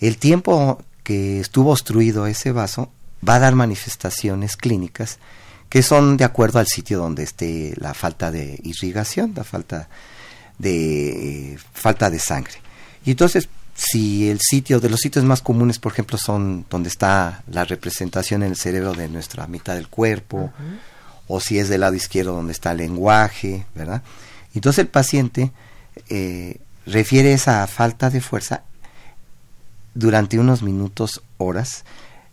El 0.00 0.18
tiempo 0.18 0.82
que 1.04 1.40
estuvo 1.40 1.72
obstruido 1.72 2.26
ese 2.26 2.52
vaso 2.52 2.90
va 3.26 3.36
a 3.36 3.40
dar 3.40 3.54
manifestaciones 3.54 4.56
clínicas 4.56 5.18
que 5.70 5.82
son 5.82 6.16
de 6.16 6.24
acuerdo 6.24 6.58
al 6.58 6.66
sitio 6.66 6.98
donde 6.98 7.22
esté 7.22 7.74
la 7.76 7.94
falta 7.94 8.30
de 8.30 8.58
irrigación, 8.64 9.32
la 9.36 9.44
falta 9.44 9.88
de 10.58 11.58
falta 11.72 12.10
de 12.10 12.18
sangre. 12.18 12.54
Y 13.04 13.12
entonces, 13.12 13.48
si 13.74 14.28
el 14.28 14.40
sitio 14.40 14.80
de 14.80 14.90
los 14.90 15.00
sitios 15.00 15.24
más 15.24 15.40
comunes, 15.40 15.78
por 15.78 15.92
ejemplo, 15.92 16.18
son 16.18 16.66
donde 16.68 16.88
está 16.88 17.42
la 17.50 17.64
representación 17.64 18.42
en 18.42 18.50
el 18.50 18.56
cerebro 18.56 18.92
de 18.92 19.08
nuestra 19.08 19.46
mitad 19.46 19.76
del 19.76 19.88
cuerpo, 19.88 20.52
o 21.32 21.38
si 21.38 21.60
es 21.60 21.68
del 21.68 21.82
lado 21.82 21.94
izquierdo 21.94 22.32
donde 22.32 22.52
está 22.52 22.72
el 22.72 22.78
lenguaje, 22.78 23.64
¿verdad? 23.76 24.02
Entonces 24.52 24.80
el 24.80 24.88
paciente 24.88 25.52
eh, 26.08 26.56
refiere 26.86 27.32
esa 27.32 27.64
falta 27.68 28.10
de 28.10 28.20
fuerza 28.20 28.64
durante 29.94 30.40
unos 30.40 30.64
minutos, 30.64 31.22
horas. 31.36 31.84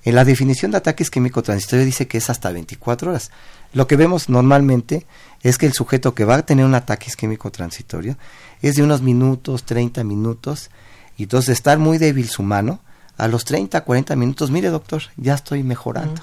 En 0.04 0.16
la 0.16 0.26
definición 0.26 0.72
de 0.72 0.78
ataque 0.78 1.04
isquémico 1.04 1.44
transitorio 1.44 1.86
dice 1.86 2.08
que 2.08 2.18
es 2.18 2.32
hasta 2.32 2.50
24 2.50 3.12
horas. 3.12 3.30
Lo 3.72 3.86
que 3.86 3.98
vemos 3.98 4.30
normalmente 4.30 5.06
es 5.44 5.60
que 5.60 5.68
el 5.68 5.74
sujeto 5.74 6.16
que 6.16 6.26
va 6.26 6.36
a 6.36 6.46
tener 6.46 6.66
un 6.66 6.74
ataque 6.74 7.06
isquémico 7.08 7.52
transitorio 7.52 8.18
es 8.64 8.78
de 8.78 8.84
unos 8.84 9.04
minutos, 9.04 9.64
30 9.64 10.04
minutos, 10.06 10.72
y 11.18 11.24
entonces 11.24 11.50
estar 11.50 11.78
muy 11.78 12.00
débil 12.00 12.30
su 12.30 12.42
mano, 12.42 12.80
a 13.16 13.28
los 13.28 13.46
30, 13.46 13.80
40 13.82 14.16
minutos, 14.16 14.50
mire 14.50 14.70
doctor, 14.70 15.04
ya 15.18 15.36
estoy 15.36 15.62
mejorando, 15.62 16.22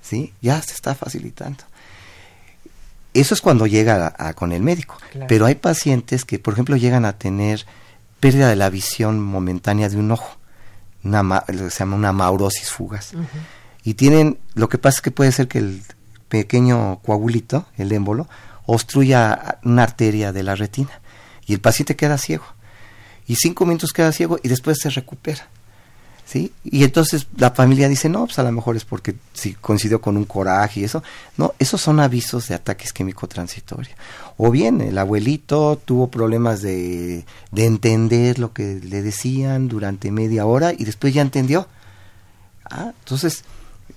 ¿sí? 0.00 0.32
Ya 0.42 0.62
se 0.62 0.74
está 0.74 0.94
facilitando. 0.94 1.64
Eso 3.14 3.34
es 3.34 3.40
cuando 3.40 3.66
llega 3.66 4.34
con 4.34 4.52
el 4.52 4.62
médico. 4.62 4.98
Pero 5.28 5.46
hay 5.46 5.54
pacientes 5.54 6.24
que, 6.24 6.38
por 6.38 6.54
ejemplo, 6.54 6.76
llegan 6.76 7.04
a 7.04 7.14
tener 7.16 7.64
pérdida 8.20 8.48
de 8.48 8.56
la 8.56 8.70
visión 8.70 9.20
momentánea 9.20 9.88
de 9.88 9.96
un 9.96 10.10
ojo, 10.10 10.36
una, 11.04 11.44
se 11.46 11.78
llama 11.78 11.96
una 11.96 12.12
maurosis 12.12 12.70
fugas. 12.70 13.12
Y 13.84 13.94
tienen, 13.94 14.38
lo 14.54 14.68
que 14.68 14.78
pasa 14.78 14.96
es 14.96 15.02
que 15.02 15.10
puede 15.10 15.30
ser 15.30 15.46
que 15.46 15.58
el 15.58 15.82
pequeño 16.28 17.00
coagulito, 17.04 17.66
el 17.76 17.92
émbolo, 17.92 18.28
obstruya 18.66 19.58
una 19.62 19.82
arteria 19.82 20.32
de 20.32 20.42
la 20.42 20.56
retina 20.56 21.00
y 21.46 21.52
el 21.52 21.60
paciente 21.60 21.96
queda 21.96 22.18
ciego. 22.18 22.44
Y 23.26 23.36
cinco 23.36 23.64
minutos 23.66 23.92
queda 23.92 24.10
ciego 24.12 24.38
y 24.42 24.48
después 24.48 24.78
se 24.80 24.90
recupera. 24.90 25.48
¿Sí? 26.24 26.52
Y 26.64 26.84
entonces 26.84 27.26
la 27.36 27.50
familia 27.50 27.88
dice, 27.88 28.08
no, 28.08 28.26
pues 28.26 28.38
a 28.38 28.42
lo 28.42 28.52
mejor 28.52 28.76
es 28.76 28.84
porque 28.84 29.14
si 29.32 29.54
coincidió 29.54 30.00
con 30.00 30.16
un 30.16 30.24
coraje 30.24 30.80
y 30.80 30.84
eso. 30.84 31.02
No, 31.36 31.54
esos 31.58 31.80
son 31.80 32.00
avisos 32.00 32.48
de 32.48 32.54
ataques 32.54 32.92
químico 32.92 33.26
transitorio. 33.28 33.94
O 34.36 34.50
bien 34.50 34.80
el 34.80 34.98
abuelito 34.98 35.80
tuvo 35.84 36.08
problemas 36.10 36.62
de, 36.62 37.24
de 37.50 37.64
entender 37.64 38.38
lo 38.38 38.52
que 38.52 38.80
le 38.82 39.02
decían 39.02 39.68
durante 39.68 40.10
media 40.10 40.46
hora 40.46 40.72
y 40.72 40.84
después 40.84 41.14
ya 41.14 41.22
entendió. 41.22 41.68
Ah, 42.70 42.92
entonces, 42.98 43.44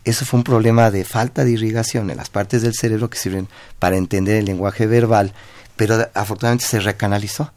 eso 0.03 0.25
fue 0.25 0.39
un 0.39 0.43
problema 0.43 0.91
de 0.91 1.05
falta 1.05 1.43
de 1.43 1.51
irrigación 1.51 2.09
en 2.09 2.17
las 2.17 2.29
partes 2.29 2.61
del 2.61 2.73
cerebro 2.73 3.09
que 3.09 3.17
sirven 3.17 3.47
para 3.79 3.97
entender 3.97 4.37
el 4.37 4.45
lenguaje 4.45 4.85
verbal, 4.85 5.33
pero 5.75 6.07
afortunadamente 6.13 6.65
se 6.65 6.79
recanalizó. 6.79 7.51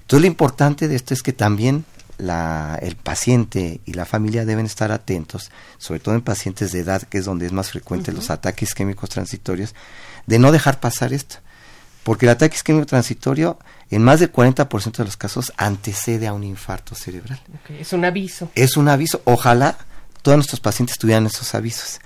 Entonces 0.00 0.22
lo 0.22 0.26
importante 0.26 0.88
de 0.88 0.96
esto 0.96 1.14
es 1.14 1.22
que 1.22 1.32
también 1.32 1.84
la, 2.18 2.78
el 2.82 2.96
paciente 2.96 3.80
y 3.84 3.92
la 3.92 4.04
familia 4.04 4.44
deben 4.44 4.66
estar 4.66 4.92
atentos, 4.92 5.50
sobre 5.78 6.00
todo 6.00 6.14
en 6.14 6.22
pacientes 6.22 6.72
de 6.72 6.80
edad, 6.80 7.02
que 7.02 7.18
es 7.18 7.24
donde 7.24 7.46
es 7.46 7.52
más 7.52 7.70
frecuente 7.70 8.12
los 8.12 8.30
ataques 8.30 8.74
químicos 8.74 9.10
transitorios, 9.10 9.74
de 10.26 10.38
no 10.38 10.52
dejar 10.52 10.80
pasar 10.80 11.12
esto. 11.12 11.36
Porque 12.02 12.26
el 12.26 12.30
ataque 12.30 12.54
isquémico 12.54 12.86
transitorio, 12.86 13.58
en 13.90 14.02
más 14.02 14.20
del 14.20 14.32
40% 14.32 14.96
de 14.96 15.04
los 15.04 15.16
casos, 15.16 15.52
antecede 15.56 16.28
a 16.28 16.32
un 16.32 16.44
infarto 16.44 16.94
cerebral. 16.94 17.40
Es 17.68 17.92
un 17.92 18.04
aviso. 18.04 18.48
Es 18.54 18.76
un 18.76 18.88
aviso. 18.88 19.22
Ojalá 19.24 19.76
todos 20.22 20.36
nuestros 20.36 20.60
pacientes 20.60 20.98
tuvieran 20.98 21.26
esos 21.26 21.54
avisos 21.54 22.00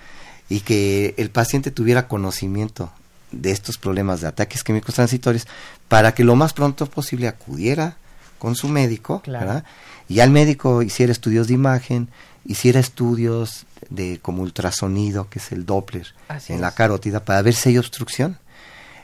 y 0.49 0.61
que 0.61 1.15
el 1.19 1.31
paciente 1.31 1.71
tuviera 1.71 2.09
conocimiento 2.09 2.91
de 3.31 3.51
estos 3.51 3.79
problemas 3.79 4.21
de 4.21 4.29
ataques 4.29 4.65
químicos 4.65 4.95
transitorios 4.95 5.47
para 5.89 6.15
que 6.15 6.25
lo 6.25 6.35
más 6.35 6.53
pronto 6.53 6.87
posible 6.87 7.29
acudiera 7.29 7.97
con 8.39 8.57
su 8.57 8.69
médico, 8.69 9.23
¿verdad? 9.27 9.65
Y 10.11 10.19
al 10.19 10.31
médico 10.31 10.83
hiciera 10.83 11.13
estudios 11.13 11.47
de 11.47 11.55
imagen, 11.55 12.09
hiciera 12.45 12.81
estudios 12.81 13.65
de 13.91 14.19
como 14.21 14.43
ultrasonido, 14.43 15.31
que 15.31 15.39
es 15.39 15.53
el 15.53 15.65
Doppler, 15.65 16.15
en 16.49 16.61
la 16.61 16.73
carótida, 16.73 17.25
para 17.25 17.43
ver 17.43 17.55
si 17.55 17.69
hay 17.69 17.79
obstrucción. 17.79 18.37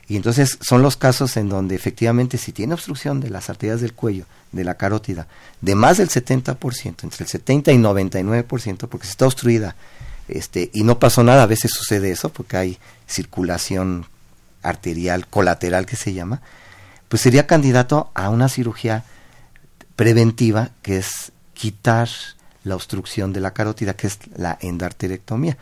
Y 0.09 0.17
entonces 0.17 0.59
son 0.61 0.83
los 0.83 0.97
casos 0.97 1.37
en 1.37 1.49
donde 1.49 1.77
efectivamente 1.77 2.39
si 2.39 2.51
tiene 2.51 2.75
obstrucción 2.75 3.21
de 3.21 3.31
las 3.31 3.49
arterias 3.49 3.81
del 3.81 3.93
cuello, 3.93 4.25
de 4.51 4.65
la 4.65 4.75
carótida, 4.75 5.29
de 5.61 5.77
más 5.77 5.99
del 5.99 6.09
70%, 6.09 7.05
entre 7.05 7.25
el 7.25 7.31
70 7.31 7.71
y 7.71 7.77
99%, 7.77 8.89
porque 8.89 9.07
si 9.07 9.13
está 9.13 9.27
obstruida 9.27 9.77
este, 10.27 10.73
y 10.75 10.83
no 10.83 10.99
pasó 10.99 11.23
nada, 11.23 11.45
a 11.45 11.47
veces 11.47 11.71
sucede 11.71 12.11
eso, 12.11 12.31
porque 12.31 12.57
hay 12.57 12.79
circulación 13.07 14.07
arterial 14.61 15.29
colateral 15.29 15.87
que 15.87 15.95
se 15.95 16.13
llama, 16.13 16.41
pues 17.09 17.23
sería 17.23 17.47
candidato 17.47 18.11
a 18.15 18.29
una 18.29 18.49
cirugía 18.49 19.05
preventiva, 19.97 20.71
que 20.83 20.99
es 20.99 21.33
quitar 21.55 22.09
la 22.65 22.75
obstrucción 22.75 23.33
de 23.33 23.41
la 23.41 23.53
carótida, 23.53 23.95
que 23.95 24.07
es 24.07 24.19
la 24.37 24.59
endarterectomía. 24.61 25.57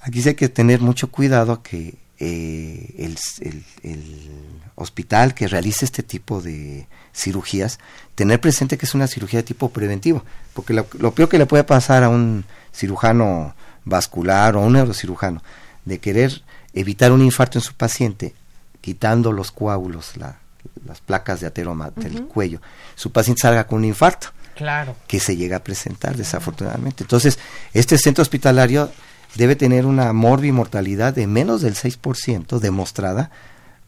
Aquí 0.00 0.20
sí 0.20 0.30
hay 0.30 0.34
que 0.34 0.48
tener 0.48 0.80
mucho 0.80 1.10
cuidado 1.10 1.62
que 1.62 1.96
eh, 2.18 2.94
el, 2.98 4.30
hospital 4.76 5.34
que 5.34 5.46
realice 5.46 5.84
este 5.84 6.02
tipo 6.02 6.40
de 6.40 6.88
cirugías, 7.14 7.78
tener 8.16 8.40
presente 8.40 8.76
que 8.76 8.86
es 8.86 8.94
una 8.94 9.06
cirugía 9.06 9.38
de 9.38 9.44
tipo 9.44 9.68
preventivo, 9.68 10.24
porque 10.52 10.74
lo, 10.74 10.84
peor 10.84 11.28
que 11.28 11.38
le 11.38 11.46
puede 11.46 11.62
pasar 11.62 12.02
a 12.02 12.08
un 12.08 12.44
cirujano 12.72 13.54
vascular 13.84 14.56
o 14.56 14.62
a 14.62 14.64
un 14.64 14.72
neurocirujano, 14.72 15.42
de 15.84 16.00
querer 16.00 16.42
evitar 16.72 17.12
un 17.12 17.22
infarto 17.22 17.58
en 17.58 17.62
su 17.62 17.74
paciente, 17.74 18.34
quitando 18.80 19.30
los 19.30 19.52
coágulos, 19.52 20.16
la, 20.16 20.40
las 20.86 21.00
placas 21.00 21.40
de 21.40 21.46
ateroma 21.46 21.90
del 21.96 22.24
cuello, 22.24 22.60
su 22.94 23.12
paciente 23.12 23.42
salga 23.42 23.66
con 23.66 23.78
un 23.78 23.84
infarto. 23.86 24.28
Claro. 24.54 24.96
Que 25.06 25.18
se 25.18 25.36
llega 25.36 25.56
a 25.56 25.64
presentar, 25.64 26.16
desafortunadamente. 26.16 27.02
Entonces, 27.02 27.38
este 27.72 27.98
centro 27.98 28.22
hospitalario 28.22 28.90
debe 29.34 29.56
tener 29.56 29.84
una 29.86 30.12
morbimortalidad 30.12 31.12
de 31.12 31.26
menos 31.26 31.60
del 31.60 31.74
6% 31.74 32.58
demostrada, 32.58 33.30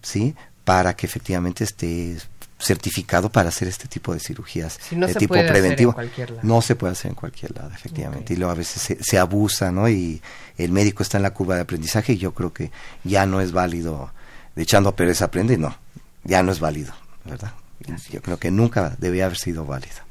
¿sí? 0.03 0.35
Para 0.65 0.95
que 0.97 1.07
efectivamente 1.07 1.65
esté 1.65 2.17
certificado 2.59 3.31
para 3.31 3.51
hacer 3.51 3.69
este 3.69 3.87
tipo 3.87 4.15
de 4.15 4.21
cirugías 4.21 4.79
de 4.91 5.15
tipo 5.15 5.35
preventivo. 5.35 5.95
No 6.43 6.63
se 6.63 6.75
puede 6.75 6.93
hacer 6.93 7.11
en 7.11 7.15
cualquier 7.15 7.55
lado, 7.55 7.71
efectivamente. 7.73 8.33
Y 8.33 8.37
luego 8.37 8.53
a 8.53 8.57
veces 8.57 8.83
se, 8.83 9.03
se, 9.03 9.19
abusa, 9.19 9.71
¿no? 9.71 9.89
Y 9.89 10.23
el 10.57 10.73
médico 10.73 11.03
está 11.03 11.19
en 11.19 11.23
la 11.23 11.35
curva 11.35 11.55
de 11.57 11.61
aprendizaje 11.61 12.15
y 12.15 12.19
yo 12.19 12.33
creo 12.35 12.53
que 12.53 12.73
ya 13.05 13.27
no 13.27 13.41
es 13.41 13.53
válido, 13.53 14.11
de 14.55 14.63
echando 14.63 14.89
a 14.89 14.97
pereza 14.97 15.27
aprende, 15.27 15.59
no 15.59 15.86
ya 16.27 16.43
no 16.43 16.53
es 16.53 16.61
válido, 16.61 16.93
¿verdad? 17.25 17.53
Yo 18.11 18.23
creo 18.23 18.39
que 18.39 18.51
nunca 18.51 18.97
debía 18.99 19.27
haber 19.27 19.39
sido 19.39 19.65
válido. 19.65 20.07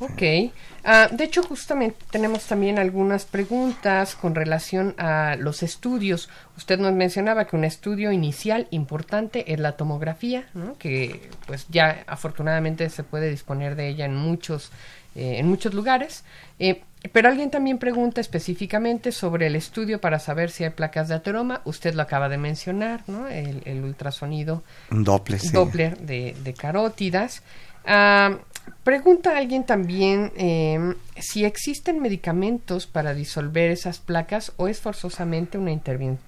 Ok. 0.00 0.52
Ah, 0.82 1.08
de 1.10 1.24
hecho, 1.24 1.42
justamente 1.42 1.96
tenemos 2.10 2.44
también 2.44 2.78
algunas 2.78 3.24
preguntas 3.24 4.14
con 4.16 4.34
relación 4.34 4.94
a 4.98 5.36
los 5.38 5.62
estudios. 5.62 6.28
Usted 6.56 6.78
nos 6.78 6.92
mencionaba 6.92 7.46
que 7.46 7.56
un 7.56 7.64
estudio 7.64 8.12
inicial 8.12 8.66
importante 8.70 9.52
es 9.52 9.60
la 9.60 9.72
tomografía, 9.72 10.46
¿no? 10.52 10.76
que 10.76 11.30
pues 11.46 11.66
ya 11.70 12.04
afortunadamente 12.06 12.90
se 12.90 13.02
puede 13.02 13.30
disponer 13.30 13.76
de 13.76 13.88
ella 13.88 14.04
en 14.04 14.14
muchos, 14.14 14.72
eh, 15.14 15.36
en 15.38 15.48
muchos 15.48 15.72
lugares. 15.72 16.24
Eh, 16.58 16.82
pero 17.12 17.28
alguien 17.28 17.50
también 17.50 17.78
pregunta 17.78 18.20
específicamente 18.20 19.12
sobre 19.12 19.46
el 19.46 19.56
estudio 19.56 20.00
para 20.00 20.18
saber 20.18 20.50
si 20.50 20.64
hay 20.64 20.70
placas 20.70 21.08
de 21.08 21.14
ateroma. 21.14 21.60
Usted 21.64 21.94
lo 21.94 22.02
acaba 22.02 22.28
de 22.28 22.38
mencionar, 22.38 23.02
¿no? 23.06 23.28
El, 23.28 23.84
ultrasonido 23.84 24.62
Doppler, 24.90 25.40
Doppler 25.52 25.98
de, 25.98 26.54
carótidas. 26.56 27.42
Ah, 27.84 28.38
Pregunta 28.82 29.36
alguien 29.36 29.64
también 29.64 30.32
em, 30.36 30.94
si 31.18 31.44
existen 31.44 32.00
medicamentos 32.00 32.86
para 32.86 33.14
disolver 33.14 33.70
esas 33.70 33.98
placas 33.98 34.52
o 34.56 34.68
es 34.68 34.80
forzosamente 34.80 35.56
una 35.56 35.70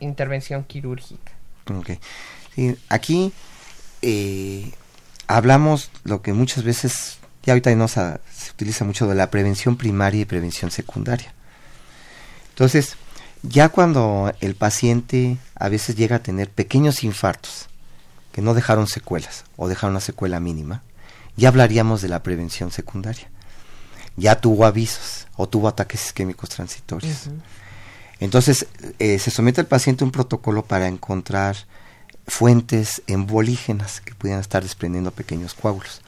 intervención 0.01 0.65
quirúrgica. 0.65 1.33
Okay. 1.79 1.99
aquí 2.89 3.33
eh, 4.01 4.71
hablamos 5.27 5.91
lo 6.05 6.23
que 6.23 6.33
muchas 6.33 6.65
veces, 6.65 7.19
ya 7.47 7.53
ahorita 7.53 7.75
no 7.77 7.87
se 7.87 8.19
utiliza 8.53 8.85
mucho 8.85 9.07
de 9.07 9.15
la 9.15 9.31
prevención 9.31 9.77
primaria 9.77 10.23
y 10.23 10.25
prevención 10.25 10.73
secundaria. 10.73 11.33
Entonces, 12.51 12.97
ya 13.43 13.69
cuando 13.69 14.35
el 14.41 14.57
paciente 14.57 15.39
a 15.55 15.69
veces 15.69 15.95
llega 15.95 16.17
a 16.17 16.23
tener 16.23 16.51
pequeños 16.51 17.05
infartos 17.05 17.69
que 18.33 18.43
no 18.43 18.53
dejaron 18.53 18.89
secuelas 18.89 19.45
o 19.57 19.69
dejaron 19.69 19.93
una 19.93 20.01
secuela 20.01 20.41
mínima, 20.41 20.83
ya 21.37 21.49
hablaríamos 21.49 22.03
de 22.03 22.09
la 22.09 22.23
prevención 22.23 22.73
secundaria. 22.73 23.31
Ya 24.17 24.41
tuvo 24.41 24.67
avisos 24.67 25.29
o 25.37 25.49
tuvo 25.49 25.69
ataques 25.69 26.07
isquémicos 26.07 26.49
transitorios. 26.49 27.29
Entonces, 28.19 28.67
eh, 28.99 29.19
se 29.19 29.31
somete 29.31 29.61
al 29.61 29.67
paciente 29.67 30.03
a 30.03 30.07
un 30.07 30.11
protocolo 30.11 30.65
para 30.65 30.89
encontrar 30.89 31.57
fuentes 32.27 33.03
embolígenas 33.07 34.01
que 34.01 34.15
pudieran 34.15 34.41
estar 34.41 34.63
desprendiendo 34.63 35.13
pequeños 35.13 35.55
coágulos. 35.55 36.01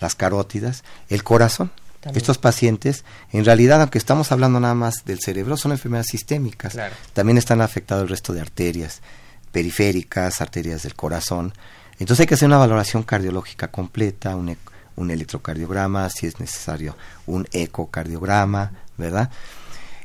Las 0.00 0.14
carótidas, 0.14 0.84
el 1.08 1.22
corazón. 1.24 1.70
Estos 2.14 2.38
pacientes, 2.38 3.04
en 3.32 3.44
realidad, 3.44 3.80
aunque 3.80 3.98
estamos 3.98 4.30
hablando 4.32 4.60
nada 4.60 4.74
más 4.74 5.04
del 5.04 5.20
cerebro, 5.20 5.56
son 5.56 5.72
enfermedades 5.72 6.06
sistémicas. 6.06 6.76
También 7.12 7.38
están 7.38 7.60
afectados 7.60 8.04
el 8.04 8.08
resto 8.08 8.32
de 8.32 8.40
arterias 8.40 9.02
periféricas, 9.50 10.40
arterias 10.40 10.84
del 10.84 10.94
corazón. 10.94 11.52
Entonces 11.98 12.20
hay 12.20 12.26
que 12.26 12.34
hacer 12.34 12.48
una 12.48 12.58
valoración 12.58 13.02
cardiológica 13.02 13.68
completa, 13.68 14.36
un, 14.36 14.56
un 14.96 15.10
electrocardiograma, 15.10 16.08
si 16.10 16.26
es 16.26 16.38
necesario, 16.38 16.96
un 17.26 17.46
ecocardiograma, 17.52 18.72
¿verdad? 18.96 19.30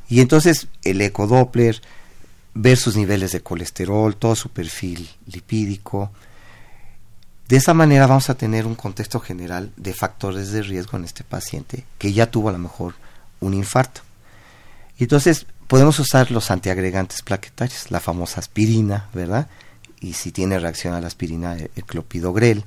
Y 0.09 0.21
entonces 0.21 0.67
el 0.83 1.01
ecodoppler, 1.01 1.81
ver 2.53 2.77
sus 2.77 2.95
niveles 2.95 3.31
de 3.31 3.41
colesterol, 3.41 4.15
todo 4.15 4.35
su 4.35 4.49
perfil 4.49 5.09
lipídico. 5.27 6.11
De 7.47 7.57
esa 7.57 7.73
manera 7.73 8.07
vamos 8.07 8.29
a 8.29 8.35
tener 8.35 8.65
un 8.65 8.75
contexto 8.75 9.19
general 9.19 9.71
de 9.75 9.93
factores 9.93 10.51
de 10.51 10.63
riesgo 10.63 10.97
en 10.97 11.03
este 11.03 11.23
paciente 11.23 11.85
que 11.97 12.13
ya 12.13 12.31
tuvo 12.31 12.49
a 12.49 12.53
lo 12.53 12.59
mejor 12.59 12.95
un 13.41 13.53
infarto. 13.53 14.01
Entonces 14.97 15.45
podemos 15.67 15.99
usar 15.99 16.31
los 16.31 16.51
antiagregantes 16.51 17.21
plaquetarios, 17.21 17.91
la 17.91 17.99
famosa 17.99 18.39
aspirina, 18.39 19.09
¿verdad? 19.13 19.47
Y 19.99 20.13
si 20.13 20.31
tiene 20.31 20.59
reacción 20.59 20.93
a 20.93 21.01
la 21.01 21.07
aspirina, 21.07 21.53
el 21.53 21.85
clopidogrel. 21.85 22.63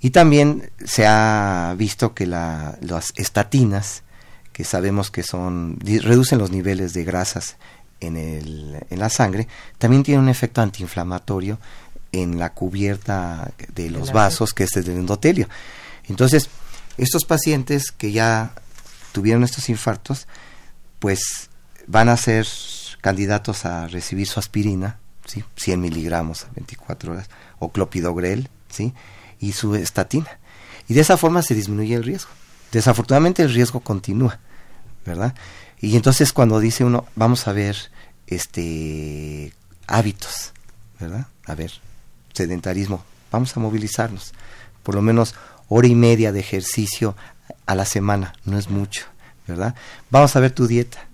Y 0.00 0.10
también 0.10 0.70
se 0.84 1.06
ha 1.06 1.74
visto 1.76 2.14
que 2.14 2.26
las 2.26 3.12
estatinas, 3.16 4.02
que 4.52 4.64
sabemos 4.64 5.10
que 5.10 5.22
son 5.22 5.78
reducen 5.80 6.38
los 6.38 6.50
niveles 6.50 6.92
de 6.92 7.04
grasas 7.04 7.56
en, 8.00 8.16
el, 8.16 8.84
en 8.90 8.98
la 8.98 9.08
sangre, 9.08 9.48
también 9.78 10.02
tiene 10.02 10.20
un 10.20 10.28
efecto 10.28 10.60
antiinflamatorio 10.60 11.58
en 12.12 12.38
la 12.38 12.54
cubierta 12.54 13.52
de 13.74 13.90
los 13.90 14.12
vasos, 14.12 14.54
que 14.54 14.64
es 14.64 14.76
el 14.76 14.88
endotelio. 14.88 15.48
Entonces, 16.08 16.48
estos 16.96 17.24
pacientes 17.24 17.90
que 17.92 18.12
ya 18.12 18.52
tuvieron 19.12 19.44
estos 19.44 19.68
infartos, 19.68 20.26
pues 20.98 21.50
van 21.86 22.08
a 22.08 22.16
ser 22.16 22.46
candidatos 23.00 23.64
a 23.64 23.86
recibir 23.88 24.26
su 24.26 24.40
aspirina, 24.40 24.98
¿sí? 25.26 25.44
100 25.56 25.80
miligramos 25.80 26.44
a 26.44 26.50
24 26.54 27.12
horas, 27.12 27.28
o 27.58 27.70
clopidogrel, 27.70 28.48
¿sí? 28.70 28.94
y 29.40 29.52
su 29.52 29.74
estatina. 29.74 30.38
Y 30.88 30.94
de 30.94 31.00
esa 31.00 31.16
forma 31.16 31.42
se 31.42 31.54
disminuye 31.54 31.94
el 31.94 32.04
riesgo. 32.04 32.30
Desafortunadamente 32.72 33.42
el 33.42 33.52
riesgo 33.52 33.80
continúa, 33.80 34.40
¿verdad? 35.04 35.34
Y 35.80 35.96
entonces 35.96 36.32
cuando 36.32 36.60
dice 36.60 36.84
uno, 36.84 37.06
vamos 37.14 37.46
a 37.46 37.52
ver 37.52 37.76
este 38.26 39.52
hábitos, 39.86 40.52
¿verdad? 41.00 41.28
A 41.46 41.54
ver, 41.54 41.72
sedentarismo, 42.38 43.04
vamos 43.30 43.56
a 43.56 43.60
movilizarnos. 43.60 44.32
Por 44.82 44.94
lo 44.94 45.02
menos 45.02 45.34
hora 45.68 45.88
y 45.88 45.94
media 45.94 46.32
de 46.32 46.40
ejercicio 46.40 47.14
a 47.66 47.74
la 47.74 47.84
semana, 47.84 48.32
no 48.44 48.58
es 48.58 48.70
mucho, 48.70 49.06
¿verdad? 49.46 49.74
Vamos 50.10 50.34
a 50.34 50.40
ver 50.40 50.52
tu 50.52 50.66
dieta. 50.66 51.06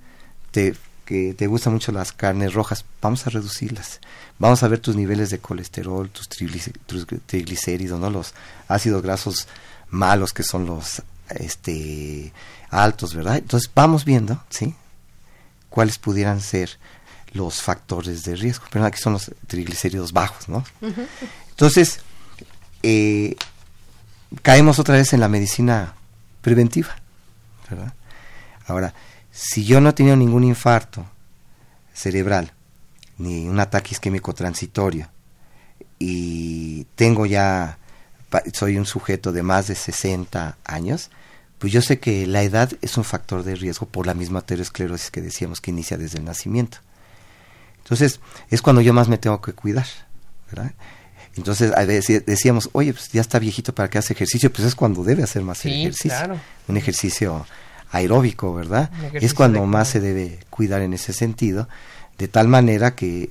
Te, 0.50 0.74
que 1.04 1.34
te 1.34 1.46
gustan 1.46 1.72
mucho 1.72 1.92
las 1.92 2.12
carnes 2.12 2.54
rojas, 2.54 2.84
vamos 3.02 3.26
a 3.26 3.30
reducirlas. 3.30 4.00
Vamos 4.38 4.62
a 4.62 4.68
ver 4.68 4.78
tus 4.78 4.96
niveles 4.96 5.30
de 5.30 5.38
colesterol, 5.38 6.10
tus, 6.10 6.28
triglicéridos, 6.28 8.00
¿no? 8.00 8.10
Los 8.10 8.34
ácidos 8.68 9.02
grasos 9.02 9.48
malos 9.90 10.32
que 10.32 10.42
son 10.42 10.66
los 10.66 11.02
este 11.30 12.32
altos, 12.70 13.14
¿verdad? 13.14 13.36
Entonces 13.36 13.70
vamos 13.74 14.04
viendo, 14.04 14.42
¿sí? 14.50 14.74
Cuáles 15.68 15.98
pudieran 15.98 16.40
ser 16.40 16.78
los 17.35 17.61
factores 17.61 18.24
de 18.24 18.37
riesgo. 18.37 18.64
Pero 18.70 18.87
aquí 18.87 18.99
son 18.99 19.12
los 19.12 19.30
triglicéridos 19.47 20.12
bajos, 20.12 20.49
¿no? 20.49 20.64
Entonces, 21.51 22.01
eh, 22.82 23.37
caemos 24.43 24.78
otra 24.78 24.97
vez 24.97 25.12
en 25.12 25.20
la 25.20 25.28
medicina 25.28 25.95
preventiva, 26.41 26.97
¿verdad? 27.68 27.93
Ahora, 28.66 28.95
si 29.30 29.64
yo 29.64 29.80
no 29.80 29.91
he 29.91 29.93
tenido 29.93 30.16
ningún 30.16 30.45
infarto 30.45 31.05
cerebral, 31.93 32.53
ni 33.18 33.47
un 33.47 33.61
ataque 33.61 33.91
isquémico 33.93 34.32
transitorio, 34.32 35.09
y 35.99 36.85
tengo 36.95 37.26
ya, 37.26 37.78
soy 38.53 38.78
un 38.78 38.87
sujeto 38.87 39.32
de 39.32 39.43
más 39.43 39.68
de 39.68 39.74
60 39.74 40.59
años, 40.64 41.11
pues 41.59 41.72
yo 41.72 41.80
sé 41.82 41.99
que 41.99 42.26
la 42.26 42.43
edad 42.43 42.70
es 42.82 42.97
un 42.97 43.05
factor 43.05 43.43
de 43.43 43.55
riesgo 43.55 43.87
por 43.87 44.07
la 44.07 44.14
misma 44.14 44.41
aterosclerosis 44.41 45.11
que 45.11 45.22
decíamos 45.22 45.61
que 45.61 45.70
inicia 45.70 45.97
desde 45.97 46.18
el 46.18 46.24
nacimiento. 46.24 46.78
Entonces, 47.85 48.20
es 48.49 48.62
cuando 48.62 48.80
yo 48.80 48.95
más 48.95 49.09
me 49.09 49.18
tengo 49.18 49.41
que 49.43 49.53
cuidar, 49.53 49.87
¿verdad? 50.51 50.72
Entonces, 51.37 51.72
a 51.76 51.85
veces 51.85 52.24
decíamos, 52.24 52.70
oye, 52.72 52.93
pues 52.95 53.11
ya 53.12 53.20
está 53.20 53.39
viejito 53.39 53.74
para 53.74 53.91
que 53.91 53.99
hace 53.99 54.14
ejercicio, 54.14 54.51
pues 54.51 54.66
es 54.66 54.74
cuando 54.74 55.05
debe 55.05 55.22
hacer 55.22 55.43
más 55.43 55.64
ejercicio. 55.66 56.41
Un 56.66 56.76
ejercicio 56.76 57.47
aeróbico, 57.91 58.55
¿verdad? 58.55 58.91
Es 59.14 59.35
cuando 59.35 59.64
más 59.66 59.89
se 59.89 60.01
debe 60.01 60.41
cuidar 60.51 60.80
en 60.80 60.95
ese 60.95 61.12
sentido, 61.12 61.68
de 62.18 62.28
tal 62.28 62.49
manera 62.49 62.95
que 62.95 63.30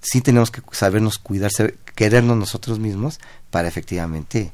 sí 0.00 0.20
tenemos 0.20 0.50
que 0.50 0.62
sabernos 0.72 1.18
cuidar, 1.18 1.50
querernos 1.94 2.36
nosotros 2.36 2.78
mismos 2.78 3.20
para 3.50 3.68
efectivamente, 3.68 4.52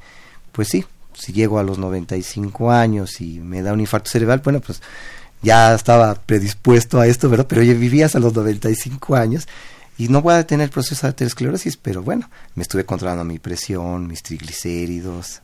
pues 0.52 0.68
sí, 0.68 0.84
si 1.14 1.32
llego 1.32 1.58
a 1.58 1.62
los 1.62 1.78
95 1.78 2.70
años 2.70 3.20
y 3.20 3.38
me 3.40 3.62
da 3.62 3.72
un 3.72 3.80
infarto 3.80 4.10
cerebral, 4.10 4.40
bueno, 4.44 4.60
pues 4.60 4.82
ya 5.42 5.74
estaba 5.74 6.14
predispuesto 6.14 7.00
a 7.00 7.06
esto, 7.06 7.28
¿verdad? 7.28 7.46
Pero 7.48 7.62
yo 7.62 7.78
vivía 7.78 8.06
hasta 8.06 8.18
los 8.18 8.34
95 8.34 9.16
años 9.16 9.48
y 9.98 10.08
no 10.08 10.22
voy 10.22 10.34
a 10.34 10.46
tener 10.46 10.70
proceso 10.70 11.06
de 11.06 11.10
aterosclerosis, 11.10 11.76
pero 11.76 12.02
bueno, 12.02 12.30
me 12.54 12.62
estuve 12.62 12.84
controlando 12.84 13.24
mi 13.24 13.38
presión, 13.38 14.06
mis 14.06 14.22
triglicéridos. 14.22 15.40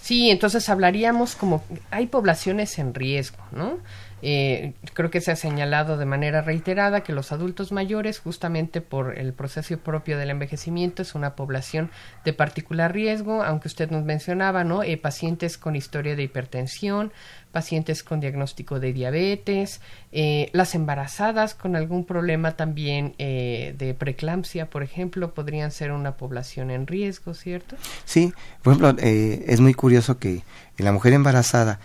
Sí, 0.00 0.30
entonces 0.30 0.68
hablaríamos 0.68 1.36
como 1.36 1.62
hay 1.90 2.06
poblaciones 2.06 2.78
en 2.78 2.94
riesgo, 2.94 3.38
¿no? 3.52 3.78
Eh, 4.22 4.74
creo 4.94 5.10
que 5.10 5.20
se 5.20 5.32
ha 5.32 5.36
señalado 5.36 5.96
de 5.98 6.06
manera 6.06 6.42
reiterada 6.42 7.02
que 7.02 7.12
los 7.12 7.32
adultos 7.32 7.72
mayores, 7.72 8.20
justamente 8.20 8.80
por 8.80 9.18
el 9.18 9.32
proceso 9.32 9.76
propio 9.78 10.16
del 10.16 10.30
envejecimiento, 10.30 11.02
es 11.02 11.14
una 11.14 11.34
población 11.34 11.90
de 12.24 12.32
particular 12.32 12.92
riesgo, 12.92 13.42
aunque 13.42 13.68
usted 13.68 13.90
nos 13.90 14.04
mencionaba, 14.04 14.62
¿no? 14.62 14.84
Eh, 14.84 14.96
pacientes 14.96 15.58
con 15.58 15.74
historia 15.74 16.14
de 16.14 16.22
hipertensión, 16.22 17.12
pacientes 17.50 18.02
con 18.02 18.20
diagnóstico 18.20 18.80
de 18.80 18.92
diabetes, 18.92 19.80
eh, 20.12 20.48
las 20.52 20.74
embarazadas 20.74 21.54
con 21.54 21.76
algún 21.76 22.04
problema 22.04 22.52
también 22.56 23.14
de 23.18 23.96
preeclampsia, 23.98 24.70
por 24.70 24.82
ejemplo, 24.82 25.34
podrían 25.34 25.70
ser 25.70 25.92
una 25.92 26.16
población 26.16 26.70
en 26.70 26.86
riesgo, 26.86 27.34
¿cierto? 27.34 27.76
Sí, 28.04 28.32
por 28.62 28.74
ejemplo, 28.74 29.02
es 29.02 29.60
muy 29.60 29.74
curioso 29.74 30.18
que 30.18 30.42
en 30.78 30.84
la 30.84 30.92
mujer 30.92 31.12
embarazada 31.12 31.80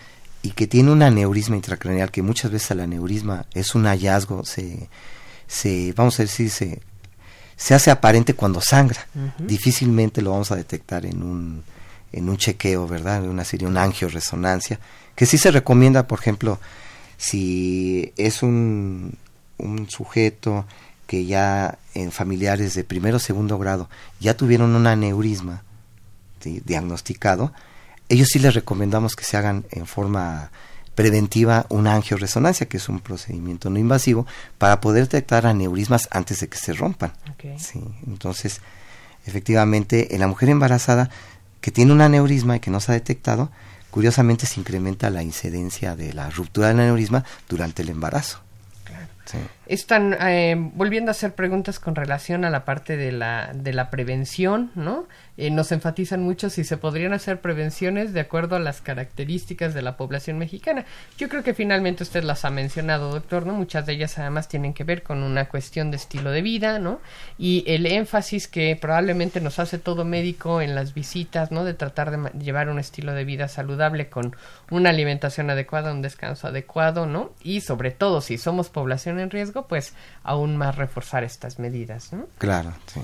y 0.48 0.52
que 0.52 0.66
tiene 0.66 0.90
un 0.90 1.02
aneurisma 1.02 1.56
intracraneal, 1.56 2.10
que 2.10 2.22
muchas 2.22 2.50
veces 2.50 2.70
el 2.70 2.80
aneurisma 2.80 3.44
es 3.52 3.74
un 3.74 3.84
hallazgo, 3.84 4.46
se, 4.46 4.88
se 5.46 5.92
vamos 5.94 6.18
a 6.18 6.22
decir, 6.22 6.48
se, 6.48 6.80
se 7.54 7.74
hace 7.74 7.90
aparente 7.90 8.32
cuando 8.32 8.62
sangra. 8.62 9.06
Difícilmente 9.36 10.22
lo 10.22 10.30
vamos 10.30 10.50
a 10.50 10.56
detectar 10.56 11.04
en 11.04 11.22
un, 11.22 11.64
en 12.12 12.30
un 12.30 12.38
chequeo, 12.38 12.88
¿verdad? 12.88 13.24
En 13.24 13.28
una 13.28 13.44
serie, 13.44 13.68
un 13.68 13.76
angioresonancia, 13.76 14.80
que 15.14 15.26
sí 15.26 15.36
se 15.36 15.50
recomienda, 15.50 16.06
por 16.06 16.18
ejemplo, 16.18 16.58
si 17.18 18.14
es 18.16 18.42
un, 18.42 19.18
un 19.58 19.90
sujeto 19.90 20.64
que 21.06 21.26
ya 21.26 21.76
en 21.92 22.10
familiares 22.10 22.72
de 22.72 22.84
primero 22.84 23.18
o 23.18 23.20
segundo 23.20 23.58
grado 23.58 23.90
ya 24.18 24.34
tuvieron 24.34 24.74
un 24.74 24.86
aneurisma 24.86 25.62
diagnosticado, 26.42 27.52
ellos 28.08 28.28
sí 28.28 28.38
les 28.38 28.54
recomendamos 28.54 29.16
que 29.16 29.24
se 29.24 29.36
hagan 29.36 29.64
en 29.70 29.86
forma 29.86 30.50
preventiva 30.94 31.66
una 31.68 31.94
angioresonancia, 31.94 32.66
que 32.66 32.78
es 32.78 32.88
un 32.88 33.00
procedimiento 33.00 33.70
no 33.70 33.78
invasivo, 33.78 34.26
para 34.58 34.80
poder 34.80 35.04
detectar 35.04 35.46
aneurismas 35.46 36.08
antes 36.10 36.40
de 36.40 36.48
que 36.48 36.58
se 36.58 36.72
rompan. 36.72 37.12
Sí, 37.56 37.80
entonces, 38.06 38.60
efectivamente, 39.24 40.14
en 40.14 40.20
la 40.20 40.26
mujer 40.26 40.48
embarazada 40.48 41.10
que 41.60 41.70
tiene 41.70 41.92
un 41.92 42.00
aneurisma 42.00 42.56
y 42.56 42.60
que 42.60 42.70
no 42.70 42.80
se 42.80 42.92
ha 42.92 42.94
detectado, 42.94 43.50
curiosamente 43.90 44.46
se 44.46 44.58
incrementa 44.58 45.10
la 45.10 45.22
incidencia 45.22 45.94
de 45.94 46.12
la 46.12 46.30
ruptura 46.30 46.68
del 46.68 46.80
aneurisma 46.80 47.24
durante 47.48 47.82
el 47.82 47.90
embarazo. 47.90 48.40
Están 49.66 50.16
eh, 50.20 50.54
volviendo 50.56 51.10
a 51.10 51.12
hacer 51.12 51.34
preguntas 51.34 51.78
con 51.78 51.94
relación 51.94 52.44
a 52.44 52.50
la 52.50 52.64
parte 52.64 52.96
de 52.96 53.12
la, 53.12 53.50
de 53.54 53.72
la 53.72 53.90
prevención, 53.90 54.70
¿no? 54.74 55.06
Eh, 55.36 55.50
nos 55.50 55.70
enfatizan 55.70 56.22
mucho 56.22 56.50
si 56.50 56.64
se 56.64 56.76
podrían 56.76 57.12
hacer 57.12 57.40
prevenciones 57.40 58.12
de 58.12 58.20
acuerdo 58.20 58.56
a 58.56 58.58
las 58.58 58.80
características 58.80 59.72
de 59.72 59.82
la 59.82 59.96
población 59.96 60.36
mexicana. 60.36 60.84
Yo 61.16 61.28
creo 61.28 61.44
que 61.44 61.54
finalmente 61.54 62.02
usted 62.02 62.24
las 62.24 62.44
ha 62.44 62.50
mencionado, 62.50 63.12
doctor, 63.12 63.46
¿no? 63.46 63.54
Muchas 63.54 63.86
de 63.86 63.92
ellas 63.92 64.18
además 64.18 64.48
tienen 64.48 64.74
que 64.74 64.84
ver 64.84 65.02
con 65.02 65.22
una 65.22 65.48
cuestión 65.48 65.90
de 65.90 65.96
estilo 65.96 66.30
de 66.30 66.42
vida, 66.42 66.78
¿no? 66.78 67.00
Y 67.38 67.62
el 67.68 67.86
énfasis 67.86 68.48
que 68.48 68.76
probablemente 68.80 69.40
nos 69.40 69.58
hace 69.58 69.78
todo 69.78 70.04
médico 70.04 70.60
en 70.60 70.74
las 70.74 70.94
visitas, 70.94 71.52
¿no? 71.52 71.64
De 71.64 71.74
tratar 71.74 72.10
de 72.10 72.38
llevar 72.38 72.68
un 72.68 72.78
estilo 72.78 73.12
de 73.14 73.24
vida 73.24 73.48
saludable 73.48 74.08
con 74.08 74.34
una 74.70 74.90
alimentación 74.90 75.50
adecuada, 75.50 75.92
un 75.92 76.02
descanso 76.02 76.48
adecuado, 76.48 77.06
¿no? 77.06 77.32
Y 77.42 77.60
sobre 77.60 77.90
todo, 77.90 78.20
si 78.20 78.38
somos 78.38 78.68
población 78.68 79.18
en 79.18 79.30
riesgo, 79.30 79.66
pues 79.66 79.94
aún 80.22 80.56
más 80.56 80.76
reforzar 80.76 81.24
estas 81.24 81.58
medidas, 81.58 82.12
¿no? 82.12 82.26
Claro, 82.38 82.72
sí. 82.92 83.00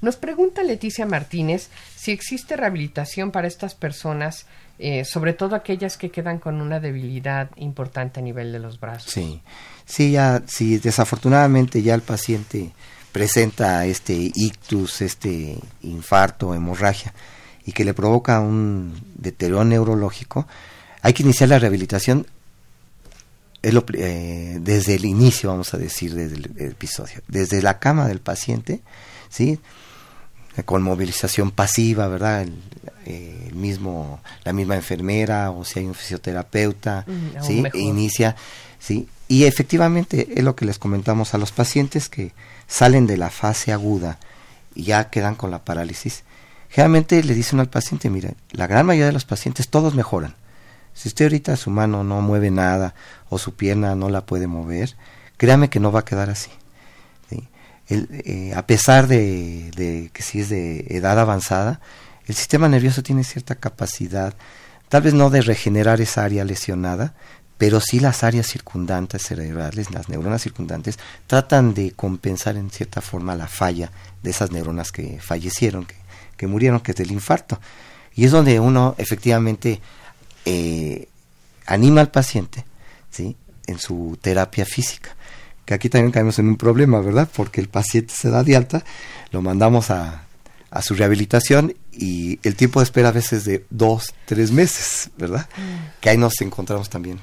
Nos 0.00 0.16
pregunta 0.16 0.62
Leticia 0.62 1.06
Martínez 1.06 1.70
si 1.96 2.12
existe 2.12 2.56
rehabilitación 2.56 3.30
para 3.30 3.48
estas 3.48 3.74
personas, 3.74 4.46
eh, 4.78 5.04
sobre 5.06 5.32
todo 5.32 5.56
aquellas 5.56 5.96
que 5.96 6.10
quedan 6.10 6.38
con 6.38 6.60
una 6.60 6.78
debilidad 6.78 7.48
importante 7.56 8.20
a 8.20 8.22
nivel 8.22 8.52
de 8.52 8.58
los 8.58 8.78
brazos. 8.78 9.10
Sí, 9.10 9.40
sí, 9.86 10.12
ya, 10.12 10.42
sí, 10.46 10.76
desafortunadamente 10.76 11.80
ya 11.80 11.94
el 11.94 12.02
paciente 12.02 12.72
presenta 13.12 13.86
este 13.86 14.12
ictus, 14.34 15.00
este 15.00 15.56
infarto, 15.80 16.54
hemorragia, 16.54 17.14
y 17.64 17.72
que 17.72 17.84
le 17.84 17.94
provoca 17.94 18.40
un 18.40 19.00
deterioro 19.14 19.64
neurológico, 19.64 20.46
hay 21.04 21.12
que 21.12 21.22
iniciar 21.22 21.50
la 21.50 21.58
rehabilitación 21.58 22.26
eh, 23.62 24.58
desde 24.62 24.94
el 24.94 25.04
inicio, 25.04 25.50
vamos 25.50 25.74
a 25.74 25.76
decir, 25.76 26.14
desde 26.14 26.36
el, 26.36 26.70
episodio, 26.70 27.20
desde 27.28 27.60
la 27.60 27.78
cama 27.78 28.08
del 28.08 28.20
paciente, 28.20 28.80
¿sí? 29.28 29.60
con 30.64 30.82
movilización 30.82 31.50
pasiva, 31.50 32.08
¿verdad? 32.08 32.42
El, 32.42 32.54
eh, 33.04 33.50
mismo, 33.52 34.22
la 34.44 34.54
misma 34.54 34.76
enfermera 34.76 35.50
o 35.50 35.62
si 35.66 35.80
hay 35.80 35.84
un 35.84 35.94
fisioterapeuta, 35.94 37.04
¿sí? 37.42 37.64
E 37.74 37.80
inicia, 37.80 38.34
¿sí? 38.78 39.06
Y 39.28 39.44
efectivamente 39.44 40.28
es 40.34 40.42
lo 40.42 40.56
que 40.56 40.64
les 40.64 40.78
comentamos 40.78 41.34
a 41.34 41.38
los 41.38 41.52
pacientes 41.52 42.08
que 42.08 42.32
salen 42.66 43.06
de 43.06 43.18
la 43.18 43.28
fase 43.28 43.72
aguda 43.72 44.18
y 44.74 44.84
ya 44.84 45.10
quedan 45.10 45.34
con 45.34 45.50
la 45.50 45.66
parálisis. 45.66 46.22
Generalmente 46.70 47.22
le 47.22 47.34
dicen 47.34 47.60
al 47.60 47.68
paciente, 47.68 48.08
mire, 48.08 48.36
la 48.52 48.66
gran 48.66 48.86
mayoría 48.86 49.06
de 49.06 49.12
los 49.12 49.26
pacientes 49.26 49.68
todos 49.68 49.94
mejoran. 49.94 50.34
Si 50.94 51.08
usted 51.08 51.26
ahorita 51.26 51.56
su 51.56 51.70
mano 51.70 52.04
no 52.04 52.20
mueve 52.20 52.50
nada 52.50 52.94
o 53.28 53.38
su 53.38 53.54
pierna 53.54 53.94
no 53.94 54.08
la 54.08 54.24
puede 54.24 54.46
mover, 54.46 54.96
créame 55.36 55.68
que 55.68 55.80
no 55.80 55.92
va 55.92 56.00
a 56.00 56.04
quedar 56.04 56.30
así. 56.30 56.50
Eh, 57.90 58.52
a 58.56 58.66
pesar 58.66 59.08
de, 59.08 60.10
que 60.12 60.22
si 60.22 60.40
es 60.40 60.48
de 60.48 60.86
edad 60.88 61.18
avanzada, 61.18 61.80
el 62.26 62.34
sistema 62.34 62.68
nervioso 62.68 63.02
tiene 63.02 63.24
cierta 63.24 63.56
capacidad, 63.56 64.32
tal 64.88 65.02
vez 65.02 65.12
no 65.12 65.28
de 65.28 65.42
regenerar 65.42 66.00
esa 66.00 66.24
área 66.24 66.44
lesionada, 66.44 67.14
pero 67.58 67.80
sí 67.80 68.00
las 68.00 68.24
áreas 68.24 68.46
circundantes 68.46 69.22
cerebrales, 69.22 69.90
las 69.90 70.08
neuronas 70.08 70.42
circundantes, 70.42 70.98
tratan 71.26 71.74
de 71.74 71.90
compensar 71.92 72.56
en 72.56 72.70
cierta 72.70 73.02
forma 73.02 73.36
la 73.36 73.48
falla 73.48 73.90
de 74.22 74.30
esas 74.30 74.50
neuronas 74.50 74.90
que 74.90 75.20
fallecieron, 75.20 75.84
que, 75.84 75.96
que 76.38 76.46
murieron, 76.46 76.80
que 76.80 76.92
es 76.92 76.96
del 76.96 77.12
infarto. 77.12 77.60
Y 78.14 78.24
es 78.24 78.30
donde 78.30 78.60
uno 78.60 78.94
efectivamente 78.96 79.82
eh, 80.44 81.08
anima 81.66 82.00
al 82.00 82.10
paciente 82.10 82.64
¿sí? 83.10 83.36
en 83.66 83.78
su 83.78 84.18
terapia 84.20 84.64
física 84.64 85.16
que 85.64 85.74
aquí 85.74 85.88
también 85.88 86.12
caemos 86.12 86.38
en 86.38 86.48
un 86.48 86.56
problema, 86.56 87.00
¿verdad? 87.00 87.28
Porque 87.34 87.60
el 87.60 87.68
paciente 87.68 88.12
se 88.14 88.28
da 88.28 88.44
de 88.44 88.54
alta, 88.56 88.84
lo 89.30 89.40
mandamos 89.40 89.90
a, 89.90 90.24
a 90.70 90.82
su 90.82 90.94
rehabilitación 90.94 91.74
y 91.92 92.38
el 92.46 92.56
tiempo 92.56 92.80
de 92.80 92.84
espera 92.84 93.08
a 93.08 93.12
veces 93.12 93.44
de 93.44 93.64
dos, 93.70 94.14
tres 94.26 94.50
meses, 94.50 95.10
¿verdad? 95.16 95.48
Mm. 95.56 96.00
Que 96.00 96.10
ahí 96.10 96.18
nos 96.18 96.40
encontramos 96.40 96.90
también 96.90 97.20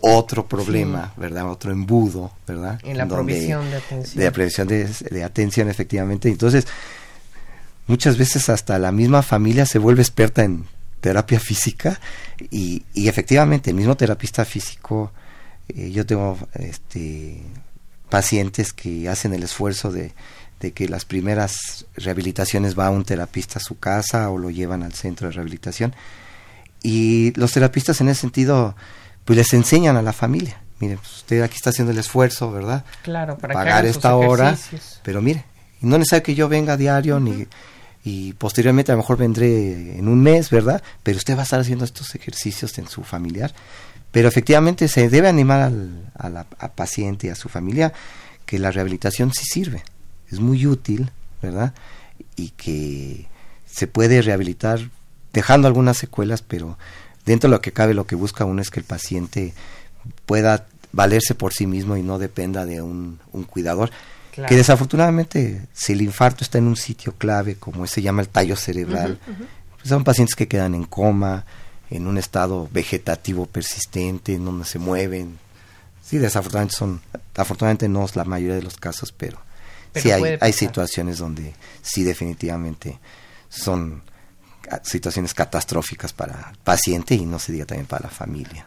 otro 0.00 0.46
problema, 0.46 1.12
¿verdad? 1.16 1.50
Otro 1.50 1.72
embudo, 1.72 2.32
¿verdad? 2.46 2.78
En 2.82 2.98
la 2.98 3.06
provisión 3.06 3.70
de 3.70 3.76
atención. 3.76 4.18
De 4.18 4.24
la 4.24 4.32
provisión 4.32 4.68
de, 4.68 5.24
atención, 5.24 5.68
efectivamente. 5.70 6.28
Entonces, 6.28 6.66
muchas 7.86 8.18
veces 8.18 8.48
hasta 8.48 8.78
la 8.78 8.92
misma 8.92 9.22
familia 9.22 9.64
se 9.64 9.78
vuelve 9.78 10.02
experta 10.02 10.44
en 10.44 10.66
terapia 11.02 11.40
física 11.40 12.00
y, 12.50 12.84
y 12.94 13.08
efectivamente 13.08 13.70
el 13.70 13.76
mismo 13.76 13.96
terapista 13.96 14.46
físico, 14.46 15.12
eh, 15.68 15.90
yo 15.90 16.06
tengo 16.06 16.38
este 16.54 17.42
pacientes 18.08 18.72
que 18.72 19.08
hacen 19.08 19.32
el 19.32 19.42
esfuerzo 19.42 19.90
de, 19.90 20.12
que 20.74 20.86
las 20.86 21.04
primeras 21.04 21.86
rehabilitaciones 21.96 22.78
va 22.78 22.86
a 22.86 22.90
un 22.90 23.04
terapista 23.04 23.58
a 23.58 23.62
su 23.62 23.78
casa 23.78 24.30
o 24.30 24.38
lo 24.38 24.50
llevan 24.50 24.82
al 24.82 24.92
centro 24.92 25.28
de 25.28 25.34
rehabilitación. 25.34 25.94
Y 26.82 27.32
los 27.36 27.52
terapistas 27.52 28.00
en 28.00 28.10
ese 28.10 28.20
sentido, 28.20 28.76
pues 29.24 29.38
les 29.38 29.52
enseñan 29.54 29.96
a 29.96 30.02
la 30.02 30.12
familia. 30.12 30.60
Mire, 30.78 30.98
pues, 30.98 31.16
usted 31.16 31.42
aquí 31.42 31.56
está 31.56 31.70
haciendo 31.70 31.90
el 31.90 31.98
esfuerzo, 31.98 32.52
¿verdad? 32.52 32.84
Claro, 33.02 33.38
para 33.38 33.54
pagar 33.54 33.86
esta 33.86 34.14
hora. 34.14 34.56
Pero 35.02 35.22
mire, 35.22 35.44
no 35.80 35.96
necesita 35.96 36.22
que 36.22 36.34
yo 36.34 36.48
venga 36.48 36.74
a 36.74 36.76
diario 36.76 37.18
ni 37.18 37.46
y 38.04 38.32
posteriormente 38.34 38.92
a 38.92 38.94
lo 38.94 39.02
mejor 39.02 39.16
vendré 39.16 39.98
en 39.98 40.08
un 40.08 40.22
mes, 40.22 40.50
¿verdad? 40.50 40.82
Pero 41.02 41.18
usted 41.18 41.36
va 41.36 41.40
a 41.40 41.44
estar 41.44 41.60
haciendo 41.60 41.84
estos 41.84 42.14
ejercicios 42.14 42.76
en 42.78 42.88
su 42.88 43.02
familiar. 43.02 43.54
Pero 44.10 44.28
efectivamente 44.28 44.88
se 44.88 45.08
debe 45.08 45.28
animar 45.28 45.60
al, 45.60 46.10
a 46.14 46.28
la 46.28 46.44
paciente 46.44 47.28
y 47.28 47.30
a 47.30 47.34
su 47.34 47.48
familia 47.48 47.92
que 48.44 48.58
la 48.58 48.70
rehabilitación 48.70 49.32
sí 49.32 49.44
sirve, 49.44 49.82
es 50.30 50.40
muy 50.40 50.66
útil, 50.66 51.10
¿verdad? 51.40 51.72
Y 52.36 52.50
que 52.50 53.26
se 53.66 53.86
puede 53.86 54.20
rehabilitar 54.20 54.80
dejando 55.32 55.68
algunas 55.68 55.96
secuelas, 55.96 56.42
pero 56.42 56.76
dentro 57.24 57.48
de 57.48 57.56
lo 57.56 57.62
que 57.62 57.72
cabe 57.72 57.94
lo 57.94 58.06
que 58.06 58.16
busca 58.16 58.44
uno 58.44 58.60
es 58.60 58.70
que 58.70 58.80
el 58.80 58.86
paciente 58.86 59.54
pueda 60.26 60.66
valerse 60.92 61.34
por 61.34 61.54
sí 61.54 61.66
mismo 61.66 61.96
y 61.96 62.02
no 62.02 62.18
dependa 62.18 62.66
de 62.66 62.82
un, 62.82 63.18
cuidador. 63.48 63.90
Que 64.32 64.56
desafortunadamente, 64.56 65.66
si 65.74 65.92
el 65.92 66.02
infarto 66.02 66.42
está 66.42 66.58
en 66.58 66.66
un 66.66 66.76
sitio 66.76 67.14
clave, 67.16 67.56
como 67.56 67.86
se 67.86 68.00
llama 68.00 68.22
el 68.22 68.28
tallo 68.28 68.56
cerebral, 68.56 69.18
pues 69.76 69.88
son 69.88 70.04
pacientes 70.04 70.34
que 70.34 70.48
quedan 70.48 70.74
en 70.74 70.84
coma, 70.84 71.44
en 71.90 72.06
un 72.06 72.16
estado 72.16 72.68
vegetativo 72.72 73.44
persistente, 73.44 74.34
en 74.34 74.46
donde 74.46 74.64
se 74.64 74.78
mueven. 74.78 75.38
Sí, 76.02 76.18
desafortunadamente 76.18 76.76
son, 76.76 77.00
afortunadamente 77.36 77.88
no 77.88 78.04
es 78.04 78.16
la 78.16 78.24
mayoría 78.24 78.56
de 78.56 78.62
los 78.62 78.76
casos, 78.76 79.12
pero, 79.12 79.38
sí 79.94 80.10
hay, 80.10 80.38
hay 80.40 80.52
situaciones 80.52 81.18
donde 81.18 81.54
sí 81.82 82.02
definitivamente 82.02 82.98
son 83.50 84.02
situaciones 84.82 85.34
catastróficas 85.34 86.12
para 86.12 86.48
el 86.52 86.58
paciente 86.58 87.14
y 87.14 87.26
no 87.26 87.38
se 87.38 87.52
diga 87.52 87.66
también 87.66 87.86
para 87.86 88.04
la 88.04 88.10
familia. 88.10 88.66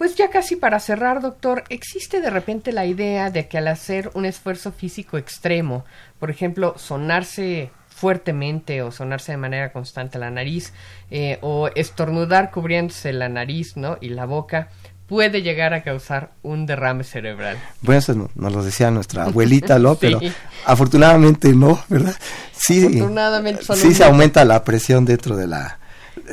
Pues 0.00 0.14
ya 0.14 0.30
casi 0.30 0.56
para 0.56 0.80
cerrar, 0.80 1.20
doctor, 1.20 1.64
¿existe 1.68 2.22
de 2.22 2.30
repente 2.30 2.72
la 2.72 2.86
idea 2.86 3.28
de 3.30 3.48
que 3.48 3.58
al 3.58 3.68
hacer 3.68 4.10
un 4.14 4.24
esfuerzo 4.24 4.72
físico 4.72 5.18
extremo, 5.18 5.84
por 6.18 6.30
ejemplo, 6.30 6.74
sonarse 6.78 7.70
fuertemente 7.90 8.80
o 8.80 8.92
sonarse 8.92 9.32
de 9.32 9.36
manera 9.36 9.72
constante 9.72 10.18
la 10.18 10.30
nariz 10.30 10.72
eh, 11.10 11.36
o 11.42 11.68
estornudar 11.74 12.50
cubriéndose 12.50 13.12
la 13.12 13.28
nariz 13.28 13.76
¿no? 13.76 13.98
y 14.00 14.08
la 14.08 14.24
boca 14.24 14.70
puede 15.06 15.42
llegar 15.42 15.74
a 15.74 15.82
causar 15.82 16.30
un 16.40 16.64
derrame 16.64 17.04
cerebral. 17.04 17.58
Bueno, 17.82 17.98
eso 17.98 18.30
nos 18.34 18.52
lo 18.54 18.64
decía 18.64 18.90
nuestra 18.90 19.24
abuelita, 19.24 19.78
¿no? 19.78 19.94
Pero 20.00 20.18
afortunadamente 20.64 21.52
no, 21.52 21.78
¿verdad? 21.90 22.16
Sí, 22.52 22.86
afortunadamente 22.86 23.64
sí 23.74 23.92
se 23.92 24.04
aumenta 24.04 24.46
la 24.46 24.64
presión 24.64 25.04
dentro 25.04 25.36
de 25.36 25.46
la, 25.46 25.78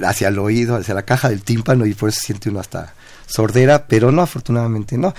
hacia 0.06 0.30
el 0.30 0.40
oído, 0.40 0.78
hacia 0.78 0.94
la 0.94 1.04
caja 1.04 1.28
del 1.28 1.44
tímpano 1.44 1.86
y 1.86 1.94
por 1.94 2.08
eso 2.08 2.22
siente 2.24 2.50
uno 2.50 2.62
hasta 2.62 2.94
sordera, 3.28 3.86
pero 3.88 4.12
no, 4.12 4.24
afortunadamente 4.24 4.98
no. 4.98 5.14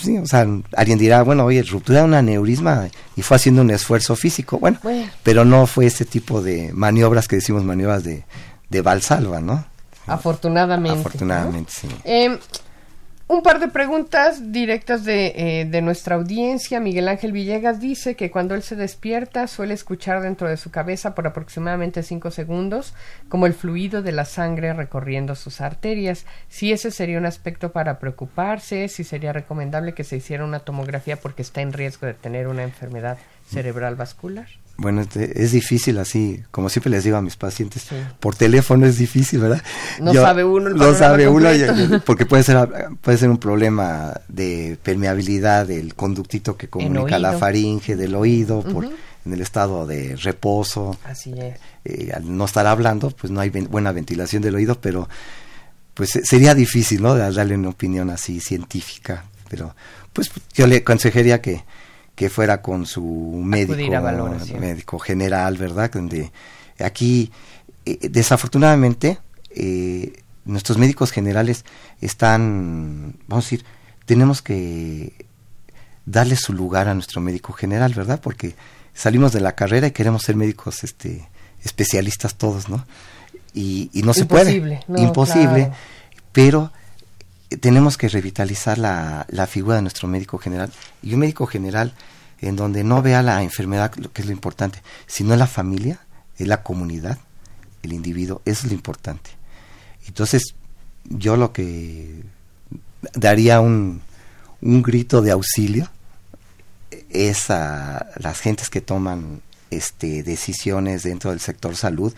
Sí, 0.00 0.18
o 0.18 0.26
sea, 0.26 0.46
alguien 0.76 0.98
dirá, 0.98 1.22
bueno, 1.22 1.44
oye, 1.44 1.62
ruptura 1.62 2.00
de 2.00 2.04
un 2.04 2.14
aneurisma 2.14 2.88
y 3.16 3.22
fue 3.22 3.36
haciendo 3.36 3.62
un 3.62 3.70
esfuerzo 3.70 4.14
físico, 4.16 4.58
bueno, 4.58 4.78
pero 5.22 5.44
no 5.44 5.66
fue 5.66 5.86
ese 5.86 6.04
tipo 6.04 6.42
de 6.42 6.72
maniobras 6.72 7.28
que 7.28 7.36
decimos 7.36 7.64
maniobras 7.64 8.04
de, 8.04 8.24
de 8.70 8.80
Valsalva, 8.80 9.40
¿no? 9.40 9.64
Afortunadamente. 10.06 10.98
Afortunadamente, 10.98 11.72
sí. 11.72 11.88
Eh, 12.04 12.38
un 13.26 13.42
par 13.42 13.58
de 13.58 13.68
preguntas 13.68 14.52
directas 14.52 15.04
de, 15.04 15.32
eh, 15.36 15.64
de, 15.64 15.80
nuestra 15.80 16.16
audiencia. 16.16 16.78
Miguel 16.78 17.08
Ángel 17.08 17.32
Villegas 17.32 17.80
dice 17.80 18.16
que 18.16 18.30
cuando 18.30 18.54
él 18.54 18.62
se 18.62 18.76
despierta 18.76 19.46
suele 19.46 19.72
escuchar 19.72 20.20
dentro 20.20 20.48
de 20.48 20.58
su 20.58 20.70
cabeza 20.70 21.14
por 21.14 21.26
aproximadamente 21.26 22.02
cinco 22.02 22.30
segundos 22.30 22.92
como 23.30 23.46
el 23.46 23.54
fluido 23.54 24.02
de 24.02 24.12
la 24.12 24.26
sangre 24.26 24.74
recorriendo 24.74 25.34
sus 25.36 25.62
arterias. 25.62 26.26
Si 26.48 26.72
ese 26.72 26.90
sería 26.90 27.18
un 27.18 27.26
aspecto 27.26 27.72
para 27.72 27.98
preocuparse, 27.98 28.88
si 28.88 29.04
sería 29.04 29.32
recomendable 29.32 29.94
que 29.94 30.04
se 30.04 30.16
hiciera 30.16 30.44
una 30.44 30.60
tomografía 30.60 31.16
porque 31.16 31.42
está 31.42 31.62
en 31.62 31.72
riesgo 31.72 32.06
de 32.06 32.14
tener 32.14 32.46
una 32.46 32.62
enfermedad 32.62 33.16
cerebral 33.46 33.94
vascular. 33.96 34.48
Bueno, 34.76 35.02
este, 35.02 35.42
es 35.42 35.52
difícil 35.52 35.98
así, 35.98 36.42
como 36.50 36.68
siempre 36.68 36.90
les 36.90 37.04
digo 37.04 37.16
a 37.16 37.22
mis 37.22 37.36
pacientes, 37.36 37.86
por 38.18 38.34
teléfono 38.34 38.86
es 38.86 38.98
difícil, 38.98 39.38
¿verdad? 39.38 39.62
No 40.00 40.12
sabe 40.12 40.42
uno 40.42 40.68
el 40.68 40.74
No 40.74 40.94
sabe 40.94 41.28
uno, 41.28 41.48
porque 42.04 42.26
puede 42.26 42.42
ser, 42.42 42.68
puede 43.00 43.18
ser 43.18 43.30
un 43.30 43.38
problema 43.38 44.20
de 44.26 44.76
permeabilidad 44.82 45.66
del 45.66 45.94
conductito 45.94 46.56
que 46.56 46.68
comunica 46.68 47.20
la 47.20 47.34
faringe, 47.34 47.94
del 47.94 48.16
oído, 48.16 48.62
por, 48.62 48.86
en 48.86 49.32
el 49.32 49.40
estado 49.40 49.86
de 49.86 50.16
reposo. 50.16 50.96
Así 51.04 51.32
es. 51.38 51.58
Eh, 51.84 52.10
al 52.12 52.36
no 52.36 52.44
estar 52.44 52.66
hablando, 52.66 53.10
pues 53.10 53.30
no 53.32 53.40
hay 53.40 53.50
buena 53.50 53.92
ventilación 53.92 54.42
del 54.42 54.56
oído, 54.56 54.80
pero 54.80 55.08
pues 55.94 56.18
sería 56.24 56.54
difícil, 56.54 57.00
¿no? 57.00 57.14
Darle 57.14 57.54
una 57.54 57.68
opinión 57.68 58.10
así 58.10 58.40
científica, 58.40 59.24
pero 59.48 59.74
pues 60.12 60.30
yo 60.52 60.66
le 60.66 60.78
aconsejaría 60.78 61.40
que, 61.40 61.64
que 62.14 62.30
fuera 62.30 62.62
con 62.62 62.86
su 62.86 63.02
médico, 63.02 63.74
médico 64.58 64.98
general, 64.98 65.56
¿verdad? 65.56 65.90
Donde 65.92 66.30
aquí, 66.78 67.32
eh, 67.84 68.08
desafortunadamente, 68.08 69.18
eh, 69.50 70.22
nuestros 70.44 70.78
médicos 70.78 71.10
generales 71.10 71.64
están, 72.00 73.16
vamos 73.26 73.44
a 73.44 73.46
decir, 73.46 73.64
tenemos 74.06 74.42
que 74.42 75.26
darle 76.06 76.36
su 76.36 76.52
lugar 76.52 76.88
a 76.88 76.94
nuestro 76.94 77.20
médico 77.20 77.52
general, 77.52 77.94
¿verdad? 77.94 78.20
Porque 78.20 78.54
salimos 78.92 79.32
de 79.32 79.40
la 79.40 79.54
carrera 79.54 79.88
y 79.88 79.92
queremos 79.92 80.22
ser 80.22 80.36
médicos 80.36 80.84
este, 80.84 81.28
especialistas 81.62 82.36
todos, 82.36 82.68
¿no? 82.68 82.86
Y, 83.52 83.90
y 83.92 84.02
no 84.02 84.14
se 84.14 84.26
puede. 84.26 84.82
Imposible. 84.96 85.72
Pero 86.32 86.72
tenemos 87.60 87.96
que 87.96 88.08
revitalizar 88.08 88.78
la, 88.78 89.46
figura 89.48 89.76
de 89.76 89.82
nuestro 89.82 90.08
médico 90.08 90.38
general. 90.38 90.72
Y 91.02 91.14
un 91.14 91.20
médico 91.20 91.46
general 91.46 91.94
en 92.40 92.56
donde 92.56 92.84
no 92.84 93.02
vea 93.02 93.22
la 93.22 93.42
enfermedad, 93.42 93.94
lo 93.96 94.12
que 94.12 94.22
es 94.22 94.26
lo 94.26 94.32
importante, 94.32 94.82
sino 95.06 95.34
la 95.36 95.46
familia, 95.46 96.00
es 96.36 96.46
la 96.46 96.62
comunidad, 96.62 97.18
el 97.82 97.92
individuo, 97.92 98.42
eso 98.44 98.66
es 98.66 98.72
lo 98.72 98.74
importante. 98.74 99.30
Entonces, 100.06 100.54
yo 101.04 101.36
lo 101.36 101.52
que 101.52 102.22
daría 103.14 103.60
un, 103.60 104.02
un 104.60 104.82
grito 104.82 105.22
de 105.22 105.30
auxilio 105.30 105.88
es 107.10 107.50
a 107.50 108.06
las 108.16 108.40
gentes 108.40 108.70
que 108.70 108.80
toman 108.80 109.42
este, 109.70 110.22
decisiones 110.22 111.02
dentro 111.02 111.30
del 111.30 111.40
sector 111.40 111.76
salud, 111.76 112.14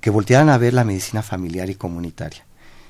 que 0.00 0.10
voltearan 0.10 0.48
a 0.48 0.58
ver 0.58 0.74
la 0.74 0.84
medicina 0.84 1.22
familiar 1.22 1.70
y 1.70 1.74
comunitaria. 1.74 2.44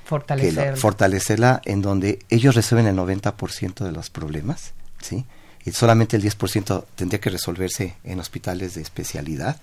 Fortalecerla. 0.06 0.76
fortalecerla 0.76 1.62
en 1.64 1.82
donde 1.82 2.20
ellos 2.30 2.54
resuelven 2.54 2.86
el 2.86 2.96
90% 2.96 3.84
de 3.84 3.90
los 3.90 4.08
problemas, 4.08 4.72
¿sí? 5.02 5.24
Y 5.64 5.72
solamente 5.72 6.16
el 6.16 6.22
10% 6.22 6.84
tendría 6.94 7.20
que 7.20 7.28
resolverse 7.28 7.96
en 8.04 8.20
hospitales 8.20 8.74
de 8.74 8.82
especialidad. 8.82 9.60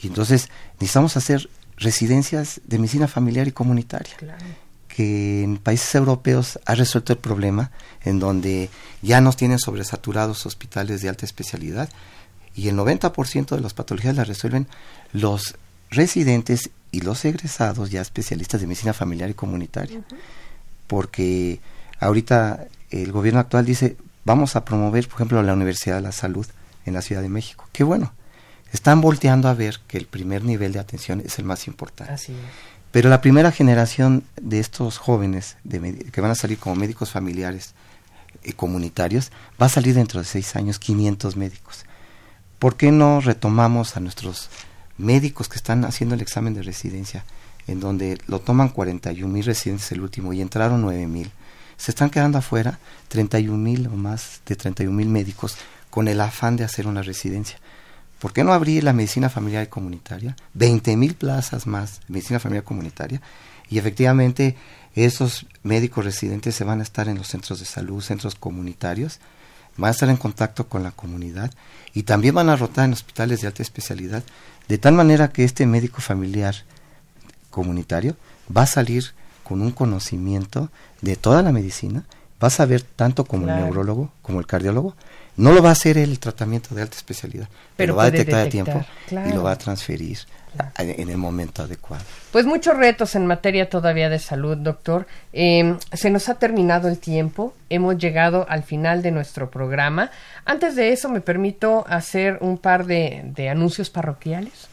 Y 0.00 0.06
entonces 0.06 0.48
necesitamos 0.74 1.16
hacer 1.16 1.50
residencias 1.76 2.60
de 2.64 2.78
medicina 2.78 3.08
familiar 3.08 3.48
y 3.48 3.52
comunitaria. 3.52 4.14
Que 4.86 5.42
en 5.42 5.58
países 5.58 5.92
europeos 5.96 6.60
ha 6.64 6.76
resuelto 6.76 7.12
el 7.12 7.18
problema 7.18 7.72
en 8.04 8.20
donde 8.20 8.70
ya 9.02 9.20
nos 9.20 9.36
tienen 9.36 9.58
sobresaturados 9.58 10.46
hospitales 10.46 11.02
de 11.02 11.08
alta 11.08 11.26
especialidad 11.26 11.88
y 12.54 12.68
el 12.68 12.76
90% 12.76 13.56
de 13.56 13.60
las 13.60 13.74
patologías 13.74 14.14
las 14.14 14.28
resuelven 14.28 14.68
los 15.12 15.56
residentes 15.90 16.70
y 16.90 17.00
los 17.00 17.24
egresados 17.24 17.90
ya 17.90 18.00
especialistas 18.00 18.60
de 18.60 18.66
medicina 18.66 18.92
familiar 18.92 19.30
y 19.30 19.34
comunitaria. 19.34 20.00
Porque 20.86 21.60
ahorita 22.00 22.66
el 22.90 23.12
gobierno 23.12 23.40
actual 23.40 23.64
dice, 23.64 23.96
vamos 24.24 24.56
a 24.56 24.64
promover, 24.64 25.06
por 25.08 25.16
ejemplo, 25.16 25.42
la 25.42 25.54
Universidad 25.54 25.96
de 25.96 26.02
la 26.02 26.12
Salud 26.12 26.46
en 26.86 26.94
la 26.94 27.02
Ciudad 27.02 27.22
de 27.22 27.28
México. 27.28 27.68
Qué 27.72 27.84
bueno. 27.84 28.12
Están 28.72 29.00
volteando 29.00 29.48
a 29.48 29.54
ver 29.54 29.80
que 29.86 29.96
el 29.96 30.06
primer 30.06 30.44
nivel 30.44 30.72
de 30.72 30.78
atención 30.78 31.22
es 31.24 31.38
el 31.38 31.44
más 31.44 31.66
importante. 31.66 32.14
Pero 32.90 33.10
la 33.10 33.20
primera 33.20 33.52
generación 33.52 34.24
de 34.40 34.60
estos 34.60 34.98
jóvenes 34.98 35.56
que 36.12 36.20
van 36.20 36.30
a 36.30 36.34
salir 36.34 36.58
como 36.58 36.76
médicos 36.76 37.10
familiares 37.10 37.74
y 38.44 38.52
comunitarios 38.52 39.30
va 39.60 39.66
a 39.66 39.70
salir 39.70 39.94
dentro 39.94 40.20
de 40.20 40.26
seis 40.26 40.56
años 40.56 40.78
500 40.78 41.36
médicos. 41.36 41.84
¿Por 42.58 42.76
qué 42.76 42.90
no 42.90 43.20
retomamos 43.20 43.96
a 43.96 44.00
nuestros 44.00 44.50
médicos 44.98 45.48
que 45.48 45.56
están 45.56 45.84
haciendo 45.84 46.14
el 46.14 46.20
examen 46.20 46.54
de 46.54 46.62
residencia, 46.62 47.24
en 47.66 47.80
donde 47.80 48.18
lo 48.26 48.40
toman 48.40 48.68
41 48.68 49.32
mil 49.32 49.44
residentes 49.44 49.90
el 49.92 50.00
último 50.00 50.32
y 50.32 50.40
entraron 50.40 50.82
9 50.82 51.06
mil? 51.06 51.30
Se 51.76 51.92
están 51.92 52.10
quedando 52.10 52.38
afuera 52.38 52.78
31 53.08 53.56
mil 53.56 53.86
o 53.86 53.90
más 53.90 54.40
de 54.46 54.56
31 54.56 54.94
mil 54.94 55.08
médicos 55.08 55.56
con 55.90 56.08
el 56.08 56.20
afán 56.20 56.56
de 56.56 56.64
hacer 56.64 56.86
una 56.86 57.02
residencia. 57.02 57.58
¿Por 58.18 58.32
qué 58.32 58.42
no 58.42 58.52
abrir 58.52 58.82
la 58.82 58.92
medicina 58.92 59.28
familiar 59.28 59.64
y 59.64 59.68
comunitaria? 59.68 60.36
20 60.54 60.96
mil 60.96 61.14
plazas 61.14 61.66
más 61.66 62.00
de 62.00 62.06
medicina 62.08 62.40
familiar 62.40 62.64
comunitaria. 62.64 63.22
Y 63.70 63.78
efectivamente 63.78 64.56
esos 64.94 65.46
médicos 65.62 66.04
residentes 66.04 66.54
se 66.54 66.64
van 66.64 66.80
a 66.80 66.82
estar 66.82 67.08
en 67.08 67.16
los 67.16 67.28
centros 67.28 67.60
de 67.60 67.66
salud, 67.66 68.02
centros 68.02 68.34
comunitarios, 68.34 69.20
van 69.78 69.88
a 69.88 69.92
estar 69.92 70.10
en 70.10 70.16
contacto 70.16 70.68
con 70.68 70.82
la 70.82 70.90
comunidad 70.90 71.50
y 71.94 72.02
también 72.02 72.34
van 72.34 72.50
a 72.50 72.56
rotar 72.56 72.84
en 72.84 72.92
hospitales 72.92 73.40
de 73.40 73.46
alta 73.46 73.62
especialidad, 73.62 74.22
de 74.68 74.76
tal 74.76 74.92
manera 74.92 75.28
que 75.28 75.44
este 75.44 75.64
médico 75.64 76.02
familiar 76.02 76.54
comunitario 77.48 78.16
va 78.54 78.62
a 78.62 78.66
salir 78.66 79.12
con 79.44 79.62
un 79.62 79.70
conocimiento 79.70 80.68
de 81.00 81.16
toda 81.16 81.42
la 81.42 81.52
medicina, 81.52 82.04
va 82.42 82.48
a 82.48 82.50
saber 82.50 82.82
tanto 82.82 83.24
como 83.24 83.48
el 83.48 83.54
neurólogo, 83.54 84.12
como 84.20 84.40
el 84.40 84.46
cardiólogo, 84.46 84.94
no 85.38 85.52
lo 85.52 85.62
va 85.62 85.70
a 85.70 85.72
hacer 85.72 85.96
el 85.96 86.18
tratamiento 86.18 86.74
de 86.74 86.82
alta 86.82 86.96
especialidad, 86.96 87.48
pero, 87.76 87.94
va 87.94 88.04
a 88.04 88.10
detectar, 88.10 88.46
a 88.46 88.50
tiempo 88.50 88.84
y 89.10 89.32
lo 89.32 89.42
va 89.42 89.52
a 89.52 89.56
transferir 89.56 90.18
en 90.78 91.08
el 91.08 91.16
momento 91.16 91.62
adecuado. 91.62 92.04
Pues 92.32 92.44
muchos 92.44 92.76
retos 92.76 93.14
en 93.14 93.26
materia 93.26 93.70
todavía 93.70 94.08
de 94.08 94.18
salud, 94.18 94.56
doctor. 94.56 95.06
Em, 95.32 95.78
se 95.92 96.10
nos 96.10 96.28
ha 96.28 96.34
terminado 96.34 96.88
el 96.88 96.98
tiempo, 96.98 97.54
hemos 97.70 97.96
llegado 97.98 98.46
al 98.48 98.64
final 98.64 99.00
de 99.02 99.12
nuestro 99.12 99.50
programa. 99.50 100.10
Antes 100.44 100.74
de 100.74 100.92
eso, 100.92 101.08
me 101.08 101.20
permito 101.20 101.84
hacer 101.88 102.38
un 102.40 102.58
par 102.58 102.86
de, 102.86 103.48
anuncios 103.48 103.90
parroquiales. 103.90 104.68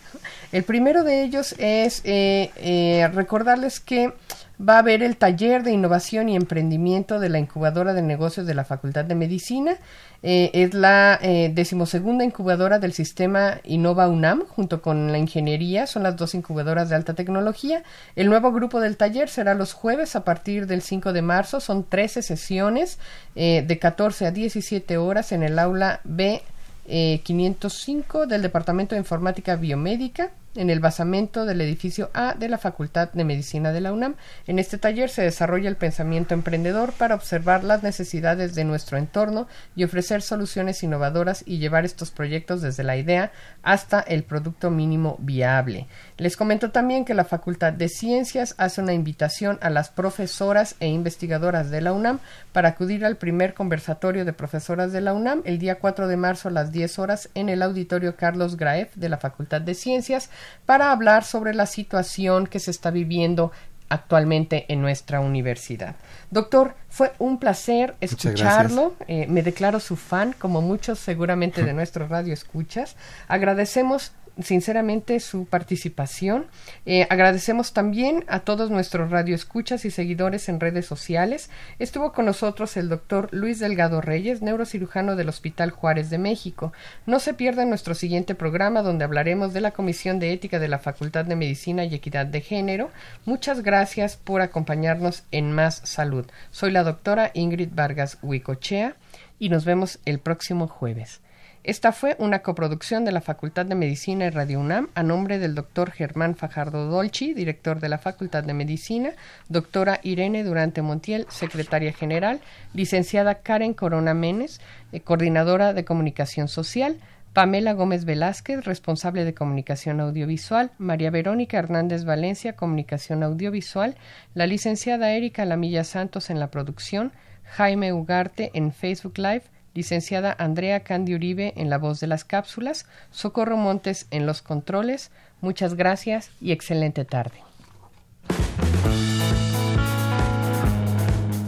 El 0.52 0.64
primero 0.64 1.04
de 1.04 1.24
ellos 1.24 1.54
es 1.60 2.02
eh, 2.06 2.52
eh, 2.56 3.08
recordarles 3.14 3.80
que 3.80 4.14
va 4.60 4.76
a 4.76 4.80
haber 4.80 5.04
el 5.04 5.18
taller 5.18 5.64
de 5.64 5.72
innovación 5.72 6.30
y 6.30 6.36
emprendimiento 6.36 7.20
de 7.20 7.30
la 7.30 7.40
incubadora 7.40 7.94
de 7.94 8.02
negocios 8.02 8.46
de 8.46 8.54
la 8.54 8.66
Facultad 8.66 9.06
de 9.06 9.16
Medicina. 9.16 9.78
Eh, 10.24 10.52
es 10.54 10.74
la 10.74 11.20
eh, 11.22 11.52
decimosegunda 11.54 12.24
incubadora 12.24 12.80
del 12.80 12.94
sistema 12.94 13.60
Innova 13.64 14.08
UNAM, 14.08 14.46
junto 14.48 14.82
con 14.82 15.12
la 15.12 15.18
ingeniería, 15.18 15.88
son 15.88 16.04
las 16.04 16.16
dos 16.16 16.34
incubadoras 16.36 16.90
de 16.90 16.96
alta 16.96 17.14
tecnología. 17.14 17.84
El 18.16 18.30
nuevo 18.30 18.52
grupo 18.52 18.80
del 18.80 18.98
taller 18.98 19.30
será 19.30 19.54
los 19.54 19.74
jueves 19.74 20.16
a 20.16 20.24
partir 20.24 20.68
del 20.68 20.82
5 20.82 21.14
de 21.14 21.22
marzo, 21.22 21.60
son 21.60 21.84
13 21.84 22.22
sesiones 22.22 22.98
eh, 23.36 23.64
de 23.66 23.80
14 23.80 24.28
a 24.28 24.32
17 24.32 24.98
horas 24.98 25.32
en 25.32 25.44
el 25.44 25.60
aula 25.60 26.02
B. 26.04 26.42
505 26.88 28.28
del 28.28 28.44
Departamento 28.44 28.94
de 28.94 29.00
Informática 29.00 29.56
Biomédica 29.56 30.30
en 30.56 30.70
el 30.70 30.80
basamento 30.80 31.46
del 31.46 31.62
edificio 31.62 32.10
A 32.14 32.34
de 32.34 32.50
la 32.50 32.58
Facultad 32.58 33.12
de 33.14 33.24
Medicina 33.24 33.72
de 33.72 33.82
la 33.82 33.94
UNAM. 33.94 34.16
En 34.48 34.60
este 34.60 34.78
taller 34.78 35.10
se 35.10 35.22
desarrolla 35.22 35.70
el 35.70 35.76
pensamiento 35.76 36.34
emprendedor 36.34 36.94
para 36.94 37.16
observar 37.16 37.64
las 37.64 37.84
necesidades 37.84 38.56
de 38.56 38.64
nuestro 38.64 38.98
entorno 38.98 39.48
y 39.76 39.84
ofrecer 39.84 40.22
soluciones 40.22 40.82
innovadoras 40.84 41.44
y 41.46 41.58
llevar 41.58 41.86
estos 41.86 42.12
proyectos 42.12 42.62
desde 42.62 42.84
la 42.84 42.98
idea 42.98 43.32
hasta 43.64 44.00
el 44.00 44.24
producto 44.24 44.72
mínimo 44.72 45.18
viable. 45.20 45.88
Les 46.18 46.38
comento 46.38 46.72
también 46.72 47.06
que 47.06 47.14
la 47.14 47.26
Facultad 47.26 47.74
de 47.74 47.90
Ciencias 47.90 48.56
hace 48.58 48.82
una 48.82 48.94
invitación 48.94 49.60
a 49.62 49.70
las 49.70 49.90
profesoras 49.90 50.76
e 50.80 50.88
investigadoras 50.88 51.70
de 51.70 51.82
la 51.82 51.94
UNAM 51.94 52.20
para 52.54 52.70
acudir 52.70 53.06
al 53.06 53.18
primer 53.18 53.54
conversatorio 53.54 54.26
de 54.26 54.34
profesoras 54.34 54.92
de 54.92 55.02
la 55.02 55.14
UNAM 55.14 55.42
el 55.46 55.60
día 55.60 55.80
4 55.80 56.08
de 56.08 56.18
marzo 56.18 56.50
a 56.50 56.52
las 56.52 56.72
10 56.72 57.00
horas 57.00 57.30
en 57.36 57.50
el 57.50 57.62
auditorio 57.62 58.16
Carlos 58.16 58.58
Graef 58.58 58.96
de 58.96 59.10
la 59.10 59.18
Facultad 59.18 59.62
de 59.62 59.74
Ciencias 59.74 60.30
para 60.66 60.92
hablar 60.92 61.24
sobre 61.24 61.54
la 61.54 61.66
situación 61.66 62.48
que 62.48 62.60
se 62.60 62.72
está 62.72 62.92
viviendo 62.92 63.52
actualmente 63.90 64.66
en 64.70 64.82
nuestra 64.82 65.20
universidad. 65.20 65.96
Doctor, 66.32 66.76
fue 66.90 67.14
un 67.20 67.40
placer 67.40 67.96
escucharlo. 68.02 68.96
Eh, 69.08 69.28
me 69.28 69.44
declaro 69.44 69.80
su 69.80 69.96
fan, 69.96 70.34
como 70.38 70.62
muchos 70.62 71.00
seguramente 71.00 71.64
de 71.64 71.74
nuestro 71.80 72.08
radio 72.08 72.34
escuchas. 72.34 72.96
Agradecemos 73.28 74.12
sinceramente 74.42 75.20
su 75.20 75.46
participación. 75.46 76.48
Eh, 76.86 77.08
agradecemos 77.10 77.74
también 77.74 78.26
a 78.28 78.42
todos 78.42 78.70
nuestros 78.70 79.12
radioescuchas 79.12 79.86
y 79.86 79.92
seguidores 79.92 80.50
en 80.50 80.60
redes 80.60 80.86
sociales. 80.86 81.50
Estuvo 81.80 82.12
con 82.12 82.26
nosotros 82.26 82.78
el 82.78 82.90
doctor 82.90 83.30
Luis 83.32 83.60
Delgado 83.60 84.02
Reyes, 84.02 84.42
neurocirujano 84.42 85.16
del 85.16 85.30
Hospital 85.30 85.72
Juárez 85.72 86.10
de 86.10 86.18
México. 86.18 86.74
No 87.06 87.20
se 87.20 87.34
pierda 87.34 87.66
nuestro 87.66 87.96
siguiente 87.96 88.36
programa 88.36 88.82
donde 88.82 89.06
hablaremos 89.06 89.54
de 89.54 89.62
la 89.62 89.72
Comisión 89.72 90.20
de 90.20 90.34
Ética 90.34 90.60
de 90.60 90.68
la 90.68 90.80
Facultad 90.80 91.26
de 91.26 91.36
Medicina 91.36 91.86
y 91.86 91.96
Equidad 91.96 92.26
de 92.26 92.42
Género. 92.42 92.92
Muchas 93.26 93.62
gracias 93.62 94.18
por 94.18 94.42
acompañarnos 94.42 95.24
en 95.32 95.52
Más 95.52 95.82
Salud. 95.84 96.26
Soy 96.52 96.72
la 96.72 96.84
doctora 96.84 97.32
Ingrid 97.34 97.70
Vargas 97.74 98.18
Huicochea 98.22 98.96
y 99.40 99.50
nos 99.50 99.66
vemos 99.66 100.00
el 100.06 100.20
próximo 100.20 100.68
jueves. 100.68 101.22
Esta 101.66 101.92
fue 101.92 102.16
una 102.20 102.44
coproducción 102.44 103.06
de 103.06 103.12
la 103.12 103.22
Facultad 103.22 103.66
de 103.66 103.74
Medicina 103.74 104.28
y 104.28 104.30
Radio 104.30 104.60
UNAM 104.60 104.90
a 104.94 105.02
nombre 105.02 105.40
del 105.40 105.56
doctor 105.56 105.90
Germán 105.90 106.36
Fajardo 106.36 106.86
Dolci, 106.92 107.34
director 107.34 107.80
de 107.80 107.90
la 107.90 107.98
Facultad 107.98 108.44
de 108.44 108.54
Medicina, 108.54 109.14
doctora 109.50 110.00
Irene 110.04 110.44
Durante 110.44 110.84
Montiel, 110.84 111.26
secretaria 111.28 111.92
general, 111.92 112.40
licenciada 112.76 113.40
Karen 113.40 113.74
Corona 113.74 114.14
Menes, 114.14 114.62
eh, 114.92 115.00
coordinadora 115.00 115.74
de 115.74 115.86
comunicación 115.86 116.50
social, 116.50 116.98
Pamela 117.34 117.74
Gómez 117.74 118.06
Velázquez, 118.06 118.64
responsable 118.64 119.26
de 119.26 119.34
comunicación 119.34 120.02
audiovisual, 120.02 120.70
María 120.78 121.10
Verónica 121.10 121.58
Hernández 121.58 122.06
Valencia, 122.06 122.56
comunicación 122.56 123.24
audiovisual, 123.24 123.96
la 124.36 124.46
licenciada 124.46 125.14
Erika 125.14 125.46
Lamilla 125.46 125.84
Santos 125.84 126.30
en 126.30 126.40
la 126.40 126.52
producción, 126.52 127.12
Jaime 127.44 127.92
Ugarte 127.92 128.52
en 128.54 128.72
Facebook 128.72 129.18
Live, 129.18 129.46
licenciada 129.76 130.36
Andrea 130.40 130.80
Candy 130.80 131.14
Uribe 131.14 131.54
en 131.58 131.70
la 131.70 131.78
voz 131.78 132.00
de 132.00 132.08
las 132.08 132.24
cápsulas, 132.24 132.88
Socorro 133.12 133.58
Montes 133.58 134.08
en 134.10 134.26
los 134.26 134.42
controles. 134.42 135.12
Muchas 135.42 135.76
gracias 135.76 136.32
y 136.42 136.52
excelente 136.52 137.06
tarde. 137.06 137.44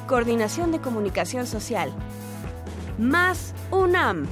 Coordinación 0.06 0.72
de 0.72 0.80
Comunicación 0.80 1.46
Social. 1.46 1.92
Más 2.98 3.54
UNAM. 3.70 4.26